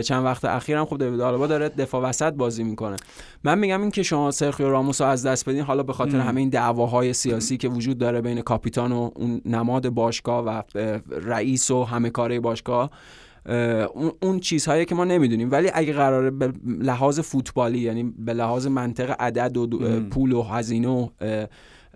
چند 0.03 0.25
وقت 0.25 0.45
اخیر 0.45 0.77
هم 0.77 0.85
خب 0.85 0.99
دیوید 0.99 1.21
آلابا 1.21 1.47
داره 1.47 1.69
دفاع 1.69 2.03
وسط 2.03 2.33
بازی 2.33 2.65
می‌کنه 2.65 2.97
من 3.45 3.59
میگم 3.59 3.81
این 3.81 3.91
که 3.91 4.03
شما 4.03 4.31
سرخیو 4.31 4.71
راموس 4.71 5.01
رو 5.01 5.07
از 5.07 5.27
دست 5.27 5.49
بدین 5.49 5.63
حالا 5.63 5.83
به 5.83 5.93
خاطر. 5.93 6.21
همه 6.21 6.41
این 6.41 6.49
دعواهای 6.49 7.13
سیاسی 7.13 7.57
که 7.57 7.69
وجود 7.69 7.99
داره 7.99 8.21
بین 8.21 8.41
کاپیتان 8.41 8.93
و 8.93 9.11
اون 9.15 9.41
نماد 9.45 9.89
باشگاه 9.89 10.45
و 10.45 10.63
رئیس 11.11 11.71
و 11.71 11.85
همه 11.85 12.11
کاره 12.11 12.41
باشگاه 12.41 12.83
اه، 12.83 12.91
اون 14.23 14.41
چیزهایی 14.41 14.85
که 14.85 14.95
ما 14.95 15.05
نمی‌دونیم. 15.05 15.51
ولی 15.51 15.71
اگه 15.75 15.93
قراره 15.93 16.31
به 16.31 16.53
لحاظ 16.67 17.21
فوتبالی 17.21 17.79
یعنی 17.79 18.15
به 18.19 18.35
لحاظ 18.35 18.67
منطق 18.67 19.17
عدد 19.19 19.57
و. 19.57 19.69
پول 20.11 20.33
و 20.33 20.43
هزینه 20.43 20.89
و 20.89 21.09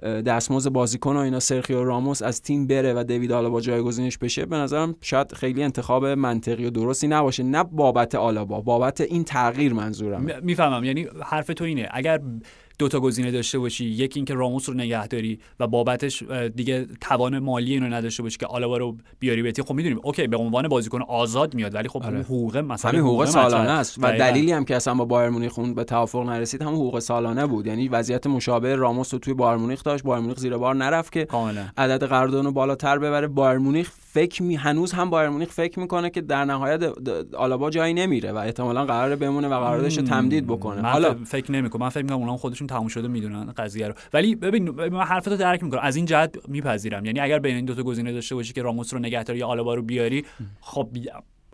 دستمزد 0.02 0.70
بازیکن 0.70 1.16
و 1.16 1.18
اینا 1.18 1.40
سرخیو 1.40 1.84
راموس 1.84 2.22
از 2.22 2.42
تیم 2.42 2.66
بره 2.66 2.94
و 2.94 3.04
دیوید 3.04 3.32
آلابا 3.32 3.60
جایگزینش 3.60 4.18
بشه 4.18 4.46
به 4.46 4.56
نظرم 4.56 4.94
شاید 5.00 5.32
خیلی 5.32 5.62
انتخاب 5.62 6.06
منطقی 6.06 6.64
و 6.64 6.70
درستی 6.70 7.08
نباشه. 7.08 7.42
نه 7.42 7.64
بابت 7.64 8.14
آلابا 8.14 8.60
بابت 8.60 9.00
این 9.00 9.24
تغییر 9.24 9.72
منظورم. 9.72 10.26
می‌فهمم. 10.42 10.84
یعنی 10.84 11.06
حرف 11.24 11.46
تو 11.46 11.64
اینه. 11.64 11.88
اگر 11.90 12.20
دو 12.78 12.88
تا 12.88 13.00
گزینه 13.00 13.30
داشته 13.30 13.58
باشی. 13.58 13.84
یکی 13.84 14.18
اینکه 14.18 14.34
راموس 14.34 14.68
رو 14.68 14.74
نگه 14.74 15.06
داری 15.06 15.40
و 15.60 15.66
بابتش 15.66 16.22
دیگه 16.56 16.86
توان 17.00 17.38
مالی 17.38 17.72
اینو 17.72 17.94
نداشته 17.94 18.22
باشی 18.22 18.38
که 18.38 18.46
آلابا 18.46 18.76
رو 18.76 18.96
بیاری 19.18 19.42
به 19.42 19.52
تیم. 19.52 19.64
خب 19.64 19.74
می‌دونیم 19.74 20.00
اوکی 20.02 20.26
به 20.26 20.36
عنوان 20.36 20.68
بازیکن 20.68 21.02
آزاد 21.02 21.54
میاد 21.54 21.74
ولی 21.74 21.88
خب 21.88 22.02
آره. 22.02 22.20
حقوق 22.20 22.56
مثلا 22.56 22.90
همین 22.90 23.02
حقوق 23.02 23.24
سالانه 23.24 23.62
مطرحه. 23.62 23.78
است 23.78 23.98
و. 23.98 24.12
دلیلی 24.18 24.52
هم 24.52 24.64
که 24.64 24.76
اصلا 24.76 24.94
با 24.94 25.04
بایر 25.04 25.30
مونیخ 25.30 25.58
اون 25.58 25.74
به 25.74 25.84
توافق 25.84 26.22
نرسید 26.26 26.62
هم 26.62 26.74
حقوق 26.74 26.98
سالانه 26.98 27.46
بود. 27.46 27.66
یعنی 27.66 27.88
وضعیت 27.88 28.26
مشابه 28.26 28.76
راموس 28.76 29.14
رو 29.14 29.18
توی 29.18 29.34
بایر 29.34 29.56
مونیخ 29.56 29.82
داشت. 29.82 30.04
بایر 30.04 30.22
مونیخ 30.22 30.38
زیر 30.38 30.56
بار 30.56 30.74
نرفت 30.74 31.12
که 31.12 31.24
کاملا. 31.24 31.64
عدد 31.76 32.04
قرارداد 32.04 32.44
رو 32.44 32.52
بالاتر 32.52 32.98
ببره. 32.98 33.26
بایر 33.26 33.58
مونیخ 33.58 33.92
فکر 34.12 34.42
می 34.42 34.54
هنوز 34.54 34.92
هم 34.92 35.10
بایر 35.10 35.28
مونیخ 35.28 35.48
فکر 35.48 35.80
می‌کنه 35.80 36.10
که 36.10 36.20
در 36.20 36.44
نهایت 36.44 36.82
آلابا 37.36 37.70
جایی 37.70 37.94
نمیره 37.94 38.32
و 38.32 38.36
احتمالا 38.36 38.84
قراره 38.84 39.16
بمونه 39.16 39.48
و 39.48 39.50
قراردادش 39.50 39.94
تمدید 39.94 40.46
بکنه. 40.46 40.88
حالا 40.88 41.14
فکر 41.14 41.52
نمی‌کنم. 41.52 41.82
من 41.82 41.88
فکر 41.88 42.02
می‌کنم 42.02 42.18
اونا 42.18 42.32
هم 42.32 42.65
خودشون 42.66 42.78
تموم 42.78 42.88
شده 42.88 43.08
می‌دونن 43.08 43.52
قضیه 43.52 43.88
رو. 43.88 43.94
ولی 44.12 44.34
ببین 44.34 44.70
من 44.70 45.04
حرفتو 45.04 45.36
درک 45.36 45.62
می‌کنم. 45.62 45.80
از 45.82 45.96
این 45.96 46.04
جهت 46.04 46.48
میپذیرم. 46.48 47.04
یعنی 47.04 47.20
اگر 47.20 47.38
بین 47.38 47.56
این 47.56 47.64
دو 47.64 47.74
تا 47.74 47.82
گزینه 47.82 48.12
داشته 48.12 48.34
باشی 48.34 48.52
که 48.52 48.62
راموس 48.62 48.94
رو 48.94 48.98
نگه 48.98 49.24
داری 49.24 49.38
یا 49.38 49.46
آلابا 49.46 49.74
رو 49.74 49.82
بیاری 49.82 50.24
خب 50.60 50.88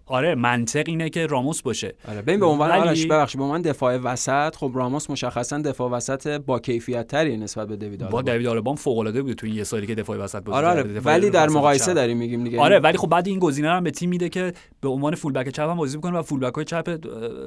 آره 0.06 0.34
منطق 0.34 0.82
اینه 0.86 1.10
که 1.10 1.26
راموس 1.26 1.62
باشه 1.62 1.94
آره 2.08 2.22
ببین 2.22 2.40
به 2.40 2.46
عنوان 2.46 2.70
ولی- 2.70 2.80
آرش 2.88 3.06
ببخشید 3.06 3.38
به 3.38 3.44
عنوان 3.44 3.62
دفاع 3.62 3.96
وسط 3.96 4.56
خب 4.56 4.70
راموس 4.74 5.10
مشخصا 5.10 5.58
دفاع 5.58 5.90
وسط 5.90 6.26
با 6.28 6.58
کیفیت 6.58 7.06
تری 7.06 7.36
نسبت 7.36 7.68
به 7.68 7.76
دیوید 7.76 7.98
با 8.00 8.06
آلابا 8.06 8.22
دیوید 8.22 8.46
آلابا 8.46 8.74
فوق 8.74 8.98
العاده 8.98 9.22
بوده 9.22 9.34
تو 9.34 9.46
این 9.46 9.56
یه 9.56 9.64
سالی 9.64 9.86
که 9.86 9.94
دفاع 9.94 10.16
وسط 10.18 10.42
بازی 10.42 10.58
آره, 10.58 10.68
آره 10.68 10.82
دفاع 10.82 11.12
ولی 11.12 11.30
در 11.30 11.48
مقایسه. 11.48 11.94
داریم 11.94 12.16
میگیم 12.18 12.44
دیگه 12.44 12.60
آره 12.60 12.78
ولی 12.78 12.98
خب 12.98 13.08
بعد 13.08 13.28
این 13.28 13.38
گزینه 13.38 13.68
رو 13.68 13.74
هم 13.74 13.84
به 13.84 13.90
تیم 13.90 14.10
میده 14.10 14.28
که 14.28 14.52
به 14.80 14.88
عنوان 14.88 15.14
full 15.14 15.31
back 15.31 15.48
چپ 15.48 15.60
هم 15.68 15.76
بازی 15.76 15.96
می‌کنه 15.96 16.18
و 16.18 16.22
full 16.22 16.38
back 16.38 16.54
های 16.54 16.64
چپ 16.64 16.98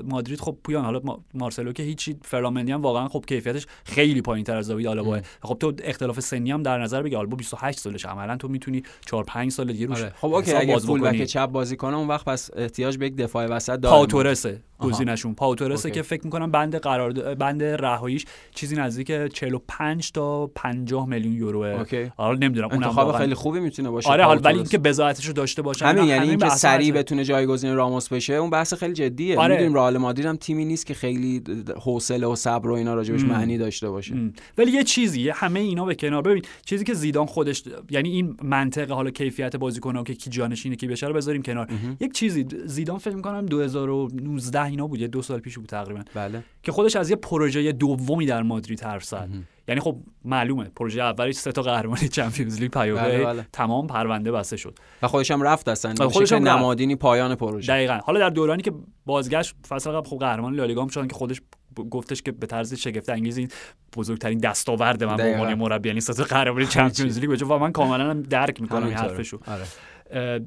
مادرید 0.09 0.39
خب 0.41 0.57
پویان 0.63 0.85
حالا 0.85 1.01
ما- 1.03 1.23
مارسلو 1.33 1.71
که 1.71 1.83
هیچی 1.83 2.15
فرلان 2.21 2.46
مندی 2.46 2.71
هم 2.71 2.82
واقعا 2.82 3.07
خب 3.07 3.25
کیفیتش 3.27 3.65
خیلی 3.86 4.21
پایین 4.21 4.43
تر 4.45 4.57
از 4.57 4.67
داوید 4.67 4.88
آلابا 4.88 5.19
خب 5.41 5.57
تو 5.59 5.73
اختلاف 5.84 6.19
سنی 6.19 6.51
هم 6.51 6.63
در 6.63 6.77
نظر 6.80 7.01
بگی 7.01 7.15
آلابا 7.15 7.36
28 7.36 7.80
سالشه 7.80 8.09
عملا 8.09 8.38
تو 8.38 8.47
می‌تونی 8.47 8.84
4 9.05 9.23
5 9.23 9.51
سال 9.51 9.71
دیگه 9.71 9.86
روش 9.86 10.01
آره. 10.01 10.13
خب 10.21 10.34
اوکی 10.34 10.53
اگه 10.53 10.77
full. 10.80 11.01
back 11.01 11.23
چپ 11.23 11.45
بازی 11.45 11.75
کنه 11.75 11.97
اون 11.97 12.07
وقت 12.07 12.25
پس 12.25 12.44
احتیاج 12.55 12.97
به 12.97 13.05
یک 13.05 13.15
دفاع 13.15 13.45
وسط 13.45 13.79
داره 13.79 13.95
پاوتورسه 13.95 14.63
گزینشون 14.80 15.34
پاوتورسه. 15.34 15.91
که 15.91 16.01
فکر 16.01 16.21
می‌کنم 16.23 16.51
بند 16.51 16.76
قرار 16.76 17.36
بند 17.36 17.63
رهاییش 17.63 18.26
چیزی 18.55 18.76
نزدیک 18.76 19.34
45 19.34 20.11
تا 20.11 20.47
50 20.47 21.07
میلیون 21.07 21.34
یوروه 21.36 21.67
اوکی. 21.67 22.11
حالا 22.17 22.38
نمی‌دونم 22.39 22.67
اونم 22.67 22.84
انتخاب 22.84 23.05
واقعا 23.05 23.21
خیلی 23.21 23.36
خوبی 23.36 23.59
می‌تونه 23.59 23.89
باشه 23.89 24.09
آره 24.09 24.23
حالا 24.23 24.41
ولی. 24.41 24.55
اینکه 24.57 24.78
بذاتش 24.78 25.26
رو 25.26 25.34
داشته 25.34 25.61
باشه 25.61 25.86
همین 25.86 26.03
یعنی 26.03 26.30
اینکه 26.30 26.49
سریع. 26.49 26.93
بتونه 26.93 27.23
جایگزین 27.23 27.76
راموس 27.76 28.07
بشه 28.09 28.34
اون 28.34 28.49
بحث 28.49 28.73
خیلی 28.73 28.93
جدیه 28.93 29.39
آره. 29.39 29.53
می‌دونیم 29.53 29.73
رئال 29.73 29.97
مادرید 29.97 30.26
هم 30.26 30.36
تیمی 30.36 30.65
نیست 30.65 30.86
که 30.86 30.93
خیلی 30.93 31.43
حوصله 31.82 32.28
و 32.28 32.36
صبر 32.36 32.69
و 32.69 32.73
اینا 32.73 32.93
راجبش. 32.93 33.23
معنی 33.23 33.57
داشته 33.57 33.89
باشه 33.89 34.15
م. 34.15 34.34
ولی 34.57 34.71
یه 34.71 34.84
چیزی 34.84 35.30
همه 35.30 35.59
اینا 35.59 35.86
به 35.86 35.95
کنار 35.95 36.21
ببین 36.21 36.43
چیزی 36.65 36.84
که 36.84 36.93
زیدان 36.93 37.26
خودش 37.26 37.63
یعنی 37.89 38.09
این 38.09 38.38
منطق 38.43 38.91
حالا 38.91 39.09
کیفیت 39.09 39.55
بازیکن‌ها 39.55 40.03
که 40.03 40.13
کی 40.13 40.30
جانشینه 40.30 40.76
کی 40.76 40.88
بشه 40.88 41.07
رو 41.07 41.13
بذاریم 41.13 41.41
کنار 41.41 41.67
یک 41.99 42.13
چیزی 42.13 42.45
زیدان 42.65 42.97
فکر 42.97 43.15
می‌کنم 43.15 43.45
2019 43.45 44.64
اینا 44.66 44.88
بود 44.88 45.01
یه 45.01 45.07
دو 45.07 45.22
سال 45.22 45.39
پیش 45.39 45.57
بود 45.57 45.68
تقریبا. 45.68 46.01
بله. 46.13 46.43
که 46.63 46.72
خودش 46.72 46.95
از 46.95 47.09
یه 47.09 47.16
پروژه 47.16 47.72
دومی 47.72 48.26
در 48.26 48.43
مادرید 48.43 48.84
حرف 48.84 49.03
زد. 49.03 49.30
یعنی 49.68 49.82
خب 49.82 49.97
معلومه 50.26 50.63
پروژه 50.63 51.01
اولش 51.01 51.36
سه 51.36 51.51
تا 51.51 51.61
قهرمانی 51.61 52.07
چمپیونز 52.18 52.59
لیگ 52.59 52.72
پیاپی 52.72 53.01
بله، 53.01 53.26
بله. 53.26 53.47
تمام 53.53 53.88
پرونده 53.88 54.32
بسته 54.32 54.57
شد. 54.57 54.80
و 55.01 55.07
خودش 55.07 55.32
هم 55.32 55.41
رفت 55.41 55.68
اصلا. 55.68 56.09
خودش 56.09 56.34
هم. 56.34 56.47
نمادینی 56.47 56.95
پایان 56.95 57.36
پروژه. 57.36 57.74
دقیقا. 57.74 57.99
حالا 58.03 58.20
در 58.20 58.30
دورانی 58.30 58.61
که 58.61 58.72
بازگشت 59.05 59.55
فصل 59.68 59.91
قبل 59.91 60.09
خب 60.09 60.18
قهرمان 60.18 60.55
لالیگا 60.55 60.82
هم 60.82 60.88
شدن 60.88 61.07
که 61.07 61.16
خودش 61.16 61.41
گفتش 61.89 62.22
که 62.22 62.32
به 62.32 62.47
طرز 62.47 62.74
شگفت 62.74 63.09
انگیز 63.09 63.38
این 63.38 63.49
بزرگترین 63.95 64.39
دستاورد 64.39 65.03
من 65.03 65.16
به. 65.16 65.24
عنوان 65.24 65.53
مربی 65.53 65.89
یعنی 65.89 66.01
سه 66.01 66.13
تا 66.13 66.24
قهرمانی 66.24 66.66
چمپیونز 66.66 67.20
لیگ. 67.20 67.41
و 67.49 67.57
من 67.57 67.72
کاملا 67.72 68.13
درک 68.13 68.61
می‌کنم. 68.61 68.88
حرفشو. 68.88 69.39
آره. 69.47 70.45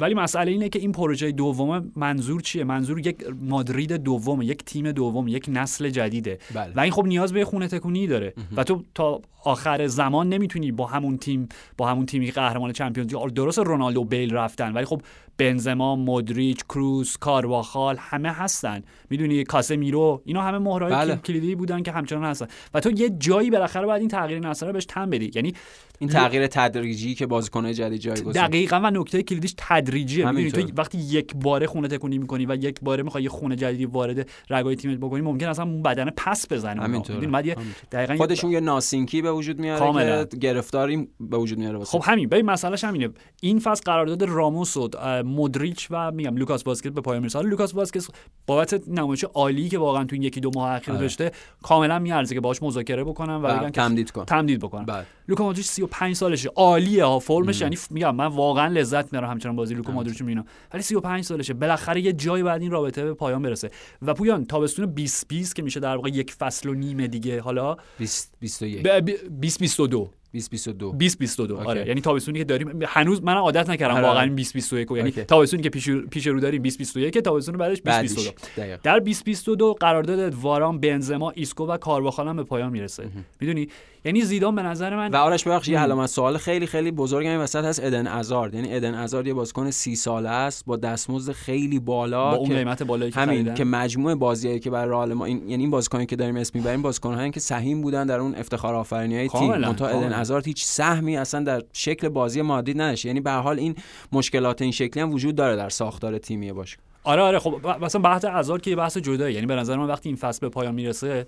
ولی 0.00 0.14
مسئله 0.14 0.50
اینه 0.50 0.68
که 0.68 0.78
این 0.78 0.92
پروژه 0.92 1.32
دوم 1.32 1.92
منظور 1.96 2.40
چیه؟ 2.40 2.64
منظور 2.64 3.06
یک 3.06 3.24
مادرید 3.40 3.92
دومه 3.92 4.44
یک 4.44 4.64
تیم 4.64 4.92
دوم 4.92 5.28
یک 5.28 5.46
نسل 5.48 5.88
جدیده. 5.88 6.38
بله. 6.54 6.72
و 6.76 6.80
این 6.80 6.92
خب 6.92 7.06
نیاز 7.06 7.32
به 7.32 7.44
خونه 7.44 7.68
تکونی 7.68 8.06
داره. 8.06 8.34
و 8.56 8.64
تو 8.64 8.84
تا 8.94 9.20
آخر 9.48 9.86
زمان 9.86 10.28
نمی‌تونی 10.28 10.72
با 10.72 10.86
همون 10.86 11.18
تیم 11.18 11.48
با 11.76 11.88
همون 11.88 12.06
تیمی 12.06 12.26
که 12.26 12.32
قهرمان 12.32 12.72
چمپیونز 12.72 13.14
لیگ 13.14 13.32
درست 13.32 13.58
رونالدو 13.58 14.04
بیل 14.04 14.34
رفتن. 14.34 14.72
ولی 14.72 14.84
خب 14.84 15.02
بنزما 15.38 15.96
مودریچ 15.96 16.64
کروس 16.64 17.16
کارواخال 17.16 17.96
همه 17.98 18.32
هستن. 18.32 18.82
می‌دونی 19.10 19.44
کاسمیرو 19.44 20.22
اینا 20.24 20.42
همه 20.42 20.58
مهرهای 20.58 20.92
بله. 20.92 21.16
کل- 21.16 21.20
کلیدی 21.20 21.54
بودن 21.54 21.82
که 21.82 21.92
همچنان 21.92 22.24
هستن. 22.24 22.46
و 22.74 22.80
تو 22.80 22.90
یه 22.90 23.10
جایی 23.10 23.50
بالاخره 23.50 23.86
باید 23.86 24.00
این 24.00 24.08
تغییر 24.08 24.40
رو 24.60 24.72
بهش 24.72 24.84
تن 24.84 25.10
بدی. 25.10 25.30
یعنی 25.34 25.52
این 25.98 26.10
تغییر 26.10 26.46
تدریجی 26.46 27.14
که 27.14 27.26
بازیکن‌های 27.26 27.74
جدید 27.74 28.00
جایگزین 28.00 28.46
دقیقا 28.46 28.80
و 28.84 28.90
نکته 28.90 29.22
کلیدیش 29.22 29.54
تدریجیه. 29.56 30.30
می‌دونی. 30.30 30.64
تو 30.64 30.72
وقتی 30.76 30.98
یک 30.98 31.34
باره 31.34 31.66
خونه 31.66 31.88
تکونی 31.88 32.18
می‌کنی 32.18 32.46
و 32.46 32.54
یک 32.54 32.80
باره 32.82 33.02
می‌خوای 33.02 33.22
یه 33.22 33.28
خونه 33.28 33.56
جدیدی 33.56 33.86
وارد 33.86 34.28
رگای 34.50 34.76
تیمت 34.76 34.98
بکنی 34.98 35.20
ممکن 35.20 35.46
اصلا 35.46 35.64
بدن 35.64 36.10
پس 36.16 36.52
بزنه 36.52 36.74
بعد 36.74 36.84
همینطور. 36.84 37.54
دقیقاً 37.92 38.16
خودشون 38.16 38.50
یه 38.50 38.60
ناسینکی 38.60 39.22
به 39.22 39.28
وجود 39.38 39.58
میاره 39.58 39.78
کاملا. 39.78 40.24
که 40.24 40.36
گرفتاری 40.36 41.08
به 41.20 41.36
وجود 41.36 41.58
میاره 41.58 41.78
واسه. 41.78 41.98
خب 41.98 42.04
همین 42.10 42.28
ببین 42.28 42.46
مسئلهش 42.46 42.84
همینه. 42.84 43.08
این 43.42 43.58
فصل 43.58 43.82
قرارداد 43.84 44.22
راموس 44.22 44.76
و 44.76 44.88
مودریچ 45.24 45.88
و 45.90 46.10
میگم 46.10 46.36
لوکاس 46.36 46.66
واسکز 46.66 46.90
به 46.92 47.00
پایان 47.00 47.20
می‌رسه. 47.22 47.40
لوکاس 47.42 47.74
واسکز 47.74 48.08
بابت 48.46 48.88
نمایش 48.88 49.24
عالی 49.24 49.68
که 49.68 49.78
واقعا 49.78 50.04
تو 50.04 50.14
این 50.14 50.22
یکی 50.22 50.40
دو 50.40 50.50
ماه 50.54 50.70
اخیر 50.70 50.94
آره. 50.94 51.00
داشته 51.02 51.32
کاملا 51.62 51.98
می‌ارزه 51.98 52.34
که 52.34 52.40
باهاش 52.40 52.62
مذاکره 52.62 53.04
بکنم 53.04 53.40
و 53.44 53.48
بگن 53.48 53.64
که 53.64 53.70
تمدید 53.70 54.10
کن. 54.10 54.24
تمدید 54.24 54.60
بکنم 54.60 54.84
بله. 54.84 55.04
لوکا 55.28 55.44
مودریچ 55.44 55.66
35 55.66 56.16
سالشه 56.16 56.50
عالیه 56.56 57.04
ها 57.04 57.18
فرمش 57.18 57.60
یعنی 57.60 57.78
میگم 57.90 58.14
من 58.16 58.26
واقعا 58.26 58.66
لذت 58.66 59.12
می‌برم 59.12 59.30
همچنان 59.30 59.56
بازی 59.56 59.74
لوکا 59.74 59.92
مودریچ 59.92 60.20
می‌بینم 60.20 60.44
ولی 60.74 60.82
35 60.82 61.24
سالشه. 61.24 61.54
بالاخره 61.54 62.00
یه 62.00 62.12
جایی 62.12 62.42
بعد 62.42 62.62
این 62.62 62.70
رابطه 62.70 63.04
به 63.04 63.14
پایان 63.14 63.42
برسه. 63.42 63.70
و 64.02 64.14
پویان 64.14 64.44
تابستون 64.44 64.84
2020 64.84 65.56
که 65.56 65.62
میشه 65.62 65.80
در 65.80 65.96
واقع 65.96 66.08
یک 66.08 66.32
فصل 66.32 66.68
و 66.68 66.74
نیمه 66.74 67.08
دیگه. 67.08 67.40
حالا 67.40 67.76
20 67.98 68.34
21 68.40 68.82
ب- 68.82 69.00
ب- 69.10 69.17
2022 69.26 70.10
2022 70.32 70.92
2022 70.92 71.54
اوکی. 71.54 71.68
آره. 71.68 71.88
یعنی 71.88 72.00
تابستونی 72.00 72.38
که 72.38 72.44
داریم 72.44 72.80
هنوز 72.86 73.22
من 73.22 73.34
عادت 73.34 73.70
نکردم 73.70 73.94
آره. 73.94 74.06
واقعا 74.06 74.26
2021 74.26 74.90
یعنی 74.90 75.02
اوکی. 75.02 75.24
تابستونی 75.24 75.62
که 75.62 75.70
پیش 75.70 75.90
پیش 75.90 76.26
رو 76.26 76.40
داریم 76.40 76.62
2021 76.62 77.18
تابستون 77.18 77.56
بعدش 77.56 77.82
بعدش 77.82 78.08
2022 78.08 78.62
دقیق 78.62 78.80
در 78.82 78.98
2022 78.98 79.74
قرارداد 79.74 80.34
واران 80.34 80.80
بنزما 80.80 81.30
ایسکو 81.30 81.66
و 81.66 81.76
کارواخال 81.76 82.28
هم 82.28 82.36
به 82.36 82.44
پایان 82.44 82.72
می‌رسه. 82.72 83.08
می‌دونی؟ 83.40 83.68
یعنی 84.04 84.22
زیدان 84.22 84.54
به 84.54 84.62
نظر 84.62 84.96
من 84.96 85.10
و 85.10 85.16
آرش 85.16 85.44
ببخشید 85.44 85.74
یه 85.74 85.80
علامت 85.80 86.08
سوال 86.08 86.38
خیلی 86.38 86.66
خیلی 86.66 86.90
بزرگ 86.90 87.26
این 87.26 87.38
وسط 87.38 87.64
هست 87.64 87.84
ادن 87.84 88.06
ازارد 88.06 88.54
یعنی 88.54 88.74
ادن 88.74 88.94
ازارد 88.94 89.26
یه 89.26 89.34
بازیکن 89.34 89.70
سی 89.70 89.96
ساله 89.96 90.28
است 90.28 90.66
با 90.66 90.76
دستمزد 90.76 91.32
خیلی 91.32 91.78
بالا 91.78 92.30
با 92.30 92.36
اون 92.36 92.48
که 92.48 92.54
قیمت 92.54 92.82
بالایی 92.82 93.12
که 93.12 93.20
همین. 93.20 93.54
که 93.54 93.64
مجموع 93.64 94.14
بازیایی 94.14 94.60
که 94.60 94.70
برای 94.70 94.90
رئال 94.90 95.14
ما 95.14 95.24
این 95.24 95.48
یعنی 95.48 95.62
این 95.62 95.70
بازیکنایی 95.70 96.06
که 96.06 96.16
داریم 96.16 96.36
اسم 96.36 96.58
می‌بریم 96.58 96.82
بازیکنایی 96.82 97.30
که 97.30 97.40
سهیم 97.40 97.80
بودن 97.80 98.06
در 98.06 98.20
اون 98.20 98.34
افتخار 98.34 98.74
آفرینی 98.74 99.16
های 99.16 99.28
تیم 99.28 99.50
منتها 99.50 99.88
ادن 99.88 100.12
ازارد 100.18 100.46
هیچ 100.46 100.64
سهمی 100.64 101.16
اصلا 101.16 101.40
در 101.42 101.62
شکل 101.72 102.08
بازی 102.08 102.42
مادرید 102.42 102.80
نداشت. 102.80 103.04
یعنی 103.04 103.20
به 103.20 103.30
حال 103.30 103.58
این 103.58 103.74
مشکلات 104.12 104.62
این 104.62 104.72
شکلی 104.72 105.02
هم 105.02 105.12
وجود 105.12 105.34
داره 105.34 105.56
در 105.56 105.68
ساختار 105.68 106.18
تیمی 106.18 106.52
باشه. 106.52 106.76
آره 107.04 107.22
آره 107.22 107.38
خب 107.38 107.66
مثلا 107.80 108.00
بحث 108.00 108.24
ازار 108.24 108.60
که 108.60 108.76
بحث 108.76 108.96
جداییه 108.96 109.34
یعنی 109.34 109.46
به 109.46 109.54
نظر 109.54 109.76
من 109.76 109.86
وقتی 109.86 110.08
این 110.08 110.16
فصل 110.16 110.40
به 110.40 110.48
پایان 110.48 110.74
می‌رسه 110.74 111.26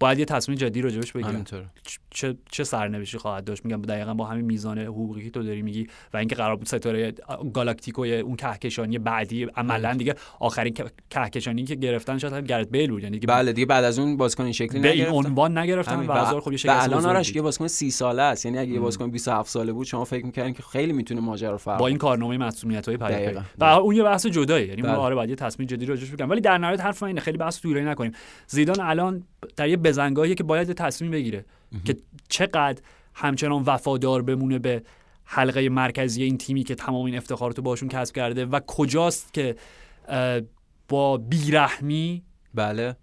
باید 0.00 0.18
یه 0.18 0.24
تصمیم 0.24 0.58
جدی 0.58 0.80
راجبش 0.82 1.12
بگیرن 1.12 1.44
چه 2.10 2.36
چه 2.50 2.64
سرنوشتی 2.64 3.18
خواهد 3.18 3.44
داشت؟ 3.44 3.64
میگم 3.64 3.82
دقیقا 3.82 4.14
با 4.14 4.24
همین 4.24 4.44
میزان 4.44 4.78
حقوقی 4.78 5.24
که 5.24 5.30
تو 5.30 5.42
داری 5.42 5.62
میگی 5.62 5.86
و 6.14 6.16
اینکه 6.16 6.34
قرار 6.34 6.56
بود 6.56 6.66
ستاره 6.66 7.14
گالاکتیکوی 7.52 8.18
اون 8.18 8.36
کهکشانی 8.36 8.98
بعدی 8.98 9.44
عملا 9.44 9.94
دیگه 9.94 10.14
آخرین 10.40 10.74
که- 10.74 10.84
کهکشانی 11.10 11.64
که 11.64 11.74
گرفتن 11.74 12.18
شاید 12.18 12.46
گرت 12.46 12.68
بیل 12.68 12.90
بود. 12.90 13.02
یعنی 13.02 13.18
دیگه 13.18 13.34
بله 13.34 13.52
دیگه 13.52 13.66
بعد 13.66 13.84
از 13.84 13.98
اون 13.98 14.16
بازیکن 14.16 14.44
این 14.44 14.52
شکلی 14.52 14.80
به 14.80 14.90
این 14.92 15.06
عنوان 15.06 15.58
نگرفتن. 15.58 16.06
و 16.06 16.12
هزار 16.12 16.40
خب 16.40 16.52
یه 16.52 16.58
الان 16.66 17.06
آرش. 17.06 17.34
یه 17.36 17.42
بازیکن 17.42 17.66
30 17.68 17.90
ساله 17.90 18.22
است. 18.22 18.46
یعنی 18.46 18.58
اگه 18.58 18.70
یه 18.72 18.80
بازیکن 18.80 19.10
27 19.10 19.50
ساله 19.50 19.72
بود 19.72 19.86
شما 19.86 20.04
فکر 20.04 20.26
می‌کردین 20.26 20.54
که 20.54 20.62
خیلی 20.62 20.92
می‌تونه 20.92 21.20
ماجرا 21.20 21.50
رو 21.50 21.58
فرق 21.58 21.78
با 21.78 21.86
این 21.86 21.98
کارنامه 21.98 22.38
مسئولیت 22.38 22.86
های 22.88 22.96
دقیقاً. 22.96 23.30
پیاپی 23.30 23.46
و 23.58 23.64
اون 23.64 23.96
یه 23.96 24.02
بحث 24.02 24.26
جداییه 24.26 24.68
یعنی 24.68 24.82
ما 24.82 24.88
بله. 24.88 24.96
آره 24.96 25.14
باید 25.14 25.30
یه 25.30 25.36
تصمیم 25.36 25.68
جدی 25.68 25.86
راجعش 25.86 26.08
بگیریم 26.08 26.30
ولی 26.30 26.40
در 26.40 26.58
نهایت 26.58 26.80
حرف 26.80 27.02
من 27.02 27.08
اینه. 27.08 27.20
خیلی 27.20 27.38
بحث 27.38 27.60
طولانی 27.60 27.86
نکنیم. 27.86 28.12
زیدان 28.46 28.80
الان 28.80 29.22
در 29.56 29.68
یه 29.68 29.76
بزنگاهیه 29.88 30.34
که 30.34 30.44
باید 30.44 30.72
تصمیم 30.72 31.10
بگیره 31.10 31.44
که 31.84 31.96
چقدر 32.28 32.82
همچنان 33.14 33.62
وفادار 33.66 34.22
بمونه 34.22 34.58
به 34.58 34.82
حلقه 35.24 35.68
مرکزی 35.68 36.22
این 36.22 36.38
تیمی 36.38 36.64
که 36.64 36.74
تمام 36.74 37.06
این 37.06 37.16
افتخارات 37.16 37.56
رو 37.56 37.62
باشون 37.62 37.88
کسب 37.88 38.14
کرده 38.14 38.46
و 38.46 38.60
کجاست 38.66 39.34
که 39.34 39.56
با 40.88 41.16
بیرحمی 41.16 42.22
بله. 42.54 42.96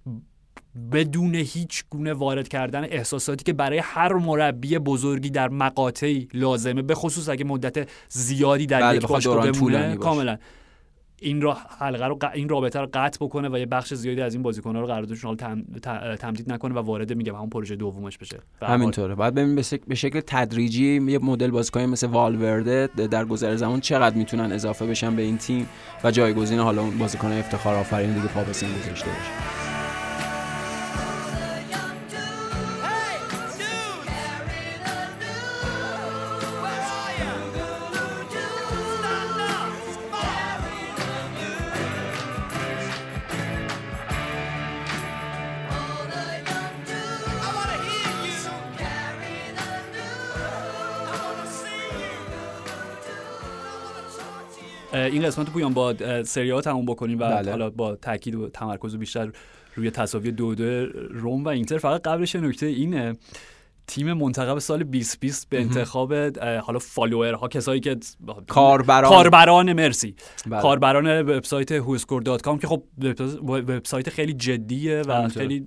بدون 0.91 1.35
هیچ 1.35 1.83
گونه 1.89 2.13
وارد 2.13 2.47
کردن 2.47 2.83
احساساتی 2.83 3.43
که 3.43 3.53
برای 3.53 3.77
هر 3.77 4.13
مربی 4.13 4.79
بزرگی 4.79 5.29
در 5.29 5.49
مقاطعی 5.49 6.27
لازمه 6.33 6.81
به 6.81 6.95
خصوص 6.95 7.29
اگه 7.29 7.45
مدت 7.45 7.89
زیادی 8.09 8.65
در 8.65 8.81
بله، 8.81 8.97
یک 8.97 9.07
باشگاه 9.07 9.51
بمونه. 9.51 9.95
کاملا. 9.95 10.37
این 11.21 11.41
را 11.41 11.57
حلقه 11.79 12.05
رو 12.05 12.19
این 12.33 12.49
رابطه 12.49 12.79
رو 12.79 12.87
قطع 12.93 13.25
بکنه 13.25 13.49
و 13.49 13.57
یه 13.57 13.65
بخش 13.65 13.93
زیادی 13.93 14.21
از 14.21 14.33
این 14.33 14.43
بازیکن‌ها 14.43 14.81
رو 14.81 14.87
قراردادشون 14.87 15.27
حالا 15.27 15.63
تم... 15.81 16.15
تمدید 16.15 16.51
نکنه 16.53 16.75
و 16.75 16.77
وارد 16.77 17.13
میگم 17.13 17.35
همون 17.35 17.49
پروژه 17.49 17.75
دومش 17.75 18.17
بشه. 18.17 18.39
حال. 18.61 18.69
همینطوره. 18.69 19.15
بعد 19.15 19.33
ببین 19.35 19.55
به 19.55 19.61
شک- 19.61 19.85
به 19.87 19.95
شکل 19.95 20.21
تدریجی 20.27 21.01
یه 21.07 21.19
مدل 21.19 21.51
بازیکن 21.51 21.81
مثل 21.81 22.07
والورده 22.07 22.89
در 23.11 23.25
گذر 23.25 23.55
زمان 23.55 23.79
چقدر 23.79 24.15
می‌تونن 24.15 24.51
اضافه 24.51 24.87
بشن 24.87 25.15
به 25.15 25.21
این 25.21 25.37
تیم 25.37 25.67
و 26.03 26.11
جایگزین 26.11 26.59
حالا 26.59 26.81
اون 26.81 26.97
بازیکن 26.97 27.31
افتخار 27.31 27.75
آفرین 27.75 28.13
دیگه 28.13 28.27
پا 28.27 28.43
به 28.43 28.53
سن 28.53 28.67
گذاشته 28.67 29.07
باشه. 29.07 29.64
این 55.25 55.31
قسمت 55.31 55.49
پویان 55.49 55.73
با 55.73 55.93
سری 56.23 56.49
ها 56.49 56.61
تموم 56.61 56.85
بکنیم 56.85 57.19
و 57.19 57.21
بله. 57.29 57.51
حالا 57.51 57.69
با 57.69 57.95
تاکید 57.95 58.35
و 58.35 58.49
تمرکز 58.49 58.95
بیشتر 58.97 59.31
روی 59.75 59.91
تساوی 59.91 60.31
دو 60.31 60.55
دو 60.55 60.85
روم 61.09 61.43
و 61.43 61.47
اینتر 61.47 61.77
فقط 61.77 62.01
قبلش 62.01 62.35
نکته 62.35 62.65
اینه 62.65 63.13
تیم 63.87 64.13
منتخب 64.13 64.59
سال 64.59 64.83
2020 64.83 65.49
به 65.49 65.61
انتخاب 65.61 66.13
حالا 66.63 66.79
فالوورها 66.79 67.47
کسایی 67.47 67.79
که 67.79 67.97
کاربران. 68.47 69.09
کاربران 69.09 69.73
مرسی 69.73 70.15
بله. 70.47 70.61
کاربران 70.61 71.21
وبسایت 71.21 71.81
whoscore.com 71.81 72.59
که 72.61 72.67
خب 72.67 72.83
وب- 73.01 73.49
وبسایت 73.49 74.09
خیلی 74.09 74.33
جدیه 74.33 75.01
و. 75.01 75.27
خیلی 75.29 75.65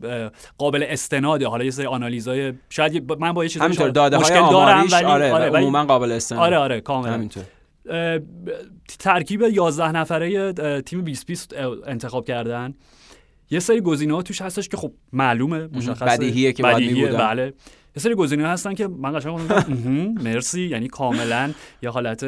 قابل 0.59 0.85
استناده 0.89 1.49
حالا 1.49 1.65
یه 1.65 1.71
سری 1.71 1.87
آنالیزای 1.87 2.53
شاید 2.71 3.13
من 3.13 3.33
با 3.33 3.45
یه 3.45 3.51
های 3.61 3.69
مشکل 3.69 3.91
دارم 3.91 4.87
ولی 4.93 5.05
آره, 5.05 5.33
آره 5.33 5.49
و 5.51 5.53
ولی 5.53 5.63
عموما 5.63 5.85
قابل 5.85 6.13
استناد 6.13 6.43
آره 6.43 6.57
آره 6.59 6.81
کاملا 6.81 7.13
همینطور 7.13 7.45
ترکیب 8.99 9.43
11 9.43 9.93
نفره 9.93 10.53
تیم 10.83 11.01
2020 11.01 11.55
اه، 11.57 11.77
انتخاب 11.87 12.25
کردن 12.25 12.75
یه 13.51 13.59
سری 13.59 13.81
گزینه 13.81 14.15
ها 14.15 14.23
توش 14.23 14.43
هستش 14.43 14.69
که 14.69 14.77
خب 14.77 14.93
معلومه 15.13 15.69
مشخصه 15.73 16.05
بدیهیه 16.05 16.53
که 16.53 16.63
بدیهیه،. 16.63 17.07
بله 17.07 17.45
یه 17.97 18.03
سری 18.03 18.15
گزینه 18.15 18.49
هستن 18.49 18.75
که 18.75 18.89
من 18.89 19.19
قشنگ 19.19 19.41
مرسی 20.25 20.63
یعنی 20.63 20.89
کاملا 20.89 21.51
یه 21.83 21.91
حالت 21.91 22.25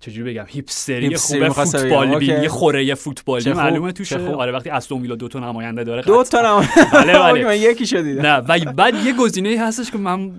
چجوری 0.00 0.32
بگم 0.32 0.44
هیپستری 0.48 1.16
خوب. 1.16 1.48
فوتبال 1.48 2.14
اوکی. 2.14 2.26
بینی 2.26 2.48
خوره 2.48 2.94
فوتبالی 2.94 3.52
معلومه 3.52 3.92
توشه. 3.92 4.28
آره 4.28 4.52
وقتی 4.52 4.70
استون 4.70 5.02
ویلا 5.02 5.14
دو 5.14 5.28
تا 5.28 5.40
نماینده 5.40 5.84
داره 5.84 6.02
دو. 6.02 6.24
تا 6.24 6.62
بله، 6.92 7.12
بله. 7.18 7.44
من 7.44 7.56
یکی 7.56 7.86
شدیدم 7.86 8.22
نه 8.22 8.36
و 8.36 8.72
بعد 8.72 8.94
یه 8.94 9.12
گزینه 9.12 9.60
هستش 9.60 9.90
که 9.90 9.98
من 9.98 10.32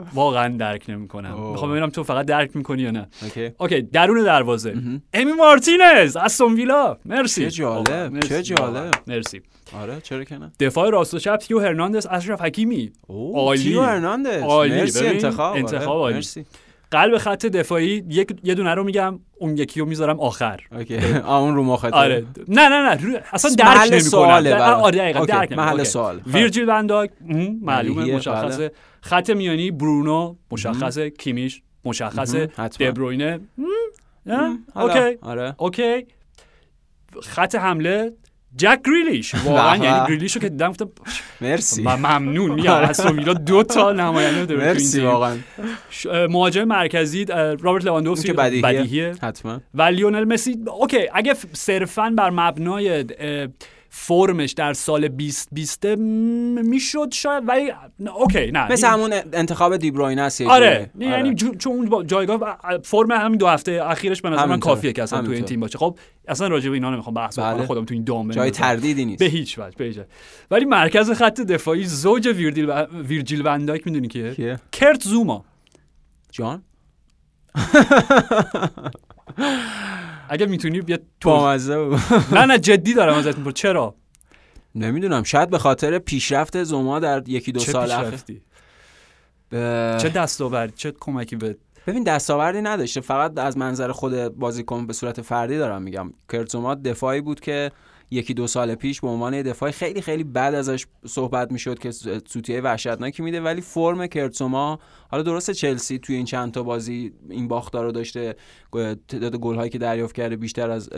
واقعا 0.14 0.56
درک 0.56 0.84
نمی‌کنم. 0.88 1.50
می‌خوام 1.50 1.70
ببینم 1.70 1.90
تو 1.90 2.02
فقط 2.02 2.26
درک 2.26 2.56
می‌کنی 2.56 2.82
یا 2.82 2.90
نه 2.90 3.08
اوکی 3.22 3.50
اوکی 3.58 3.82
درون 3.82 4.24
دروازه 4.24 4.74
امی 5.14 5.32
مارتینز 5.32 6.16
استون 6.16 6.54
ویلا 6.54 6.98
مرسی 7.04 7.44
چه 7.44 7.50
جالب،. 7.50 8.20
چه 8.20 8.42
جالب. 8.42 8.94
مرسی 9.06 9.40
آره 9.80 10.00
چرا 10.00 10.24
که 10.24 10.38
نه 10.38 10.52
دفاع 10.60 10.90
راست 10.90 11.14
و 11.14 11.18
چپ 11.18 11.36
تیو 11.36 11.60
هرناندز 11.60 12.06
اشرف 12.10 12.40
حکیمی 12.40 12.92
عالی. 13.08 13.62
تیو 13.62 13.82
هرناندز 13.82 14.42
عالی. 14.42 14.74
مرسی 14.74 15.06
انتخاب 15.06 15.56
انتخاب 15.56 15.88
آره. 15.88 16.00
عالی. 16.00 16.14
مرسی 16.14 16.46
قلب 16.92 17.18
خط 17.18 17.46
دفاعی 17.46 18.04
یک 18.08 18.36
یه 18.44 18.54
دونه 18.54 18.74
رو 18.74 18.84
میگم 18.84 19.18
اون 19.38 19.56
یکی 19.56 19.80
رو 19.80 19.86
می‌ذارم 19.86 20.20
آخر. 20.20 20.60
اوکی. 20.72 20.96
اون 21.14 21.54
رو 21.54 21.62
مخاطب. 21.64 21.94
آره. 21.94 22.26
نه 22.48 22.68
نه 22.68 22.88
نه. 22.88 23.02
رو- 23.02 23.18
اصلا 23.32 23.50
درک 23.58 23.92
نمی‌کنم. 23.92 24.20
آره 24.62 24.98
دقیقاً 24.98 25.24
درک 25.24 25.52
محل. 25.52 25.84
سوال. 25.84 26.16
اوکی. 26.16 26.30
ویرجیل 26.38 26.68
ون‌دایک 26.68 27.10
معلومه 27.62 28.14
مشخصه. 28.14 28.56
بله. 28.68 28.72
خط 29.00 29.30
میانی 29.30 29.70
برونو 29.70 30.36
مشخصه. 30.50 31.10
کیمیش 31.10 31.62
مشخصه. 31.84 32.46
دبروینه. 32.80 33.40
okay. 34.76 35.18
آره. 35.22 35.54
okay. 35.58 36.06
خط 37.22 37.54
حمله 37.54 38.12
جک 38.56 38.78
گریلیش 38.86 39.34
واقعا. 39.44 39.76
یعنی 39.76 40.06
گریلیش 40.08 40.34
رو 40.36 40.40
که 40.42 40.48
دیدم 40.48 40.68
گفتم 40.70 40.88
مرسی. 41.40 41.82
من 41.82 41.94
ممنون 41.94 42.50
میگم 42.50 42.72
استون 42.72 43.18
ویلا 43.18 43.32
دو 43.34 43.62
تا 43.62 43.92
نماینده 43.92 44.56
مرسی. 44.56 45.00
واقعا. 45.00 45.36
مهاجم 46.30 46.64
مرکزی 46.64 47.24
رابرت 47.60 47.84
لواندوفسکی 47.84 48.26
که 48.26 48.32
بدیهیه. 48.32 48.62
بدیهیه. 48.62 49.14
حتما. 49.22 49.60
و 49.74 49.82
لیونل 49.82 50.24
مسی 50.24 50.58
okay 50.80 51.08
اگه 51.14 51.34
صرفا 51.52 52.14
بر 52.16 52.30
مبنای 52.30 53.04
فرمش 53.94 54.52
در 54.52 54.72
سال 54.72 55.08
2020 55.08 55.86
م- 55.86 55.98
می‌شد 56.66 57.08
شاید 57.12 57.48
ولی 57.48 57.72
نه، 57.98 58.16
اوکی 58.16 58.50
نه 58.50 58.72
مثل 58.72 58.86
همون 58.86 59.12
انتخاب 59.32 59.76
دیبروینه 59.76 60.22
است 60.22 60.40
آره. 60.40 60.90
یعنی 60.98 61.34
جو- 61.34 61.54
چون 61.54 61.72
اون 61.92 62.06
جایگاه 62.06 62.58
فرم 62.84 63.10
همین 63.10 63.38
دو 63.38 63.46
هفته 63.46 63.80
اخیرش 63.84 64.22
به 64.22 64.30
نظر 64.30 64.46
من. 64.46 64.60
کافیه 64.60 64.92
که 64.92 65.02
اصلا 65.02 65.22
تو 65.22 65.30
این. 65.30 65.44
تیم 65.44 65.60
باشه 65.60 65.78
خب 65.78 65.98
اصلا 66.28 66.48
راجع 66.48 66.68
به 66.68 66.74
اینا 66.74 66.90
نمی‌خوام 66.90 67.14
بحث 67.14 67.38
بله. 67.38 67.66
خودم 67.66 67.84
تو 67.84 67.94
این 67.94 68.04
دام 68.04 68.30
جای. 68.30 68.50
تردیدی 68.50 69.04
نیست 69.04 69.18
به 69.18 69.24
هیچ 69.26 69.58
وجه 69.58 69.76
به 69.76 69.84
هیچ. 69.84 69.98
ولی 70.50 70.64
مرکز 70.64 71.10
خط 71.10 71.40
دفاعی 71.40 71.84
زوج 71.84 72.26
ویرجیل 72.26 72.70
و... 72.70 72.84
ویرجیل 73.02 73.42
وندایک 73.46 73.86
می‌دونی 73.86 74.08
کیه 74.08 74.34
کیه؟ 74.34 74.58
کرت 74.72 75.02
زوما 75.02 75.44
جان 76.30 76.62
اگه 80.32 80.46
می‌تونی 80.46 80.80
بیا 80.80 80.98
تو 81.20 81.58
نه 82.32 82.46
نه 82.46 82.58
جدی 82.58 82.94
دارم 82.94 83.14
ازت 83.14 83.38
می‌پرسم 83.38 83.50
چرا؟ 83.50 83.94
نمی‌دونم. 84.74 85.22
شاید 85.22 85.50
به 85.50 85.58
خاطر 85.58 85.98
پیشرفت 85.98 86.64
زوما 86.64 86.98
در 86.98 87.28
یکی 87.28 87.52
دو 87.52 87.60
چه 87.60 87.72
سال 87.72 87.90
اخیر 87.90 88.40
اه، 89.52 89.98
چه 89.98 90.08
دستاوردی 90.08 90.72
چه 90.76 90.92
کمکی 91.00 91.36
به 91.36 91.56
ببین 91.86 92.02
دستاوردی 92.02 92.60
نداشته. 92.62 93.00
فقط 93.00 93.38
از 93.38 93.58
منظر 93.58 93.92
خود 93.92 94.28
بازیکن 94.28 94.86
به 94.86 94.92
صورت 94.92 95.20
فردی 95.20 95.58
دارم 95.58 95.82
میگم. 95.82 96.12
کرتزوما 96.32 96.74
دفاعی 96.74 97.20
بود 97.20 97.40
که 97.40 97.70
یکی 98.10 98.34
دو 98.34 98.46
سال 98.46 98.74
پیش 98.74 99.00
به 99.00 99.08
عنوان 99.08 99.34
یه 99.34 99.42
دفاعی 99.42 99.72
خیلی 99.72 100.00
خیلی 100.02 100.24
بد 100.24 100.54
ازش 100.54 100.86
صحبت 101.06 101.52
می‌شد 101.52 101.78
که 101.78 101.90
سوتیه 102.26 102.60
وحشتناکی 102.60 103.22
میده. 103.22 103.40
ولی 103.40 103.60
فرم 103.60 104.06
کرتزوما 104.06 104.78
حالا 105.12 105.22
درسته 105.22 105.54
چلسی 105.54 105.98
توی 105.98 106.16
این 106.16 106.24
چند 106.24 106.52
تا 106.52 106.62
بازی 106.62 107.12
این 107.30 107.48
باختار 107.48 107.84
رو 107.84 107.92
داشته 107.92 108.36
تعداد 109.08 109.36
گل 109.36 109.54
هایی 109.54 109.70
که 109.70 109.78
دریافت 109.78 110.14
کرده 110.14 110.36
بیشتر 110.36 110.70
از 110.70 110.88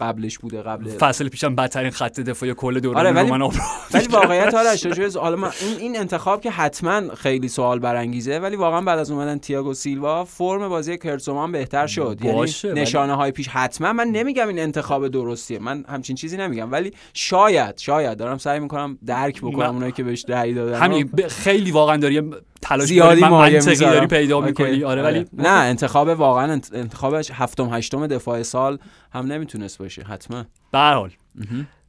قبلش 0.00 0.38
بوده 0.38 0.62
قبل 0.62 0.88
فصل 0.88 1.28
پیشم 1.28 1.54
بدترین 1.54 1.90
خط 1.90 2.20
دفاعی 2.20 2.54
کل 2.54 2.80
دوران 2.80 3.06
آره، 3.06 3.12
ولی- 3.16 3.30
آبراهام 3.30 3.54
ولی 3.94 4.06
واقعیت 4.08 4.54
راجع 4.54 5.18
حالا 5.20 5.36
من 5.36 5.50
این, 5.60 5.78
این 5.78 5.98
انتخاب 5.98 6.40
که 6.40 6.50
حتما 6.50 7.14
خیلی 7.14 7.48
سوال 7.48 7.78
برانگیزه 7.78 8.38
ولی 8.38 8.56
واقعا 8.56 8.80
بعد 8.80 8.98
از 8.98 9.10
اومدن 9.10 9.38
تییاگو 9.38 9.74
سیلوا 9.74 10.24
فرم 10.24 10.68
بازی 10.68 10.98
کرتسوما 10.98 11.42
هم 11.44 11.52
بهتر 11.52 11.86
شد. 11.86 12.18
باشه، 12.22 12.68
یعنی 12.68 12.80
نشانه 12.80 13.14
های 13.14 13.30
پیش 13.30 13.48
حتما 13.48 13.92
من 13.92 14.08
نمیگم 14.08 14.48
این 14.48 14.58
انتخاب 14.58 15.08
درستیه 15.08 15.58
من 15.58 15.84
همچین 15.88 16.16
چیزی 16.16 16.36
نمیگم 16.36 16.72
ولی 16.72 16.90
شاید 17.14 17.78
شاید 17.78 18.18
دارم 18.18 18.38
سعی 18.38 18.60
می‌کنم 18.60 18.98
درک 19.06 19.40
بکنم 19.40 19.56
من- 19.58 19.66
اونایی 19.66 19.92
که 19.92 20.02
بهش 20.02 20.24
رأی 20.28 20.54
دادن 20.54 20.78
همین 20.78 21.10
خیلی 21.28 21.70
واقعا 21.70 21.96
داری 21.96 22.14
یه 22.14 22.22
تلاش 22.68 22.88
زیادی 22.88 23.20
منطقی. 23.20 23.76
داری 23.76 24.06
پیدا. 24.06 24.40
می‌کنی؟ 24.40 24.84
آره 24.84 25.02
ولی 25.02 25.24
نه 25.32 25.48
انتخاب 25.48 26.08
واقعا 26.08 26.52
انت- 26.52 26.70
انتخابش 26.74 27.30
هفتم 27.30 27.74
هشتم 27.74 28.06
دفاع 28.06 28.42
سال 28.42 28.78
هم 29.12 29.26
نمی‌تونست 29.26 29.78
باشه 29.78 30.02
حتما. 30.02 30.44
به 30.72 30.78
حال. 30.78 31.10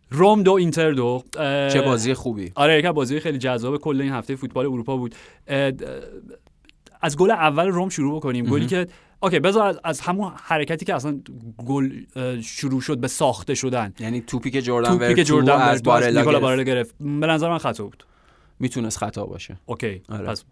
روم 0.09 0.43
دو 0.43 0.53
اینتر 0.53 0.91
دو. 0.91 1.23
چه 1.73 1.82
بازی 1.82 2.13
خوبی. 2.13 2.51
آره 2.55 2.80
یک 2.80 2.86
بازی 2.86 3.19
خیلی 3.19 3.38
جذاب 3.38 3.78
کل 3.78 4.01
این 4.01 4.11
هفته 4.11 4.36
فوتبال 4.36 4.65
اروپا 4.65 4.97
بود. 4.97 5.15
از 7.01 7.17
گل 7.17 7.32
اول 7.32 7.67
روم 7.67 7.89
شروع 7.89 8.15
بکنیم. 8.15 8.45
گلی 8.45 8.65
که 8.65 8.88
اوکی 9.19 9.39
بذار 9.39 9.80
از, 9.84 10.01
همون 10.01 10.32
حرکتی 10.43 10.86
که 10.86 10.95
اصلا 10.95 11.19
گل 11.65 11.89
شروع 12.41 12.82
شد 12.82 12.97
به 12.97 13.07
ساخته 13.07 13.55
شدن. 13.55 13.93
یعنی 13.99 14.21
توپی 14.21 14.51
که 14.51 14.61
جردن 14.61 14.89
توپی 14.89 15.13
که 15.13 15.23
جردن 15.23 15.61
از. 15.61 15.84
بارلا 15.84 16.63
گرفت. 16.63 16.95
به 16.99 17.28
نظر 17.28 17.49
من 17.49 17.57
خطا 17.57 17.84
بود. 17.84 18.03
می‌تونست 18.59 18.97
خطا 18.97 19.25
باشه. 19.25 19.57
اوکی 19.65 20.01
آره. 20.09 20.25
پس 20.25 20.43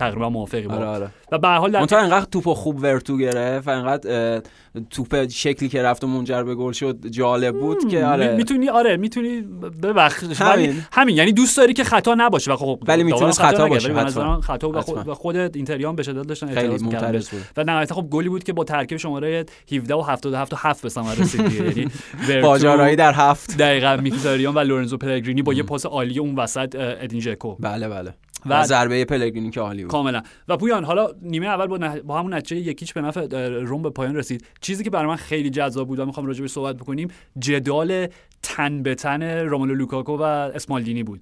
تقریبا 0.00 0.28
موافقی 0.28 0.66
با. 0.66 0.74
آره 0.74 0.86
آره. 0.86 1.08
و 1.32 1.38
به 1.38 1.48
حال 1.48 1.70
در 1.86 1.98
انقدر 1.98 2.24
توپ 2.24 2.52
خوب 2.52 2.82
ورتو 2.82 3.16
گرفت 3.16 3.68
انقدر 3.68 4.42
توپ 4.90 5.28
شکلی 5.28 5.68
که 5.68 5.82
رفت 5.82 6.04
و 6.04 6.06
منجر 6.06 6.42
به 6.42 6.54
گل 6.54 6.72
شد 6.72 7.06
جالب 7.06 7.60
بود 7.60 7.88
که 7.88 8.04
آره. 8.04 8.36
می‌تونی 8.36 8.68
آره 8.68 8.96
می‌تونی 8.96 9.40
ببخش. 9.82 10.24
همین. 10.40 10.82
همین 10.92 11.16
یعنی 11.16 11.32
دوست 11.32 11.56
داری 11.56 11.72
که 11.72 11.84
خطا 11.84 12.14
نباشه. 12.18 12.52
و 12.52 12.56
خب 12.56 12.82
ولی 12.86 13.10
داورم 13.10 13.32
خطا 13.32 13.50
نکرد، 13.50 13.68
باشه، 13.68 13.94
حتما. 13.94 14.40
خطا 14.40 14.68
و 14.68 14.80
خود, 14.80 14.98
حتما. 14.98 15.12
و 15.12 15.14
خود 15.14 15.36
اینتریان 15.36 15.96
به 15.96 16.02
شدت 16.02 16.26
داشتن 16.26 16.48
اعتراض 16.48 16.82
می‌کردن. 16.82 17.22
و 17.56 17.64
نهایتا 17.64 17.94
خب 17.94 18.06
گلی 18.10 18.28
بود 18.28 18.44
که 18.44 18.52
با 18.52 18.64
ترکیب 18.64 18.98
شماره 18.98 19.44
17 19.72 19.94
و 19.94 20.00
77 20.00 20.52
و 20.52 20.56
7 20.56 20.82
به 20.82 20.88
ثمر 20.88 21.14
رسید. 21.14 21.52
یعنی 21.52 21.86
باجارایی 22.42 22.96
در 22.96 23.12
هفت. 23.12 23.56
دقیقاً 23.56 23.96
میکیتاریان 23.96 24.54
و 24.54 24.58
لورنزو 24.58 24.96
پلگرینی 24.96 25.42
با 25.42 25.54
یه 25.54 25.62
پاس 25.62 25.86
عالی 25.86 26.18
اون 26.18 26.34
وسط 26.34 26.76
اه، 26.76 26.94
ادین 27.00 27.20
ژکو. 27.20 27.54
بله 27.54 27.88
بله. 27.88 28.14
و- 28.46 28.64
ضربه 28.64 29.04
پلگرینی 29.04 29.50
که 29.50 29.60
عالی 29.60 29.82
بود. 29.82 29.90
کاملا. 29.90 30.22
و 30.48 30.56
پویان 30.56 30.84
حالا 30.84 31.08
نیمه 31.22 31.46
اول 31.46 31.66
با, 31.66 31.76
نه- 31.76 32.00
با 32.00 32.18
همون 32.18 32.34
نتیجه 32.34 32.56
یک 32.70 32.80
هیچ 32.80 32.94
به 32.94 33.00
نفع 33.00 33.26
روم 33.60 33.82
به 33.82 33.90
پایان 33.90 34.16
رسید. 34.16 34.44
چیزی 34.60 34.84
که 34.84 34.90
برای 34.90 35.06
من 35.06 35.16
خیلی 35.16 35.50
جذاب 35.50 35.88
بود 35.88 35.98
و 35.98 36.06
می‌خوام 36.06 36.26
راجع 36.26 36.40
بهش 36.40 36.50
صحبت 36.50 36.76
بکنیم 36.76 37.08
جدال 37.38 38.06
تن 38.42 38.82
به 38.82 38.94
تن 38.94 39.22
روملو 39.22 39.74
لوکاکو 39.74 40.16
و 40.16 40.22
اسمالدینی 40.22 41.02
بود. 41.02 41.20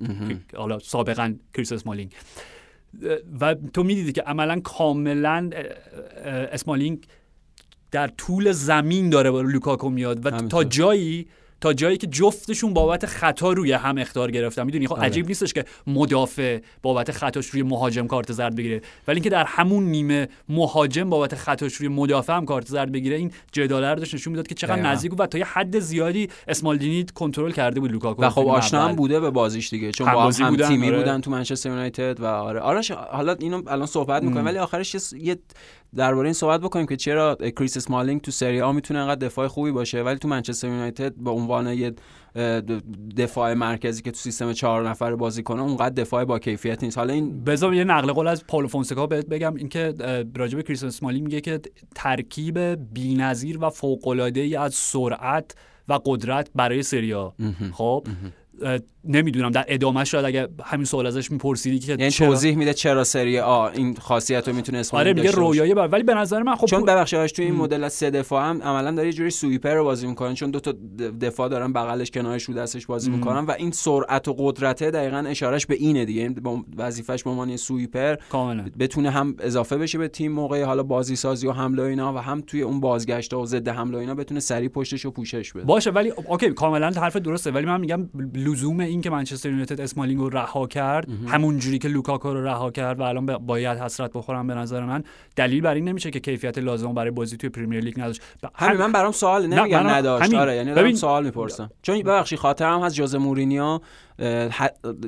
که 0.51 0.57
حالا 0.57 0.79
سابقا 0.79 1.35
کریس 1.55 1.73
اسمالینگ. 1.73 2.12
و 3.41 3.55
تو 3.75 3.83
می‌دیدی 3.83 4.12
که 4.12 4.23
عملا 4.23 4.61
کاملا 4.61 5.51
اسمالینگ 6.53 7.07
در 7.91 8.09
طول 8.09 8.53
زمین 8.53 9.11
داره 9.11 9.31
با 9.31 9.41
لوکاکو 9.41 9.91
میاد 9.91 10.27
و 10.27 10.29
همینطور. 10.29 10.49
تا 10.49 10.64
جایی 10.64 11.27
تا 11.61 11.72
جایی 11.72 11.96
که 11.96 12.06
جفتشون 12.06 12.74
بابت 12.74 13.06
خطا 13.06 13.52
روی 13.52 13.72
هم 13.72 13.98
اخطار 13.99 14.30
گرفتن 14.30 14.64
می‌دونی 14.64 14.86
خب 14.86 14.92
آره. 14.92 15.02
عجیب 15.02 15.26
نیستش 15.26 15.52
که 15.52 15.64
مدافع 15.86 16.59
بابت 16.82 17.12
خطاش 17.12 17.46
روی 17.46 17.62
مهاجم 17.62 18.06
کارت 18.06 18.32
زرد 18.32 18.56
بگیره 18.56 18.82
ولی 19.09 19.16
اینکه 19.16 19.30
در 19.30 19.44
همون 19.44 19.84
نیمه 19.84 20.28
مهاجم 20.48 21.11
بابت 21.11 21.34
خطاش 21.34 21.74
روی 21.74 21.88
مدافع 21.88 22.32
هم 22.32 22.44
کارت 22.44 22.66
زرد 22.66 22.92
بگیره 22.92 23.16
این 23.16 23.32
جداله 23.52 23.88
رو 23.90 23.98
داشت 23.98 24.14
نشون 24.14 24.30
می‌داد 24.30 24.46
که 24.46 24.54
چقدر. 24.54 24.82
نزدیک 24.82 25.11
بود 25.11 25.20
و 25.20 25.26
تا 25.26 25.38
یه 25.38 25.44
حد 25.44 25.78
زیادی 25.78 26.28
اسمالدینی 26.48 27.06
کنترل 27.14 27.50
کرده 27.50 27.80
بود 27.80 27.92
لوکاکو 27.92 28.22
و 28.22 28.30
خب 28.30 28.48
آشنا 28.48 28.88
هم. 28.88 28.96
بوده 28.96 29.20
به 29.20 29.30
بازیش 29.30 29.70
دیگه 29.70 29.92
چون 29.92 30.09
هم 30.09 30.14
با 30.14 30.30
هم, 30.30 30.50
بودن، 30.50 30.68
تیمی 30.68 30.86
آره. 30.86 30.98
بودن 30.98 31.20
تو 31.20 31.30
منچستر 31.30 31.68
یونایتد 31.68 32.20
و 32.20 32.24
آره 32.24 32.61
آرش 32.61 32.90
حالا 32.90 33.32
اینو 33.32 33.62
الان 33.66 33.86
صحبت 33.86 34.22
می‌کنیم 34.22 34.44
ولی 34.44 34.59
آخرش 34.59 34.96
یه 35.20 35.38
درباره 35.97 36.26
این 36.26 36.32
صحبت 36.32 36.61
بکنیم 36.61 36.86
که 36.86 36.97
چرا 36.97 37.34
کریس 37.34 37.76
اسمالینگ 37.76 38.20
تو 38.20 38.30
سری 38.30 38.61
آ 38.61 38.72
می‌تونه 38.72 39.01
انقدر 39.01 39.26
دفاع 39.26 39.49
خوبی 39.49 39.70
باشه 39.70 40.03
ولی 40.03 40.18
تو 40.18 40.28
منچستر 40.28 40.68
یونایتد 40.68 41.14
به 41.14 41.30
عنوان 41.30 41.66
یه 41.66 41.93
دفاع 43.16 43.55
مرکزی 43.55 44.03
که 44.03 44.11
تو 44.11 44.16
سیستم 44.16 44.53
چهار 44.53 44.89
نفر 44.89 45.16
بازی 45.16 45.43
کنه 45.43 45.62
اونقدر 45.62 45.95
دفاع 45.95 46.24
با 46.24 46.39
کیفیت 46.39 46.84
نیست. 46.84 46.99
حالا 46.99 47.14
این 47.14 47.45
بذار 47.45 47.74
یه 47.74 47.84
نقل 47.84 48.12
قول 48.12 48.26
از 48.26 48.47
پاولو 48.47 48.68
فونسکا 48.68 49.07
بهت 49.07 49.26
بگم. 49.26 49.55
اینکه 49.55 49.95
راجع 50.36 50.57
به 50.57 50.62
کریس 50.62 50.84
اسمالینگ 50.84 51.20
میگه 51.20 51.41
که 51.41 51.61
ترکیب 51.95 52.59
بی‌نظیر 52.95 53.64
و 53.64 53.70
فوق‌العاده‌ای 53.70 54.57
از 54.57 54.74
سرعت 54.74 55.55
و 55.89 55.99
قدرت 56.05 56.51
برای 56.55 56.82
سری 56.82 57.22
آ 57.22 57.34
خب؟ 57.72 58.07
نمی‌دونم 59.09 59.50
در 59.50 59.64
ادامه 59.68 60.04
شاید 60.04 60.24
اگه 60.24 60.48
همین 60.64 60.84
سوال 60.84 61.06
ازش 61.06 61.30
میپرسیدی 61.30 61.78
که 61.78 61.92
یعنی 61.92 62.11
چرا- 62.11 62.26
توضیح 62.28 62.56
میده 62.56 62.74
چرا 62.74 63.04
سری 63.04 63.38
آ 63.38 63.68
این 63.68 63.94
خاصیت 63.94 64.48
رو 64.48 64.54
می‌تونه 64.54 64.78
آره 64.78 64.80
اسمالینگ 64.80 65.16
میگه. 65.16 65.30
رویایی 65.30 65.74
بر 65.74 65.86
ولی 65.88 66.02
به 66.02 66.14
نظر 66.14 66.42
من 66.42 66.54
خب 66.54 66.66
چون 66.66 66.84
ببخشید 66.84 67.26
توی 67.26 67.44
این 67.44 67.54
مدل 67.54 67.84
از 67.84 67.92
سه 67.92 68.11
دفاع 68.11 68.48
هم 68.48 68.62
عملا 68.62 68.90
داره 68.90 69.09
یه 69.09 69.12
جوری 69.12 69.30
sweeper 69.30 69.74
رو 69.74 69.84
بازی 69.84 70.06
می‌کنن 70.06 70.34
چون 70.34 70.50
دو 70.50 70.61
تا 70.61 70.74
دفاع 71.20 71.48
دارن 71.48 71.72
بغلش 71.72 72.11
کنارش 72.11 72.44
رو 72.44 72.54
دستش 72.54 72.86
بازی 72.86 73.11
می‌کنن 73.11 73.38
و 73.46 73.50
این 73.59 73.70
سرعت 73.70 74.28
و 74.28 74.34
قدرته 74.38 74.90
دقیقا 74.90 75.24
اشارش 75.28 75.66
به 75.66 75.74
اینه 75.74 76.04
دیگه. 76.04 76.22
این 76.22 76.34
با 76.34 76.64
وظیفش 76.76 77.22
به 77.24 77.30
عنوان 77.30 77.56
sweeper 77.57 78.16
کاملا. 78.30 78.64
بتونه 78.78 79.11
هم 79.11 79.36
اضافه 79.38 79.76
بشه 79.78 79.98
به 79.98 80.09
تیم 80.09 80.32
موقع 80.32 80.62
حالا 80.64 80.82
بازی 80.82 81.16
سازی 81.16 81.46
و 81.46 81.52
حمله 81.52 81.82
و 81.82 81.86
اینا 81.86 82.14
و 82.14 82.18
هم 82.18 82.40
توی 82.40 82.62
اون 82.62 82.80
بازگشت 82.80 83.34
و 83.34 83.46
ضد 83.46 83.68
حمله 83.68 83.96
و 83.96 84.00
اینا 84.00 84.14
بتونه 84.14 84.40
سریع 84.40 84.68
پشتش 84.68 85.04
رو 85.04 85.11
پوشش 85.11 85.52
بده. 85.52 85.64
باشه 85.64 85.90
ولی 85.90 86.12
okay 86.26 86.51
کاملا 86.50 86.90
حرف 86.90 87.16
درسته 87.16 87.50
ولی 87.50 87.66
من 87.66 87.80
میگم 87.80 88.09
لزوم 88.34 88.80
این 88.80 88.97
که 89.01 89.11
منچستر 89.11 89.49
یونایتد 89.51 89.80
اسمالینگ 89.80 90.20
رو 90.20 90.28
رها 90.28 90.66
کرد 90.66 91.09
همون 91.26 91.59
جوری 91.59 91.78
که 91.78 91.88
لوکاکو 91.88 92.32
رو 92.34 92.44
رها 92.44 92.70
کرد 92.70 93.01
و 93.01 93.03
الان 93.03 93.26
باید 93.26 93.78
حسرت 93.78 94.12
بخورم 94.12 94.46
به 94.46 94.55
نظر 94.55 94.84
من 94.84 95.05
دلیل 95.36 95.61
بر 95.61 95.74
این 95.74 95.88
نمیشه 95.88 96.11
که 96.11 96.20
کیفیت 96.20 96.59
لازم 96.59 96.94
برای 96.94 97.11
بازی 97.11 97.36
توی 97.36 97.51
پریمیر 97.51 97.80
لیگ 97.84 98.01
نداشت. 98.01 98.22
همین 98.55 98.76
من 98.78 98.92
برام 98.92 99.12
سوال 99.12 99.46
نمیگم 99.46 99.88
نداشت. 99.88 100.24
همین. 100.24 100.38
آره 100.38 100.55
یعنی 100.57 100.70
دارم 100.70 100.82
ببین- 100.82 100.96
سوال 100.96 101.24
می‌پرسم. 101.24 101.70
چون 101.82 102.03
ببخشید 102.03 102.38
خاطرم 102.38 102.82
هست 102.82 102.94
جوز 102.94 103.14
مورینیو 103.14 103.78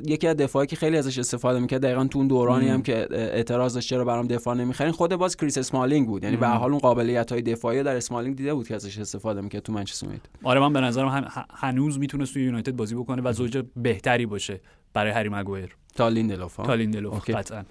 یکی 0.05 0.27
از 0.27 0.35
دفاعی 0.37 0.67
که 0.67 0.75
خیلی 0.75 0.97
ازش 0.97 1.19
استفاده 1.19 1.59
می‌کرد 1.59 1.81
دقیقا 1.81 2.05
تو 2.05 2.19
اون 2.19 2.27
دورانی 2.27 2.67
هم 2.67 2.81
که 2.81 3.07
اعتراض 3.11 3.73
داشت 3.73 3.89
چرا 3.89 4.05
برام 4.05 4.27
دفاع 4.27 4.55
نمی‌خرین 4.55 4.91
خود 4.91 5.15
باز 5.15 5.37
کریس 5.37 5.57
اسمالینگ 5.57 6.07
بود. 6.07 6.23
یعنی 6.23 6.37
به 6.37 6.47
هر 6.47 6.55
حال 6.55 6.71
اون 6.71 6.79
قابلیت 6.79 7.31
های 7.31 7.41
دفاعی 7.41 7.77
رو 7.77 7.83
در 7.83 7.95
اسمالینگ 7.95 8.35
دیده 8.35 8.53
بود 8.53 8.67
که 8.67 8.75
ازش 8.75 8.97
استفاده 8.97 9.41
می‌کرد 9.41 9.61
تو 9.61 9.73
منچستر 9.73 10.05
یونایتد. 10.05 10.29
آره 10.43 10.59
من 10.59 10.73
به 10.73 10.81
نظرم 10.81 11.27
هنوز 11.53 11.99
می‌تونست 11.99 12.33
توی 12.33 12.43
یونایتد 12.43 12.75
بازی 12.75 12.95
بکنه 12.95 13.21
و 13.21 13.33
زوج 13.33 13.63
بهتری 13.75 14.25
باشه 14.25 14.61
برای 14.93 15.11
هری 15.11 15.29
مگویر. 15.29 15.75
تا 15.95 16.09
لیندلوف؟ 16.09 16.55
تا 16.55 16.75
لیندلوف. 16.75 17.29
قطعا. 17.29 17.63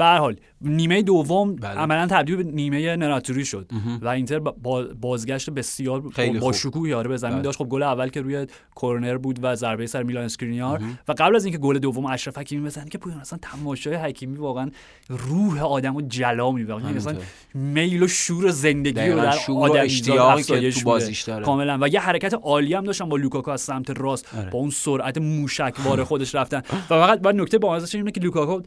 به 0.00 0.06
حال 0.06 0.36
نیمه 0.60 1.02
دوم 1.02 1.56
بله. 1.56 1.70
عملا 1.70 2.06
تبدیل 2.06 2.36
به 2.36 2.42
نیمه 2.42 2.96
نرآتزوری 2.96 3.44
شد 3.44 3.70
و 4.02 4.08
اینتر 4.08 4.38
با- 4.38 4.56
با 4.62 4.86
بازگشت 5.00 5.50
بسیار 5.50 6.02
خیلی 6.14 6.38
با. 6.38 6.52
شکوه 6.52 6.94
آره 6.94 7.08
به 7.08 7.16
زمین 7.16 7.34
بله. 7.34 7.42
داشت 7.42 7.58
خب 7.58 7.68
گل 7.68 7.82
اول 7.82 8.08
که 8.08 8.20
روی 8.20 8.46
کورنر 8.74 9.16
بود 9.16 9.38
و 9.42 9.54
ضربه 9.54 9.86
سر 9.86 10.02
میلان 10.02 10.24
اسکرینیار 10.24 10.82
و 11.08 11.12
قبل 11.18 11.36
از 11.36 11.44
اینکه 11.44 11.58
گل 11.58 11.78
دوم 11.78 12.06
اشرف 12.06 12.38
حکیمی 12.38 12.66
بزنه 12.66 12.88
که 12.88 12.98
پویان 12.98 13.20
اصلا 13.20 13.38
تماشای 13.42 13.94
حکیمی 13.94 14.38
واقعا 14.38 14.70
روح 15.08 15.62
آدمو 15.62 16.00
جلا 16.02 16.50
می‌بره 16.50 16.82
یعنی 16.84 16.96
اصلا 16.96 17.14
میل 17.54 18.02
و 18.02 18.08
شور 18.08 18.50
زندگی 18.50 19.08
رو 19.08 19.16
در 19.20 19.34
آدم 19.48 19.80
اشتیاقی 19.84 20.42
که 20.42 20.70
تو 20.70 20.80
بازیش 20.84 21.22
داره. 21.22 21.44
کاملا 21.44 21.78
و 21.80 21.88
یه 21.88 22.00
حرکت 22.00 22.34
عالی 22.34 22.74
هم 22.74 22.84
داشتن 22.84 23.08
با 23.08 23.16
لوکاکو 23.16 23.50
از 23.50 23.60
سمت 23.60 23.90
راست 23.90 24.34
آره. 24.38 24.50
با 24.50 24.58
اون 24.58 24.70
سرعت 24.70 25.18
موشکوار 25.18 26.04
خودش 26.10 26.34
رفتن 26.34 26.58
و 26.58 26.82
فقط 26.88 27.20
بعد 27.20 27.34
نکته 27.34 27.58
با 27.58 27.80
اینه 27.94 28.10
که 28.10 28.20
لوکاکو 28.20 28.60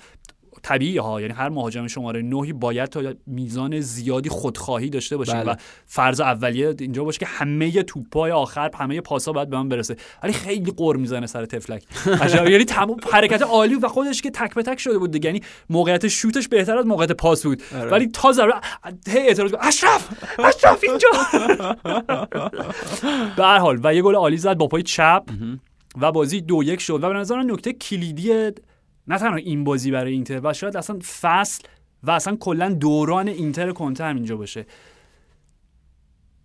طبیعی 0.64 0.98
ها 0.98 1.22
یعنی 1.22 1.34
هر 1.34 1.50
مهاجم 1.50 1.88
شماره 1.88 2.22
نهی 2.22 2.54
باید 2.54 2.90
تا 2.90 3.14
میزان 3.28 3.80
زیادی 3.80 4.30
خودخواهی 4.30 4.90
داشته 4.90 5.18
باشه 5.18 5.34
بله. 5.34 5.52
و 5.52 5.56
فرض 5.86 6.22
اولیه 6.22 6.76
اینجا 6.80 7.04
باشه 7.04 7.20
که 7.20 7.26
همه 7.26 7.84
توپای 7.84 8.32
آخر 8.32 8.72
همه 8.76 9.02
پاسا 9.02 9.32
باید 9.32 9.50
به 9.50 9.58
من 9.58 9.70
برسه. 9.70 9.96
ولی 10.24 10.34
خیلی 10.34 10.74
غر 10.78 10.96
می‌زنه 10.96 11.28
سر 11.28 11.46
طفلک. 11.46 11.84
عجب. 12.22 12.50
یعنی 12.50 12.66
تمام 12.66 12.98
حرکت 13.12 13.42
عالی 13.42 13.76
و 13.76 13.88
خودش 13.88 14.22
که 14.22 14.32
تک 14.32 14.54
به 14.54 14.64
تک 14.64 14.80
شده 14.80 14.98
بود 14.98 15.12
دیگه. 15.12 15.30
یعنی 15.30 15.42
موقعیت 15.70 16.08
شوتش 16.08 16.48
بهتر 16.48 16.78
از 16.78 16.86
موقعیت 16.86 17.12
پاس 17.12 17.44
بود. 17.44 17.64
آره. 17.76 17.92
ولی 17.92 18.08
تا 18.08 18.32
ضربه 18.32 18.54
هی 19.08 19.20
اعتراض 19.20 19.54
اشرف! 19.62 20.10
اشرف 20.40 20.84
اینجا! 20.84 21.10
به 23.38 23.44
هر 23.44 23.58
حال 23.58 23.80
و 23.84 23.96
یه 23.96 24.02
گل 24.02 24.16
عالی 24.16 24.38
زد 24.38 24.58
با 24.58 24.68
پای 24.68 24.84
چپ 24.84 25.24
و 26.02 26.12
بازی 26.12 26.42
دو 26.42 26.64
یک 26.64 26.82
شد. 26.82 27.04
و 27.04 27.08
به 27.08 27.14
نظر 27.14 27.44
نکته 27.44 27.74
کلیدی 27.74 28.52
نه 29.08 29.18
تنها 29.18 29.36
این 29.36 29.64
بازی 29.64 29.92
برای 29.92 30.14
اینتر 30.14 30.42
و 30.44 30.54
شاید 30.54 30.78
اصلا 30.78 31.00
فصل 31.22 31.64
و 32.04 32.12
اصلا 32.12 32.36
کلا 32.36 32.70
دوران 32.70 33.28
اینتر 33.28 33.72
کنته 33.72 34.04
همینجا 34.04 34.38
باشه. 34.38 34.66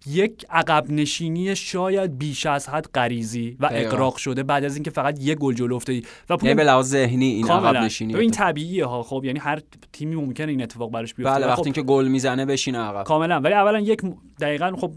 یک 0.07 0.47
عقب 0.51 0.91
نشینی 0.91 1.57
شاید 1.57 2.19
بیش 2.19 2.47
از 2.47 2.69
حد 2.69 2.87
غریزی 2.95 3.57
و. 3.61 3.69
اقراق 3.73 4.17
شده 4.17 4.43
بعد 4.43 4.65
از 4.65 4.75
اینکه 4.75 4.91
فقط 4.91 5.21
یه 5.21 5.35
گل 5.35 5.55
جلو 5.55 5.75
افتادی 5.75 6.03
و 6.31 6.37
یعنی 6.43 6.55
به 6.55 6.65
لحاظ 6.65 6.89
ذهنی 6.89 7.25
این 7.25 7.51
عقب 7.51 7.77
نشینی 7.77 8.15
اتفاق. 8.15 8.31
طبیعیه 8.31 8.85
ها 8.85 9.03
خب 9.03 9.23
یعنی 9.25 9.39
هر 9.39 9.61
تیمی 9.93 10.15
ممکنه 10.15 10.47
این 10.47 10.63
اتفاق 10.63 10.91
براش 10.91 11.15
بیفته. 11.15 11.35
بله 11.35 11.47
وقتی 11.47 11.71
خب 11.71 11.75
که 11.75 11.83
گل 11.83 12.09
می‌زنه 12.09 12.47
بشینه 12.47 12.79
عقب. 12.79 13.05
کاملا. 13.05 13.41
ولی 13.41 13.55
اولا 13.55 13.81
یک 13.81 14.01
دقیقا 14.41 14.77
خب 14.77 14.93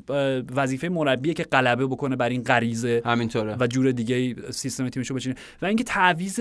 وظیفه 0.55 0.89
مربیه 0.89 1.33
که 1.33 1.43
غلبه 1.43 1.87
بکنه 1.87 2.15
بر 2.15 2.29
این 2.29 2.43
غریزه 2.43 3.01
همینطوره. 3.05 3.57
و 3.59 3.67
جور 3.67 3.91
دیگه 3.91 4.35
سیستم 4.51 4.89
تیمشو 4.89 5.13
بچینه. 5.13 5.35
و 5.61 5.65
اینکه 5.65 5.83
تعویض 5.83 6.39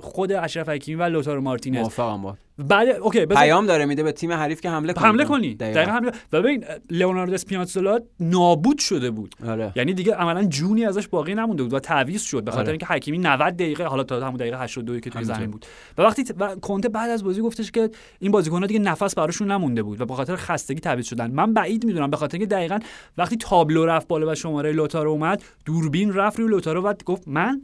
خود 0.00 0.32
اشرف 0.32 0.68
حکیمی 0.68 1.00
و 1.00 1.04
لوتارو 1.04 1.40
مارتینز 1.40 1.78
موافقم 1.78 2.36
بعد 2.58 2.88
اوکی 2.88 3.26
بذار 3.26 3.42
پیام 3.42 3.66
داره 3.66 3.84
میده 3.84 4.02
به 4.02 4.12
تیم 4.12 4.32
حریف 4.32 4.60
که 4.60 4.70
حمله 4.70 4.92
کنید 4.92 5.06
حمله 5.06 5.24
کنی 5.24 5.54
دقیقاً. 5.54 5.80
دقیقا 5.80 5.92
حمله 5.92 6.12
و 6.32 6.42
ببین 6.42 6.64
لئوناردو 6.90 7.34
اسپیناتزولا 7.34 7.98
نابود 8.20 8.78
شده 8.78 9.10
بود 9.10 9.34
آره 9.48 9.72
یعنی 9.76 9.94
دیگه 9.94 10.14
عملا 10.14 10.44
جونی 10.44 10.84
ازش 10.84 11.08
باقی 11.08 11.34
نمونده 11.34 11.62
بود 11.62 11.72
و 11.72 11.78
تعویض 11.78 12.22
شد 12.22 12.44
به 12.44 12.50
خاطر 12.50 12.62
آره. 12.62 12.70
اینکه 12.70 12.86
حکیمی 12.86 13.18
90 13.18 13.54
دقیقه 13.56 13.84
حالا 13.84 14.02
تا 14.04 14.26
همون 14.26 14.36
دقیقه 14.36 14.58
82 14.62 15.00
که 15.00 15.10
توی. 15.10 15.24
زمین 15.24 15.50
بود 15.50 15.66
و 15.98 16.02
وقتی 16.02 16.24
ت- 16.24 16.34
و 16.38 16.54
کنته 16.54 16.88
بعد 16.88 17.10
از 17.10 17.24
بازی 17.24 17.40
گفتش 17.40 17.70
که 17.70 17.90
این 18.18 18.32
بازیکن‌ها 18.32 18.66
دیگه 18.66 18.80
نفس 18.80 19.14
براشون 19.14 19.50
نمونده 19.50 19.82
بود 19.82 20.00
و 20.00 20.06
به 20.06 20.14
خاطر 20.14 20.36
خستگی 20.36 20.80
تعویض 20.80 21.06
شدن 21.06 21.30
من 21.30 21.54
بعید 21.54 21.84
می‌دونم 21.86 22.10
به 22.10 22.16
خاطر 22.16 22.38
اینکه 22.38 22.54
دقیقا 22.54 22.78
وقتی 23.18 23.36
تابلو 23.36 23.86
رفت 23.86 24.08
بالا 24.08 24.32
و 24.32 24.34
شماره 24.34 24.72
لوتارو 24.72 25.10
اومد 25.10 25.42
دوربین 25.64 26.14
رفت 26.14 26.38
روی 26.38 26.48
لوتارو 26.48 26.82
و 26.82 26.94
گفت 27.04 27.28
من 27.28 27.62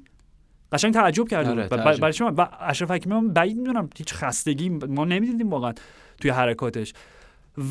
قشنگ 0.72 0.94
تعجب 0.94 1.28
کرد 1.28 1.46
آره،. 1.46 1.68
برای 1.68 2.12
شما 2.12 2.32
و 2.36 2.48
اشرف 2.60 2.90
حکیمی 2.90 3.14
هم 3.14 3.28
بعید 3.28 3.56
می‌دونم 3.56 3.90
هیچ 3.96 4.14
خستگی 4.14 4.68
ما 4.68 5.04
نمی‌دیدیم 5.04 5.50
واقعا 5.50 5.72
توی 6.20 6.30
حرکاتش 6.30 6.92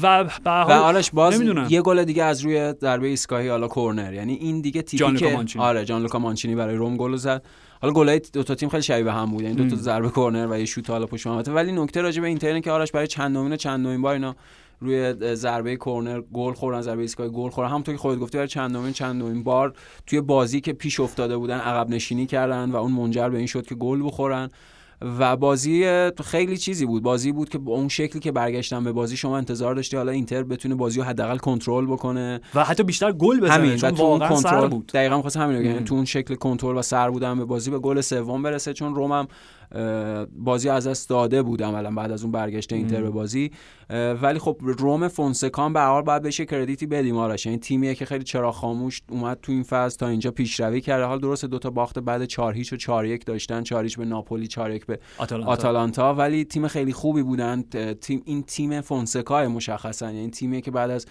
و 0.01 0.23
به 0.23 0.29
هر 0.29 0.31
و 0.45 0.49
حال 0.49 0.71
آرش 0.71 1.11
باز 1.11 1.35
نمی‌دونم. 1.35 1.67
یه 1.69 1.81
گل 1.81 2.03
دیگه 2.03 2.23
از 2.23 2.41
روی 2.41 2.73
ضربه 2.81 3.07
ایستگاهی 3.07 3.47
حالا 3.47 3.67
کورنر 3.67 4.13
یعنی 4.13 4.33
این 4.33 4.61
دیگه 4.61 4.81
تیپی 4.81 5.15
که 5.15 5.33
مانچینی. 5.33 5.65
آره 5.65 5.85
جان 5.85 6.01
لوکا 6.01 6.19
مانچینی 6.19 6.55
برای 6.55 6.75
روم 6.75 6.97
گل 6.97 7.15
زد 7.15 7.43
حالا 7.81 7.93
گلای 7.93 8.21
دو 8.33 8.43
تا 8.43 8.55
تیم 8.55 8.69
خیلی 8.69 8.83
شبیه 8.83 9.03
به 9.03 9.13
هم 9.13 9.31
بود 9.31 9.41
یعنی 9.41 9.55
دو 9.55 9.69
تا. 9.69 9.75
ضربه 9.75 10.09
کورنر 10.09 10.47
و 10.51 10.59
یه 10.59 10.65
شوت 10.65 10.89
حالا 10.89 11.05
پشت 11.05 11.27
ولی 11.27 11.71
نکته 11.71 12.01
راجع 12.01 12.21
به 12.21 12.27
اینتر 12.27 12.47
اینه 12.47 12.61
که 12.61 12.71
آرش 12.71 12.91
برای 12.91 13.07
چندمین 13.07 13.53
و 13.53 13.55
چندمین 13.55 14.01
بار 14.01 14.13
اینا 14.13 14.35
روی 14.81 15.13
ضربه 15.35 15.75
کورنر 15.75 16.21
گل 16.33 16.53
خوردن 16.53 16.81
ضربه 16.81 17.01
ایستگاهی 17.01 17.29
گل 17.29 17.49
خوردن. 17.49 17.69
همونطور 17.69 17.95
که 17.95 18.01
خودت 18.01 18.19
گفتی 18.19 18.37
برای 18.37 18.47
چندمین 18.47 18.93
چندمین 18.93 19.43
بار 19.43 19.73
توی 20.07 20.21
بازی 20.21 20.61
که 20.61 20.73
پیش 20.73 20.99
افتاده 20.99 21.37
بودن 21.37 21.57
عقب 21.57 21.89
نشینی 21.89 22.25
کردن 22.25 22.71
و 22.71 22.75
اون 22.75 22.91
منجر 22.91 23.29
به 23.29 23.37
این 23.37 23.47
شد 23.47 23.65
که 23.65 23.75
گل 23.75 24.05
بخورن. 24.05 24.49
و 25.19 25.37
بازی 25.37 26.09
خیلی 26.23 26.57
چیزی 26.57 26.85
بود. 26.85 27.03
بازی 27.03 27.31
بود 27.31 27.49
که 27.49 27.57
با 27.57 27.73
اون 27.73 27.87
شکلی 27.87 28.19
که 28.19 28.31
برگشتن 28.31 28.83
به 28.83 28.91
بازی 28.91 29.17
شما 29.17 29.37
انتظار 29.37 29.75
داشتی 29.75 29.97
حالا 29.97 30.11
اینتر 30.11 30.43
بتونه 30.43 30.75
بازی 30.75 30.99
رو 30.99 31.05
حداقل 31.05 31.37
کنترل 31.37 31.85
بکنه. 31.85 32.41
و 32.55 32.63
حتی 32.63 32.83
بیشتر 32.83 33.11
گل 33.11 33.39
بزنه 33.39 33.53
همین. 33.53 33.75
چون 33.75 33.89
و 33.89 33.93
تو 33.93 34.03
اون 34.03 34.19
واقعا 34.19 34.35
کنترل 34.35 34.67
بود. 34.67 34.87
دقیقاً 34.93 35.15
می‌خواستم 35.15 35.41
همین 35.41 35.57
رو 35.57 35.63
بگم. 35.63 35.77
ام. 35.77 35.83
تو 35.83 35.95
اون 35.95 36.05
شکل 36.05 36.35
کنترل 36.35 36.77
و 36.77 36.81
سر 36.81 37.09
بودن 37.09 37.37
به 37.37 37.45
بازی 37.45 37.71
به 37.71 37.79
گل 37.79 38.01
سوم 38.01 38.43
برسه 38.43 38.73
چون 38.73 38.95
روم 38.95 39.11
هم 39.11 39.19
اه، 39.19 39.27
بازی 40.35 40.69
از 40.69 40.87
دست 40.87 41.09
داده 41.09 41.41
بود 41.41 41.63
عملا 41.63 41.91
بعد 41.91 42.11
از 42.11 42.23
اون 42.23 42.31
برگشت 42.31 42.73
اینتر. 42.73 43.01
به 43.01 43.09
بازی. 43.09 43.51
ولی 44.21 44.39
خب 44.39 44.57
روم 44.61 45.07
فونسکان 45.07 45.73
به 45.73 45.81
حال 45.81 46.01
باید 46.01 46.21
بهش 46.21 46.39
یه 46.39 46.45
کردیتی 46.45 46.85
بدیم 46.85 47.17
آرش. 47.17 47.45
یعنی 47.45 47.57
تیمیه 47.57 47.95
که 47.95 48.05
خیلی 48.05 48.23
چرا 48.23 48.51
خاموش 48.51 49.01
اومد 49.09 49.39
تو 49.41 49.51
این 49.51 49.63
فاز 49.63 49.97
تا 49.97 50.07
اینجا 50.07 50.31
پیشروی 50.31 50.81
کرده. 50.81 51.05
حال 51.05 51.19
درسته 51.19 51.47
دو 51.47 51.59
تا 51.59 51.69
باخت 51.69 51.99
بعد 51.99 52.25
4 52.25 52.53
هیچ 52.53 52.73
و 52.73 52.75
4 52.75 53.05
1 53.05 53.25
داشتن. 53.25 53.63
4 53.63 53.83
هیچ 53.83 53.97
به 53.97 54.05
ناپولی 54.05 54.47
4 54.47 54.71
1 54.71 54.85
به 54.85 54.99
آتالانتا. 55.17 55.51
آتالانتا. 55.51 56.13
ولی 56.13 56.45
تیم 56.45 56.67
خیلی 56.67 56.93
خوبی 56.93 57.23
بودن. 57.23 57.61
تیم 58.01 58.21
این 58.25 58.43
تیم 58.43 58.81
فونسکا 58.81 59.47
مشخصا 59.47 60.11
یعنی 60.11 60.29
تیمی 60.29 60.61
که 60.61 60.71
بعد 60.71 60.91
از 60.91 61.05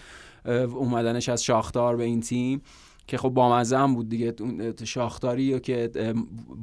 اومدنش 0.75 1.29
از 1.29 1.43
شاختار 1.43 1.95
به 1.95 2.03
این 2.03 2.21
تیم. 2.21 2.61
که 3.11 3.17
خب 3.17 3.29
بامزه 3.29 3.77
هم 3.77 3.95
بود 3.95 4.09
دیگه 4.09 4.33
اون 4.39 4.73
شاختاری 4.83 5.59
که 5.59 5.89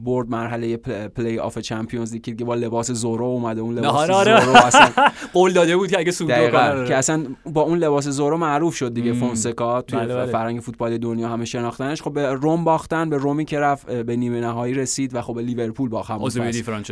برد 0.05 0.31
مرحله 0.31 0.77
پل- 0.77 1.09
پلی 1.09 1.39
آف 1.39 1.59
Champions 1.59 2.13
League 2.13 2.39
که 2.39 2.45
با 2.45 2.55
لباس 2.55 2.91
زورو 2.91 3.25
اومده 3.25 3.61
اون 3.61 3.75
لباس 3.75 4.11
آره، 4.11 4.15
آره. 4.15 4.45
زورو 4.45 4.57
اصلا 4.57 4.91
قول 5.35 5.53
داده 5.53 5.77
بود 5.77 5.91
که 5.91 5.99
اگه 5.99 6.11
صعود 6.11 6.29
دقیقاً 6.29 6.71
کنه 6.75 6.89
که 6.89 6.97
اصلا 6.97 7.27
با 7.47 7.63
اون 7.63 7.79
لباس 7.79 8.09
زورو 8.09 8.37
معروف 8.37 8.75
شد 8.77 8.95
دیگه. 8.95 9.13
فونسکا 9.13 9.83
توی 9.83 9.99
بله، 9.99 10.15
بله. 10.15 10.33
فرهنگ 10.33 10.61
فوتبال 10.61 10.99
دنیا 10.99 11.29
همه 11.29 11.45
شناختنش 11.45 12.03
خب 12.03 12.13
به 12.13 12.33
روم 12.33 12.65
باختن 12.65 13.11
به 13.11 13.17
رومی 13.17 13.45
که 13.45 13.61
رفت 13.61 13.91
به 13.91 14.17
نیمه 14.17 14.41
نهایی 14.41 14.75
رسید 14.75 15.15
و 15.15 15.23
خب 15.23 15.35
به 15.35 15.43
لیورپول 15.43 15.89
باخت. 15.89 16.11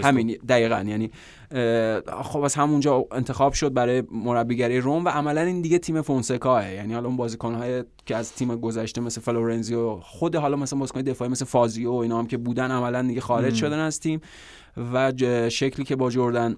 همین 0.04 0.36
دقیقا 0.48 0.84
یعنی 0.88 1.10
خب 2.22 2.40
از 2.40 2.54
همونجا 2.54 3.06
انتخاب 3.12 3.52
شد 3.52 3.72
برای 3.72 4.02
مربیگری 4.10 4.80
روم 4.80 5.04
و 5.04 5.08
عملا 5.08 5.40
این 5.40 5.60
دیگه 5.60 5.78
تیم 5.78 6.02
فونسکائه 6.02 6.72
یعنی 6.72 6.94
حالا 6.94 7.08
اون 7.08 7.16
بازیکن‌های 7.16 7.84
که 8.06 8.16
از 8.16 8.32
تیم 8.32 8.56
گذشته 8.56 9.00
مثل 9.00 9.20
فلورنزیو 9.20 9.96
خود 10.00 10.36
حالا 10.36 10.56
مثلا 10.56 10.78
بازیکن 10.78 11.02
دفاعی 11.02 11.30
مثل 11.30 11.44
فازیو 11.44 11.92
و 11.92 11.96
اینا 11.96 12.18
هم 12.18 12.26
که 12.26 12.36
بودن 12.36 12.70
عملا 12.70 13.02
دیگه 13.02 13.20
خارج 13.20 13.54
شدن 13.54 13.78
از 13.78 14.00
تیم 14.00 14.20
و 14.92 15.12
شکلی 15.48 15.84
که 15.84 15.96
با 15.96 16.10
جردن 16.10 16.56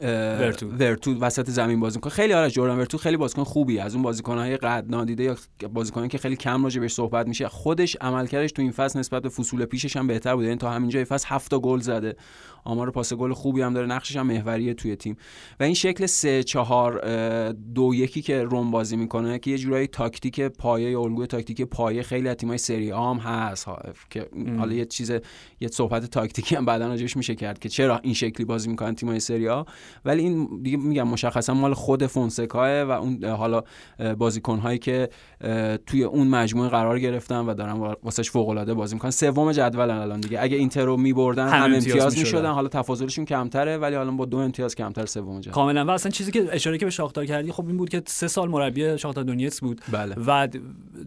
ورتو. 0.00 0.66
ورتو 0.66 1.18
وسط 1.20 1.50
زمین 1.50 1.80
بازی 1.80 1.96
می‌کنه. 1.96 2.12
خیلی 2.12 2.32
آره 2.32 2.50
جردن 2.50 2.76
ورتو 2.76 2.98
خیلی 2.98 3.16
بازیکن 3.16 3.44
خوبی 3.44 3.78
از 3.78 3.94
اون 3.94 4.02
بازیکن‌های 4.02 4.56
قد 4.56 4.84
نادیده 4.88 5.24
یا 5.24 5.36
بازیکنی 5.72 6.08
که 6.08 6.18
خیلی 6.18 6.36
کم 6.36 6.64
راجع 6.64 6.80
بهش 6.80 6.92
صحبت 6.92 7.28
میشه. 7.28 7.48
خودش 7.48 7.96
عملکردش 8.00 8.52
تو 8.52 8.62
این 8.62 8.70
فصل 8.70 8.98
نسبت 8.98 9.22
به 9.22 9.28
فصول 9.28 9.64
پیشش 9.64 9.96
هم 9.96 10.06
بهتر 10.06 10.34
بوده. 10.34 10.46
یعنی 10.46 10.58
تا 10.58 10.70
همینجای 10.70 11.04
فصل 11.04 11.26
7 11.28 11.50
تا 11.50 11.58
گل 11.58 11.80
زده. 11.80 12.16
آمار 12.66 12.90
پاس 12.90 13.12
گل 13.12 13.32
خوبی 13.32 13.62
هم 13.62 13.74
داره 13.74 13.86
نقشش 13.86 14.16
هم 14.16 14.26
محوریه 14.26 14.74
توی 14.74 14.96
تیم. 14.96 15.16
و 15.60 15.62
این 15.62 15.74
شکل 15.74 16.06
3 16.06 16.42
4 16.42 17.52
2 17.52 17.94
1 17.94 18.24
که 18.24 18.42
روم 18.44 18.70
بازی 18.70 18.96
می‌کنه 18.96 19.38
که 19.38 19.50
یه 19.50 19.58
جورایی 19.58 19.86
تاکتیک 19.86 20.40
پایه 20.40 20.98
الگوی 20.98 21.26
تاکتیک 21.26 21.62
پایه 21.62 22.02
خیلی 22.02 22.28
از 22.28 22.36
تیم‌های 22.36 22.58
سری 22.58 22.92
آ 22.92 23.10
هم 23.10 23.16
هست 23.18 23.64
ها. 23.64 23.78
که 24.10 24.26
حالا 24.58 24.72
یه 24.72 24.84
چیز 24.84 25.10
یه 25.60 25.68
صحبت 25.68 26.04
تاکتیکی 26.04 26.56
هم 26.56 26.64
بعدا 26.64 26.86
راجعش 26.88 27.16
میشه 27.16 27.34
کرد 27.34 27.58
که 27.58 27.68
چرا 27.68 27.98
این 27.98 28.14
شکلی 28.14 28.46
بازی 28.46 28.68
می‌کنن 28.70 28.94
تیم‌های 28.94 29.20
سری 29.20 29.48
آ. 29.48 29.62
ولی 30.04 30.22
این 30.22 30.60
دیگه 30.62 30.76
میگم 30.76 31.08
مشخصا 31.08 31.54
مال 31.54 31.74
خود 31.74 32.06
فونسکاه 32.06 32.82
و 32.82 32.90
اون 32.90 33.24
حالا 33.24 33.62
اه، 33.98 34.14
بازیکن‌هایی 34.14 34.78
که 34.78 35.08
توی 35.86 36.04
اون 36.04 36.28
مجموعه 36.28 36.68
قرار 36.68 36.98
گرفتن 37.00 37.40
و 37.46 37.54
دارن 37.54 37.72
وا- 37.72 37.96
واسش 38.02 38.30
فوق‌العاده 38.30 38.74
بازی 38.74 38.94
می‌کنن. 38.94 39.10
سوم 39.10 39.52
جدولن 39.52 39.96
الان 39.96 40.20
دیگه. 40.20 40.42
اگه 40.42 40.56
اینتر 40.56 40.84
رو 40.84 40.96
میبردن 40.96 41.48
هم 41.48 41.62
امتیاز 41.74 42.18
می‌شدن. 42.18 42.52
حالا 42.56 42.68
تفاضلشون 42.68 43.24
کمتره 43.24 43.78
ولی 43.78 43.96
حالا 43.96 44.10
با 44.10 44.24
دو 44.24 44.38
امتیاز 44.38 44.74
کمتر 44.74 45.06
سوم 45.06 45.40
جدول 45.40 45.54
کاملا 45.54 45.84
و 45.84 45.90
اصلا 45.90 46.12
چیزی 46.12 46.32
که 46.32 46.48
اشاره 46.50 46.78
که 46.78 46.84
به 46.84 46.90
شاختار 46.90 47.26
کردی 47.26 47.52
خب 47.52 47.66
این 47.66 47.76
بود 47.76 47.88
که 47.88 48.02
سه 48.06 48.28
سال 48.28 48.48
مربی 48.48 48.98
شاختار 48.98 49.24
دونیتس 49.24 49.60
بود 49.60 49.80
بله. 49.92 50.14
و 50.26 50.48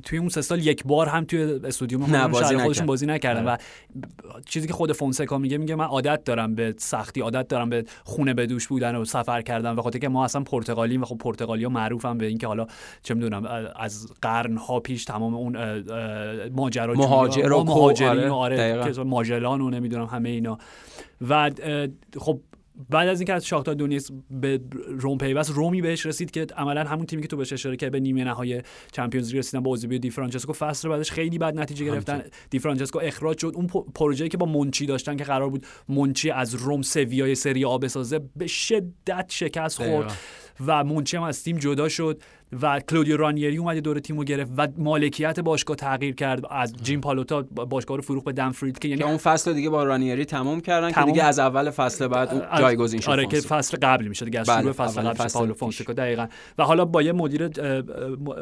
توی 0.04 0.20
اون 0.20 0.30
سه 0.30 0.42
سال 0.42 0.66
یک 0.66 0.84
بار 0.84 1.08
هم 1.08 1.24
توی 1.24 1.60
استودیوم 1.64 2.04
خودشون 2.06 2.32
بازی. 2.32 2.58
خودشون 2.58 2.86
بازی 2.86 3.06
نکردن 3.06 3.48
آره. 3.48 3.54
و 3.54 4.40
چیزی 4.46 4.68
که 4.68 4.74
خود 4.74 4.92
فونسکا 4.92 5.38
میگه 5.38 5.58
میگه 5.58 5.76
من 5.76 5.86
عادت 5.86 6.24
دارم 6.24 6.56
به 6.56 6.76
سختی 6.78 7.22
عادت 7.22 7.48
دارم 7.48 7.70
به 7.70 7.86
خونه 8.04 8.34
به 8.34 8.46
دوش 8.46 8.68
بودن 8.68 8.96
و 8.96 9.06
سفر 9.06 9.42
کردن 9.42 9.72
و 9.72 9.82
خاطر 9.82 10.00
که 10.00 10.10
ما 10.10 10.26
اصلا 10.26 10.42
پرتغالیم 10.42 11.02
و 11.02 11.06
خب 11.06 11.18
پرتغالیا 11.18 11.70
معروفن 11.70 12.18
به 12.18 12.26
اینکه 12.26 12.48
حالا 12.48 12.68
چه 13.04 13.14
می‌دونم 13.14 13.72
از 13.76 14.08
قرن 14.22 14.58
ها 14.58 14.80
پیش 14.80 15.06
تمام 15.06 15.36
اون 15.36 15.56
اه، 15.56 15.64
اه، 15.64 16.50
ماجرا 16.50 16.94
مهاجر 16.94 17.54
و 17.54 17.64
مهاجرین 17.64 18.30
آره، 18.30 18.76
و 18.76 18.80
آره. 18.80 18.94
که 18.94 19.04
ماژلان 19.04 19.62
و 19.62 19.70
نمی‌دونم 19.70 20.06
همه 20.06 20.30
اینا 20.30 20.58
و 21.22 21.52
خب 22.18 22.42
بعد 22.90 23.08
از 23.08 23.20
اینکه 23.20 23.34
از 23.34 23.46
شاختار 23.46 23.76
دونیتس 23.76 24.12
به 24.32 24.60
روم 24.88 25.18
پیوست 25.18 25.52
رومی 25.52 25.82
بهش 25.82 26.06
رسید 26.06 26.32
که 26.32 26.48
عملا 26.58 26.84
همون 26.84 27.06
تیمی 27.06 27.22
که 27.22 27.28
تو 27.28 27.38
بهش 27.38 27.54
اشاره 27.54 27.76
کردی 27.76 27.92
به 27.92 28.00
نیمه 28.00 28.24
نهایی 28.24 28.62
Champions 28.92 29.28
League 29.28 29.38
رسیدن 29.38 29.64
با 29.64 29.70
اوزیبیو 29.70 30.00
دی 30.00 30.10
فرانچسکو 30.10 30.54
فصل 30.54 30.90
بعدش 30.90 31.12
خیلی 31.12 31.38
بد 31.38 31.60
نتیجه 31.60 31.86
گرفتن. 31.86 32.24
دی 32.50 32.60
فرانچسکو 32.60 33.00
اخراج 33.04 33.38
شد. 33.38 33.52
اون 33.56 33.68
پروژه‌ای 33.96 34.30
که 34.30 34.38
با 34.38 34.46
مونچی 34.46 34.86
داشتن 34.86 35.16
که 35.16 35.24
قرار 35.24 35.50
بود 35.50 35.66
مونچی 35.90 36.32
از 36.32 36.56
روم 36.56 36.82
سویای 36.82 37.36
سری 37.36 37.66
آ 37.66 37.78
بسازه 37.78 38.20
به 38.36 38.48
شدت 38.48 39.26
شکست 39.30 39.78
خورد. 39.78 40.12
و 40.66 40.84
مونچی 40.84 41.18
هم 41.18 41.24
از 41.24 41.44
تیم 41.44 41.58
جدا 41.58 41.90
شد. 41.90 42.22
و 42.62 42.80
کلودیو 42.80 43.18
رانیری 43.18 43.58
اومد 43.58 43.78
دور 43.78 44.00
تیم 44.00 44.18
رو 44.18 44.24
گرفت 44.24 44.52
و 44.58 44.68
مالکیت 44.78 45.40
باشگاه 45.40 45.76
تغییر 45.76 46.16
کرد. 46.16 46.42
از 46.50 46.74
جیم 46.84 47.02
پالوتا 47.02 47.42
باشگاه 47.42 47.98
رو 47.98 48.04
فروخت 48.04 48.26
به 48.26 48.32
دن 48.32 48.80
فریدکین 48.80 48.88
یعنی 48.88 49.02
که 49.02 49.08
اون 49.08 49.18
فصل 49.18 49.54
دیگه 49.54 49.70
با 49.70 49.84
رانیری 49.84 50.26
تموم 50.26 50.62
کردن 50.62 50.88
که 50.88 50.94
تموم- 50.94 51.12
دیگه 51.12 51.24
از 51.24 51.40
اول 51.40 51.70
فصل 51.70 52.08
بعد 52.08 52.60
جایگزین 52.60 53.00
شد 53.00 53.10
آره 53.10 53.26
که. 53.26 53.40
فصل 53.40 53.78
قبل 53.82 54.08
میشه 54.08 54.26
دیگه 54.26 54.40
از 54.40 54.50
بله، 54.50 54.62
شروع 54.62 54.72
فصل 54.72 55.02
قبل 55.02 55.28
پاولو 55.28 55.54
پیش. 55.54 55.60
فونسکا 55.60 55.94
دقیقا. 55.94 56.28
و 56.58 56.64
حالا 56.64 56.86
با 56.86 57.02
یه 57.02 57.12
مدیر 57.12 57.50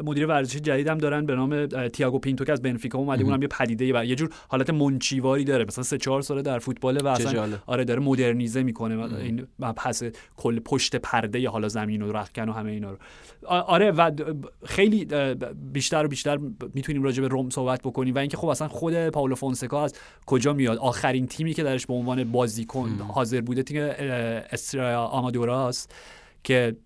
مدیر 0.04 0.26
ورزشی 0.26 0.60
جدید 0.60 0.88
هم 0.88 0.98
دارن 0.98 1.26
به 1.26 1.34
نام 1.34 1.66
تییاگو 1.66 2.18
پینتو 2.18 2.44
که 2.44 2.52
از 2.52 2.62
بنفیکا 2.62 2.98
اومده 2.98 3.24
اونم 3.24 3.42
یه 3.42 3.48
پدیده 3.48 4.00
و 4.00 4.04
یه 4.04 4.14
جور 4.14 4.30
حالت 4.48 4.70
منچیواری 4.70 5.44
داره. 5.44 5.64
مثلا 5.64 5.84
سه 5.84 5.98
چهار 5.98 6.22
ساله 6.22 6.42
در 6.42 6.58
فوتبال 6.58 6.96
و 6.96 7.06
اصلا. 7.06 7.48
آره 7.66 7.84
داره 7.84 8.00
مدرنیزه 8.00 8.62
می‌کنه 8.62 9.14
این 9.14 9.46
مبحث 9.58 10.04
کل 10.36 10.60
پشت 10.60 10.96
پرده 10.96 11.48
حالا 11.48 11.68
زمین 11.68 12.02
و 12.02 12.12
رختکن 12.12 12.48
و 12.48 12.52
همه 12.52 12.70
اینا 12.70 12.90
رو. 12.90 12.96
آره 13.46 13.90
و 13.98 14.10
خیلی 14.64 15.08
بیشتر 15.72 16.04
و 16.04 16.08
بیشتر 16.08 16.38
می‌تونیم 16.74 17.02
راجع 17.02 17.22
به 17.22 17.28
روم 17.28 17.50
صحبت 17.50 17.82
بکنیم 17.82 18.14
و 18.14 18.18
اینکه 18.18 18.36
خب 18.36 18.48
اصلا 18.48 18.68
خود 18.68 19.08
پاولو 19.08 19.34
فونسکا 19.34 19.84
از 19.84 19.94
کجا 20.26 20.52
میاد؟ 20.52 20.78
آخرین 20.78 21.26
تیمی 21.26 21.54
که 21.54 21.62
درش 21.62 21.86
به 21.86 21.94
عنوان 21.94 22.24
بازیکن 22.32 22.90
حاضر 23.14 23.40
بوده 23.40 23.62
تیم 23.62 23.82
استرا 24.50 25.06
آمادوراست 25.06 25.94
که 26.44 26.76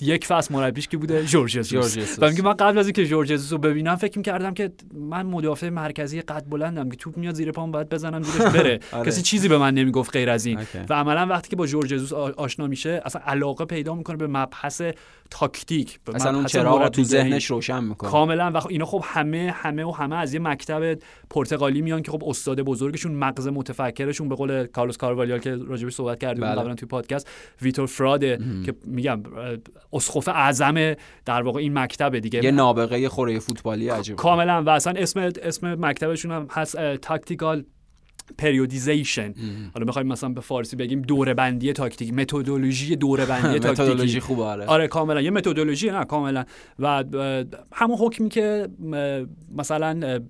یک 0.00 0.26
فصل 0.26 0.54
مربیش 0.54 0.88
که 0.88 0.96
بوده 0.96 1.24
جورج 1.24 1.52
جورج 1.52 1.68
جسوس 1.68 1.98
جسوس. 1.98 2.18
و 2.22 2.28
میگه 2.30 2.42
من 2.42 2.52
قبل 2.52 2.78
از 2.78 2.86
اینکه 2.86 3.06
جورج 3.06 3.28
جسوس 3.28 3.52
رو 3.52 3.58
ببینم 3.58 3.96
فکر 3.96 4.18
می‌کردم 4.18 4.54
که 4.54 4.72
من 4.94 5.26
مدافع 5.26 5.68
مرکزی 5.68 6.20
قد 6.20 6.44
بلندم 6.48 6.88
که 6.88 6.96
توپ 6.96 7.16
میاد 7.16 7.34
زیر 7.34 7.52
پام 7.52 7.70
باید 7.70 7.88
بزنم 7.88 8.22
زیرش 8.22 8.52
بره 8.56 8.80
آره. 8.92 9.10
کسی 9.10 9.22
چیزی 9.22 9.48
به 9.48 9.58
من 9.58 9.74
نمی‌گفت 9.74 10.12
غیر 10.12 10.30
از 10.30 10.46
این. 10.46 10.60
و 10.88 10.94
عملا 10.94 11.26
وقتی 11.26 11.48
که 11.48 11.56
با 11.56 11.66
جورج 11.66 11.88
جسوس 11.88 12.12
آ- 12.12 12.30
آشنا 12.30 12.66
میشه 12.66 13.02
اصلا 13.04 13.22
علاقه 13.26 13.64
پیدا 13.64 13.94
می‌کنه 13.94 14.16
به 14.16 14.26
مبحث 14.26 14.82
تاکتیک 15.30 16.00
به 16.04 16.14
اصلا 16.14 16.36
اون 16.36 16.46
چراغ 16.46 16.82
رو 16.82 16.88
تو. 16.88 17.04
ذهنش 17.04 17.44
روشن 17.44 17.84
می‌کنه 17.84 18.10
کاملا 18.10 18.50
و 18.54 18.60
خب 18.60 18.68
اینا 18.68 18.84
خب 18.84 19.04
همه 19.04 19.54
همه 19.56 19.84
و 19.84 19.90
همه 19.90 20.16
از 20.16 20.34
یه 20.34 20.40
مکتب 20.40 20.98
پرتغالی 21.30 21.82
میان 21.82 22.02
که 22.02 22.10
خب 22.10 22.22
استاد 22.26 22.60
بزرگشون 22.60 23.12
مغز 23.12 23.48
متفکرشون 23.48 24.28
به 24.28 24.34
قول 24.34 24.66
کارلوس 24.66 24.96
کاروالیال 24.96 25.38
که 25.38 25.56
راجبش 25.56 25.92
صحبت 25.94 26.18
کردیم 26.20 26.44
بله. 26.44 26.60
قبلا 26.60 26.74
توی 26.74 26.88
پادکست 26.88 27.28
ویتور 27.62 27.86
فراده 27.86 28.38
که 28.66 28.74
میگم 28.84 29.22
اسقف 29.94 30.28
اعظم 30.28 30.94
در 31.24 31.42
واقع 31.42 31.60
این 31.60 31.78
مکتبه 31.78 32.20
دیگه. 32.20 32.44
یه 32.44 32.50
نابغه 32.50 33.08
خوره 33.08 33.38
فوتبالی 33.38 33.88
عجیب 33.88 34.16
کاملا 34.16 34.62
و 34.62 34.68
اصلا 34.68 34.92
اسم 34.96 35.32
اسم 35.42 35.74
مکتبشون 35.84 36.30
هم 36.30 36.46
هست 36.50 36.96
tactical 36.96 37.64
periodization 38.38 39.34
حالا 39.74 39.86
بخوایم 39.86 40.08
مثلا 40.08 40.28
به 40.28 40.40
فارسی 40.40 40.76
بگیم 40.76 41.02
دوره 41.02 41.34
بندی 41.34 41.72
تاکتیک 41.72 42.14
متدولوژی 42.14 42.96
دوره 42.96 43.26
بندی 43.26 43.56
متدولوژی 43.68 43.94
تاکتیکی 43.94 44.20
خوبه 44.20 44.42
آره. 44.42 44.66
آره 44.66 44.88
کاملا. 44.88 45.20
یه 45.20 45.30
متدولوژی 45.30 45.90
نه 45.90 46.04
کاملا. 46.04 46.44
و 46.78 47.04
همون 47.72 47.96
حکمی 47.98 48.28
که 48.28 48.68
مثلا 49.56 50.20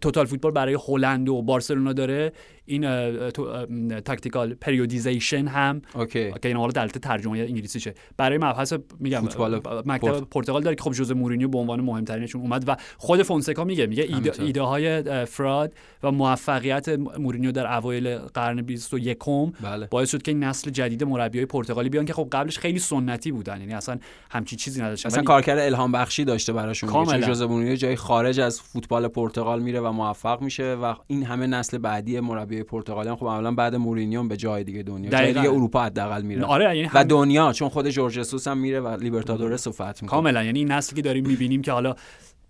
total 0.00 0.26
football 0.26 0.52
برای 0.52 0.78
هلند 0.88 1.28
و 1.28 1.42
بارسلونا 1.42 1.92
داره 1.92 2.32
این 2.66 2.82
تو- 3.30 3.66
tactical 4.00 4.54
periodization 4.54 5.46
هم 5.48 5.82
اوکی. 5.94 6.32
که 6.32 6.48
این 6.48 6.56
حالا 6.56 6.72
دلته 6.72 7.00
ترجمه 7.00 7.38
انگلیسیشه 7.38 7.94
برای 8.16 8.38
مبحث 8.38 8.72
میگم 9.00 9.20
فوتبال 9.20 9.56
مکتب 9.86 10.08
پرت- 10.08 10.24
پرتغال 10.30 10.62
داره 10.62 10.76
که 10.76 10.82
خب 10.82 10.92
جوزه 10.92 11.12
مورینیو 11.12 11.48
به 11.48 11.58
عنوان 11.58 11.80
مهمترینشون 11.80 12.40
اومد 12.40 12.68
و 12.68 12.76
خود 12.98 13.22
فونسکا 13.22 13.64
میگه 13.64 13.86
میگه 13.86 14.06
ایده, 14.38 14.62
های 14.62 15.02
فراد 15.24 15.74
و 16.02 16.10
موفقیت 16.10 16.88
مورینیو 17.18 17.52
در 17.52 17.74
اوایل 17.76 18.18
قرن 18.18 18.62
21 18.62 19.18
بله. 19.62 19.86
باعث 19.86 20.10
شد 20.10 20.22
که 20.22 20.30
این 20.30 20.44
نسل 20.44 20.70
جدید 20.70 21.04
مربیای 21.04 21.46
پرتغالی 21.46 21.88
بیان 21.88 22.04
که 22.04 22.12
خب 22.12 22.28
قبلش 22.32 22.58
خیلی 22.58 22.78
سنتی 22.78 23.32
بودن 23.32 23.60
یعنی 23.60 23.74
اصلا 23.74 23.98
همچی 24.30 24.56
چیزی 24.56 24.82
نداشتن. 24.82 25.08
اصلا 25.08 25.22
کارکرد 25.22 25.58
الهام 25.58 25.92
بخشی 25.92 26.24
داشته 26.24 26.52
براشون 26.52 26.90
کاملا. 26.90 27.20
جوزه 27.20 27.46
مورینیو؟ 27.46 27.76
جای 27.76 27.96
خارج 27.96 28.40
از 28.40 28.60
فوتبال 28.60 29.08
پرتغال 29.08 29.62
میره 29.62 29.80
و 29.80 29.92
موفق 29.92 30.42
میشه 30.42 30.74
و 30.74 30.94
این 31.06 31.22
همه 31.22 31.46
نسل 31.46 31.78
بعدی 31.78 32.20
مربی 32.20 32.53
پرتغالی 32.62 33.08
هم 33.08 33.16
خب 33.16 33.24
اولا 33.24 33.52
بعد 33.52 33.74
مورینیو 33.74 34.22
به 34.22 34.36
جای 34.36 34.64
دیگه 34.64 34.82
دنیا 34.82 35.10
جای. 35.10 35.32
دیگه 35.32 35.50
اروپا 35.50 35.82
حداقل 35.82 36.22
میره 36.22 36.44
آره 36.44 36.76
یعنی 36.76 36.90
و 36.94 37.04
دنیا 37.04 37.52
چون 37.52 37.68
خود 37.68 37.88
جورج 37.88 38.48
هم 38.48 38.58
میره 38.58 38.80
و 38.80 38.88
لیبرتادورس 38.88 39.66
رو 39.66 39.72
فتح 39.72 39.86
می‌کنه 39.86 40.10
کاملا 40.10 40.44
یعنی 40.44 40.58
این 40.58 40.72
نسلی 40.72 40.96
که 40.96 41.02
داریم 41.02 41.26
می‌بینیم 41.26 41.62
که 41.62 41.72
حالا 41.72 41.94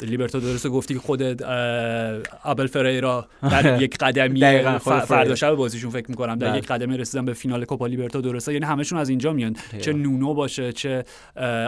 لیبرتادورس 0.03 0.67
گفتی 0.67 0.95
که 0.95 1.01
خودت 1.01 1.43
اه، 1.43 2.21
آبل 2.45 2.67
فریرا 2.67 3.29
در 3.53 3.83
یک 3.83 3.99
قدمی 3.99 4.63
خود 4.79 4.99
فردا. 4.99 5.35
شب 5.35 5.55
بازیشون 5.55 5.91
فکر 5.91 6.11
می‌کنم 6.11 6.35
در 6.39 6.49
بله. 6.49 6.59
یک 6.59 6.67
قدمی 6.67 6.97
رسیدن 6.97 7.25
به 7.25 7.33
فینال 7.33 7.65
کوپا 7.65 7.87
لیبرتادورس 7.87 8.49
یعنی 8.49 8.65
همشون 8.65 8.99
از 8.99 9.09
اینجا 9.09 9.33
میان 9.33 9.57
چه 9.81 9.93
نونو 9.93 10.35
باشه 10.35 10.73
چه 10.73 11.05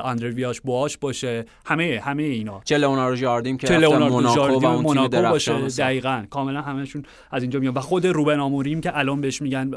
آندره 0.03 0.31
ویاش 0.31 0.61
بواش 0.61 0.99
باشه 0.99 1.45
همه 1.67 2.01
همه 2.05 2.23
اینا 2.23 2.61
چه 2.65 2.79
لئوناردو 2.79 3.17
جاردیم 3.17 3.57
که 3.57 3.79
موناکو 3.79 4.61
و 4.61 4.67
اون 4.67 5.09
تیم 5.09 5.23
باشه. 5.31 5.69
دقیقا 5.69 6.25
کاملا 6.31 6.63
همشون 6.63 7.03
از 7.31 7.43
اینجا 7.43 7.61
میان 7.61 7.75
و 7.75 7.81
خود 7.81 8.07
روبن 8.07 8.41
آموریم 8.41 8.81
که 8.81 8.99
الان 8.99 9.21
بهش 9.21 9.43
میگن 9.43 9.71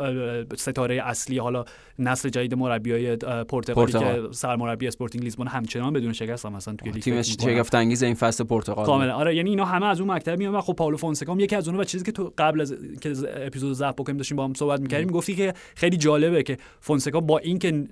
ستاره 0.57 1.01
اصلی 1.03 1.37
حالا 1.37 1.65
نسل 1.99 2.29
جدید 2.29 2.53
مربیای 2.53 3.15
پرتغالی 3.15 3.91
پرتغال. 3.91 4.27
که 4.27 4.33
سرمربی 4.33 4.87
اسپورتینگ 4.87 5.23
لیزبون 5.23 5.47
همچنان 5.47 5.93
بدون 5.93 6.13
شکست 6.13 6.45
هم 6.45 6.53
مثلا 6.53 6.75
توی 6.75 6.91
لیگ 6.91 7.03
تیمش. 7.03 7.35
شگفت 7.41 7.75
انگیز 7.75 8.03
این 8.03 8.15
فصل 8.15 8.38
دست 8.39 8.49
پرتغال 8.49 8.85
کاملا. 8.85 9.13
آره 9.13 9.35
یعنی 9.35 9.49
اینا 9.49 9.65
همه 9.65 9.85
از 9.85 10.01
اون 10.01 10.11
مکتب 10.11 10.37
میان 10.37 10.55
و 10.55 10.61
خب 10.61 10.73
پائولو 10.73 10.97
فونسکا 10.97 11.31
هم 11.31 11.39
یکی 11.39 11.55
از 11.55 11.67
اونها 11.67 11.81
و 11.81 11.83
چیزی 11.83 12.05
که 12.05 12.11
تو 12.11 12.33
قبل 12.37 12.61
از 12.61 12.75
که 13.01 13.13
اپیزود 13.45 13.73
ضبط 13.73 13.95
بکنیم 13.95 14.17
داشتیم 14.17 14.37
با 14.37 14.45
هم 14.45 14.53
صحبت 14.53 14.79
می‌کردیم 14.79 15.07
گفتی 15.07 15.35
که 15.35 15.53
خیلی 15.75 15.97
جالبه 15.97 16.43
که 16.43 16.57
فونسکا 16.79 17.19
با 17.19 17.37
اینکه 17.37 17.87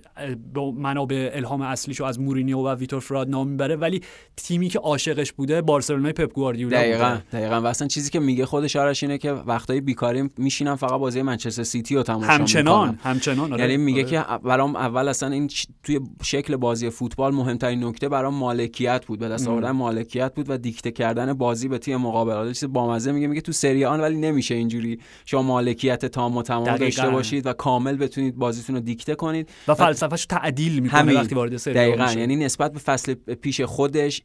با 0.54 0.72
منابع 0.72 1.30
الهام 1.34 1.62
اصلیشو 1.62 2.04
از 2.04 2.20
مورینیو 2.20 2.58
و 2.58 2.76
ویتور 2.76 3.00
فراد 3.00 3.30
نام 3.30 3.48
می‌بره 3.48 3.76
ولی 3.76 4.02
تیمی 4.38 4.70
که 4.70 4.80
عاشقش 4.80 5.32
بوده 5.32 5.62
بارسلونای 5.62 6.14
پپ 6.14 6.34
گواردیولا 6.34 6.78
دقیقا 6.78 7.10
بوده. 7.10 7.40
دقیقا 7.40 7.62
و 7.62 7.66
اصلا 7.66 7.88
چیزی 7.88 8.10
که 8.10 8.20
میگه 8.20 8.46
خودش 8.46 8.76
آرش 8.76 9.04
اینه 9.04 9.18
که 9.18 9.32
وقتای 9.32 9.82
بیکاری 9.82 10.30
میشینم 10.38 10.76
فقط 10.76 11.00
بازی 11.00 11.22
منچستر 11.22 11.64
سیتی 11.64 11.96
رو 11.96 12.04
تماشا 12.04 12.28
همچنان 12.28 12.90
می‌کنم 12.90 13.12
همچنان 13.12 13.54
آره. 13.54 13.62
یعنی 13.62 13.78
میگه 13.78 14.02
آره. 14.02 14.10
که 14.10 14.24
برام 14.44 14.76
اول 14.76 15.08
اصلا 15.08 15.30
این 15.30 15.50
توی 15.84 16.00
شکل 16.24 16.56
بازی 16.56 16.90
فوتبال 16.90 17.34
مهمترین 17.34 17.84
نکته 17.84 18.10
برام 18.10 18.34
مالکیت 18.34 19.06
بود 19.06 19.20
به 19.20 19.30
دست 19.30 19.48
آوردن 19.48 19.72
مالکیت. 19.72 20.34
بود 20.38 20.50
و 20.50 20.58
دیکته 20.58 20.92
کردن 20.92 21.34
بازی 21.34 21.68
به 21.68 21.78
تیم 21.78 21.98
مقابل 21.98 22.54
چیز 22.54 22.66
بامزه 22.66 23.12
میگه 23.12 23.28
میگه 23.28 23.42
تو 23.42 23.52
سری 23.52 23.86
آن 23.86 24.02
ولی 24.02 24.18
نمیشه 24.18 24.56
اینجوری 24.56 25.00
شما 25.26 25.42
مالکیت 25.42 26.06
تام 26.06 26.38
و 26.38 26.44
تمام 26.44 26.64
دقیقاً. 26.64 26.86
داشته 26.86 27.10
باشید 27.10 27.46
و 27.46 27.54
کامل 27.54 27.98
بتونید 27.98 28.36
بازیتون 28.36 28.76
رو 28.76 28.82
دیکته 28.82 29.16
کنید 29.16 29.50
و 29.68 29.76
فلسفه‌شو 29.76 30.26
تعدیل 30.30 30.80
می‌کنه. 30.80 31.14
وقتی 31.14 31.36
وارد 31.36 31.58
سری 31.58 31.74
دقیقا 31.74 32.06
میشه. 32.06 32.20
یعنی 32.20 32.36
نسبت 32.36 32.74
به 32.74 32.80
فصل 32.80 33.14
پیش 33.14 33.62
خودش 33.62 34.22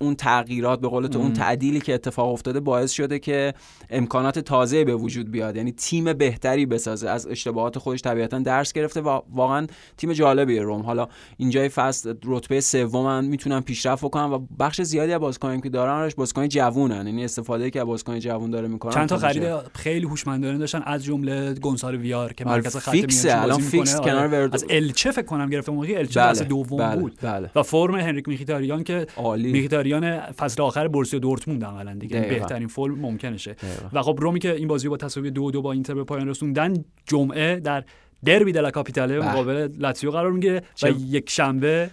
اون 0.00 0.14
تغییرات 0.14 0.80
به 0.80 0.88
قول 0.88 1.06
تو 1.06 1.18
اون 1.18 1.32
تعدیلی 1.32 1.80
که 1.80 1.94
اتفاق 1.94 2.32
افتاده 2.32 2.60
باعث 2.60 2.90
شده 2.90 3.18
که 3.18 3.54
امکانات 3.90 4.38
تازه 4.38 4.84
به 4.84 4.94
وجود 4.94 5.30
بیاد 5.30 5.56
یعنی 5.56 5.72
تیم 5.72 6.12
بهتری 6.12 6.66
بسازه 6.66 7.08
از 7.08 7.26
اشتباهات 7.26 7.78
خودش 7.78 8.02
طبیعتا 8.02 8.38
درس 8.38 8.72
گرفته 8.72 9.00
و 9.00 9.20
واقعا 9.32 9.66
تیم 9.96 10.12
جالبیه 10.12 10.62
روم 10.62 10.82
حالا 10.82 11.08
اینجای 11.36 11.68
فصل 11.68 12.14
رتبه 12.24 12.60
سومن 12.60 13.24
می‌تونن 13.24 13.60
پیشرفت 13.60 14.04
بکنن 14.04 14.24
و 14.24 14.38
بخش 14.58 14.82
زیادی 14.82 15.12
از 15.12 15.20
بازیکنایی 15.20 15.60
که 15.60 15.68
دارن 15.68 15.92
آرش 15.92 16.14
بازیکن 16.14 16.48
جوونن 16.48 17.06
یعنی 17.06 17.24
استفاده 17.24 17.70
که 17.70 17.80
از 17.80 17.86
بازیکن 17.86 18.18
جوون 18.18 18.50
داره 18.50 18.68
می‌کنن 18.68 18.92
چند 18.92 19.08
تا 19.08 19.16
خرید 19.16 19.44
خیلی 19.74 20.06
هوشمندانه 20.06 20.58
داشتن 20.58 20.82
از 20.86 21.04
جمله 21.04 21.54
گونسالو 21.54 21.98
ویار 21.98 22.32
که 22.32 22.44
آره، 22.44 22.54
مرکز 22.56 22.76
خط 22.76 22.90
فیکسه، 22.90 23.28
میانیش 23.28 23.44
الان 23.44 23.60
فیکس. 23.60 24.00
کنار 24.00 24.16
آره. 24.16 24.28
ورد- 24.28 24.54
از 24.54 24.64
الچه 24.70 25.10
فکر 25.10 25.26
کنم 25.26 25.50
گرفته 25.50 25.72
موقعی 25.72 25.96
الچه 25.96 26.20
بله، 26.20 26.30
دست 26.30 26.42
دوم 26.42 26.78
بله، 26.78 27.00
بود 27.00 27.18
بله. 27.22 27.50
و 27.54 27.62
فرم 27.62 27.94
هنریک 27.94 28.28
میخیتاریان 28.28 28.84
که 28.84 29.06
عالی. 29.16 29.51
میخیتاریان 29.52 30.20
فصل 30.20 30.62
آخر 30.62 30.88
بورسیا 30.88 31.18
دورتموند 31.18 31.64
عملا 31.64 31.94
دیگه 31.94 32.20
دقیقاً. 32.20 32.38
بهترین 32.38 32.68
فرم 32.68 32.98
ممکنشه 32.98 33.52
دقیقاً. 33.52 33.88
و 33.92 34.02
خب 34.02 34.18
رومی 34.20 34.40
که 34.40 34.54
این 34.54 34.68
بازی 34.68 34.86
رو 34.86 34.90
با 34.90 34.96
تساوی 34.96 35.30
دو 35.30 35.50
دو 35.50 35.62
با 35.62 35.72
اینتر 35.72 35.94
به 35.94 36.04
پایان 36.04 36.28
رسوندن 36.28 36.84
جمعه 37.06 37.60
در 37.60 37.84
دربی 38.24 38.52
دلا 38.52 38.70
کاپیتاله 38.70 39.20
بله. 39.20 39.30
مقابل 39.30 39.68
لاتزیو 39.78 40.10
قرار 40.10 40.32
می‌گیره 40.32 40.62
و 40.82 40.88
یک 40.88 41.30
شنبه. 41.30 41.90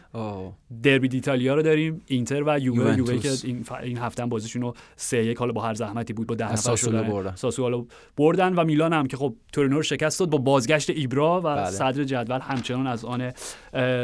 دربی 0.84 1.07
دیتالیا 1.07 1.55
رو 1.55 1.61
داریم 1.61 2.01
اینتر 2.05 2.43
و 2.45 2.59
یووه. 2.59 2.97
یووه 2.97 3.17
که 3.17 3.32
این 3.43 3.63
ف... 3.63 3.71
این 3.71 3.97
هفته 3.97 4.23
هم 4.23 4.30
بازیشون 4.30 4.61
رو 4.61 4.73
سه 4.95 5.25
یک 5.25 5.38
حالا 5.38 5.51
با 5.51 5.61
هر 5.61 5.73
زحمتی 5.73 6.13
بود 6.13 6.27
با 6.27 6.36
ده 6.36 6.51
نفر 6.53 7.01
بردن. 7.01 7.36
ساسولو 7.36 7.86
بردن 8.17 8.53
و 8.53 8.63
میلان 8.63 8.93
هم 8.93 9.07
که 9.07 9.17
خب 9.17 9.36
تورینو 9.53 9.75
رو 9.75 9.84
شکست 9.84 10.19
داد 10.19 10.30
با 10.30 10.38
بازگشت 10.38 10.89
ایبرا 10.89 11.39
و 11.39 11.55
بله. 11.55 11.65
صدر 11.65 12.03
جدول 12.03 12.39
همچنان 12.39 12.88
از 12.88 13.05
آن 13.05 13.32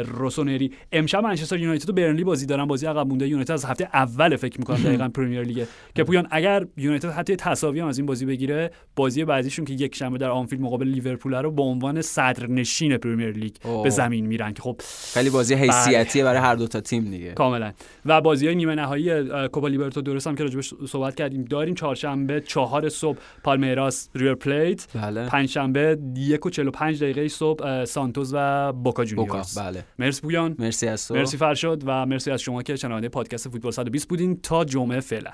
روسونری 0.04 0.72
امشب 0.92 1.22
منچستر 1.22 1.58
یونایتد 1.58 1.90
و 1.90 1.92
برنلی 1.92 2.24
بازی 2.24 2.46
دارن 2.46 2.64
بازی 2.64 2.86
عقب 2.86 3.06
مونده 3.06 3.28
یونایتد 3.28 3.52
از 3.52 3.64
هفته 3.64 3.88
اول 3.94 4.36
فکر 4.36 4.58
می‌کنم 4.58 4.76
دقیقاً 4.86 5.08
پرمیر 5.08 5.42
لیگ 5.42 5.66
که 5.94 6.04
پویان 6.04 6.28
اگر 6.30 6.66
یونایتد 6.76 7.10
حتی 7.10 7.36
تساوی 7.36 7.80
هم 7.80 7.86
از 7.86 7.98
این 7.98 8.06
بازی 8.06 8.26
بگیره 8.26 8.70
بازی 8.96 9.24
بعدیشون 9.24 9.64
که 9.64 9.72
یک 9.72 9.94
شنبه 9.94 10.18
در 10.18 10.30
آنفیلد 10.30 10.62
مقابل 10.62 10.86
لیورپول 10.86 11.34
رو 11.34 11.50
به 11.50 11.62
عنوان 11.62 12.02
صدرنشین 12.16 12.96
پرمیر 12.96 13.30
لیگ 13.30 13.54
اوه. 13.64 13.82
به 13.82 13.90
زمین 13.90 14.26
میرن 14.26 14.52
که 14.52 14.62
خب 14.62 14.80
خیلی 15.14 15.30
بازی 15.30 15.54
حیثیتیه 15.54 16.24
برای 16.24 16.40
هر 16.40 16.54
دو 16.54 16.66
تا 16.66 16.80
تیم 16.80 17.04
دیگه. 17.04 17.32
کاملا. 17.32 17.72
و 18.06 18.20
بازی 18.20 18.46
های 18.46 18.54
نیمه 18.54 18.74
نهایی 18.74 19.24
کوپا 19.48 19.68
لیبرتادورس 19.68 20.26
هم 20.26 20.34
که 20.36 20.42
راجبش 20.42 20.74
صحبت 20.88 21.14
کردیم. 21.14 21.44
داریم 21.44 21.74
چهارشنبه 21.74 22.40
چهار 22.40 22.88
صبح 22.88 23.18
پالمیراس 23.44 24.08
ریور 24.14 24.34
پلیت. 24.34 24.86
بله. 24.94 25.26
پنجشنبه 25.28 25.98
یک 26.16 26.46
و 26.46 26.50
45 26.50 27.02
دقیقه 27.02 27.28
صبح 27.28 27.84
سانتوس 27.84 28.30
و 28.32 28.72
بوکا 28.72 28.82
بوکا 28.82 29.04
جونیورز 29.04 29.58
بله. 29.58 29.84
مرسی 29.98 30.20
پویان. 30.20 30.56
مرسی 30.58 30.88
از 30.88 31.08
تو. 31.08 31.14
مرسی 31.14 31.36
فرشاد 31.36 31.82
و 31.86 32.06
مرسی 32.06 32.30
از 32.30 32.40
شما 32.40 32.62
که 32.62 32.76
شنونده 32.76 33.08
پادکست 33.08 33.48
فوتبال 33.48 33.72
120 33.72 34.08
بودین. 34.08 34.40
تا 34.42 34.64
جمعه 34.64 35.00
فعلا. 35.00 35.30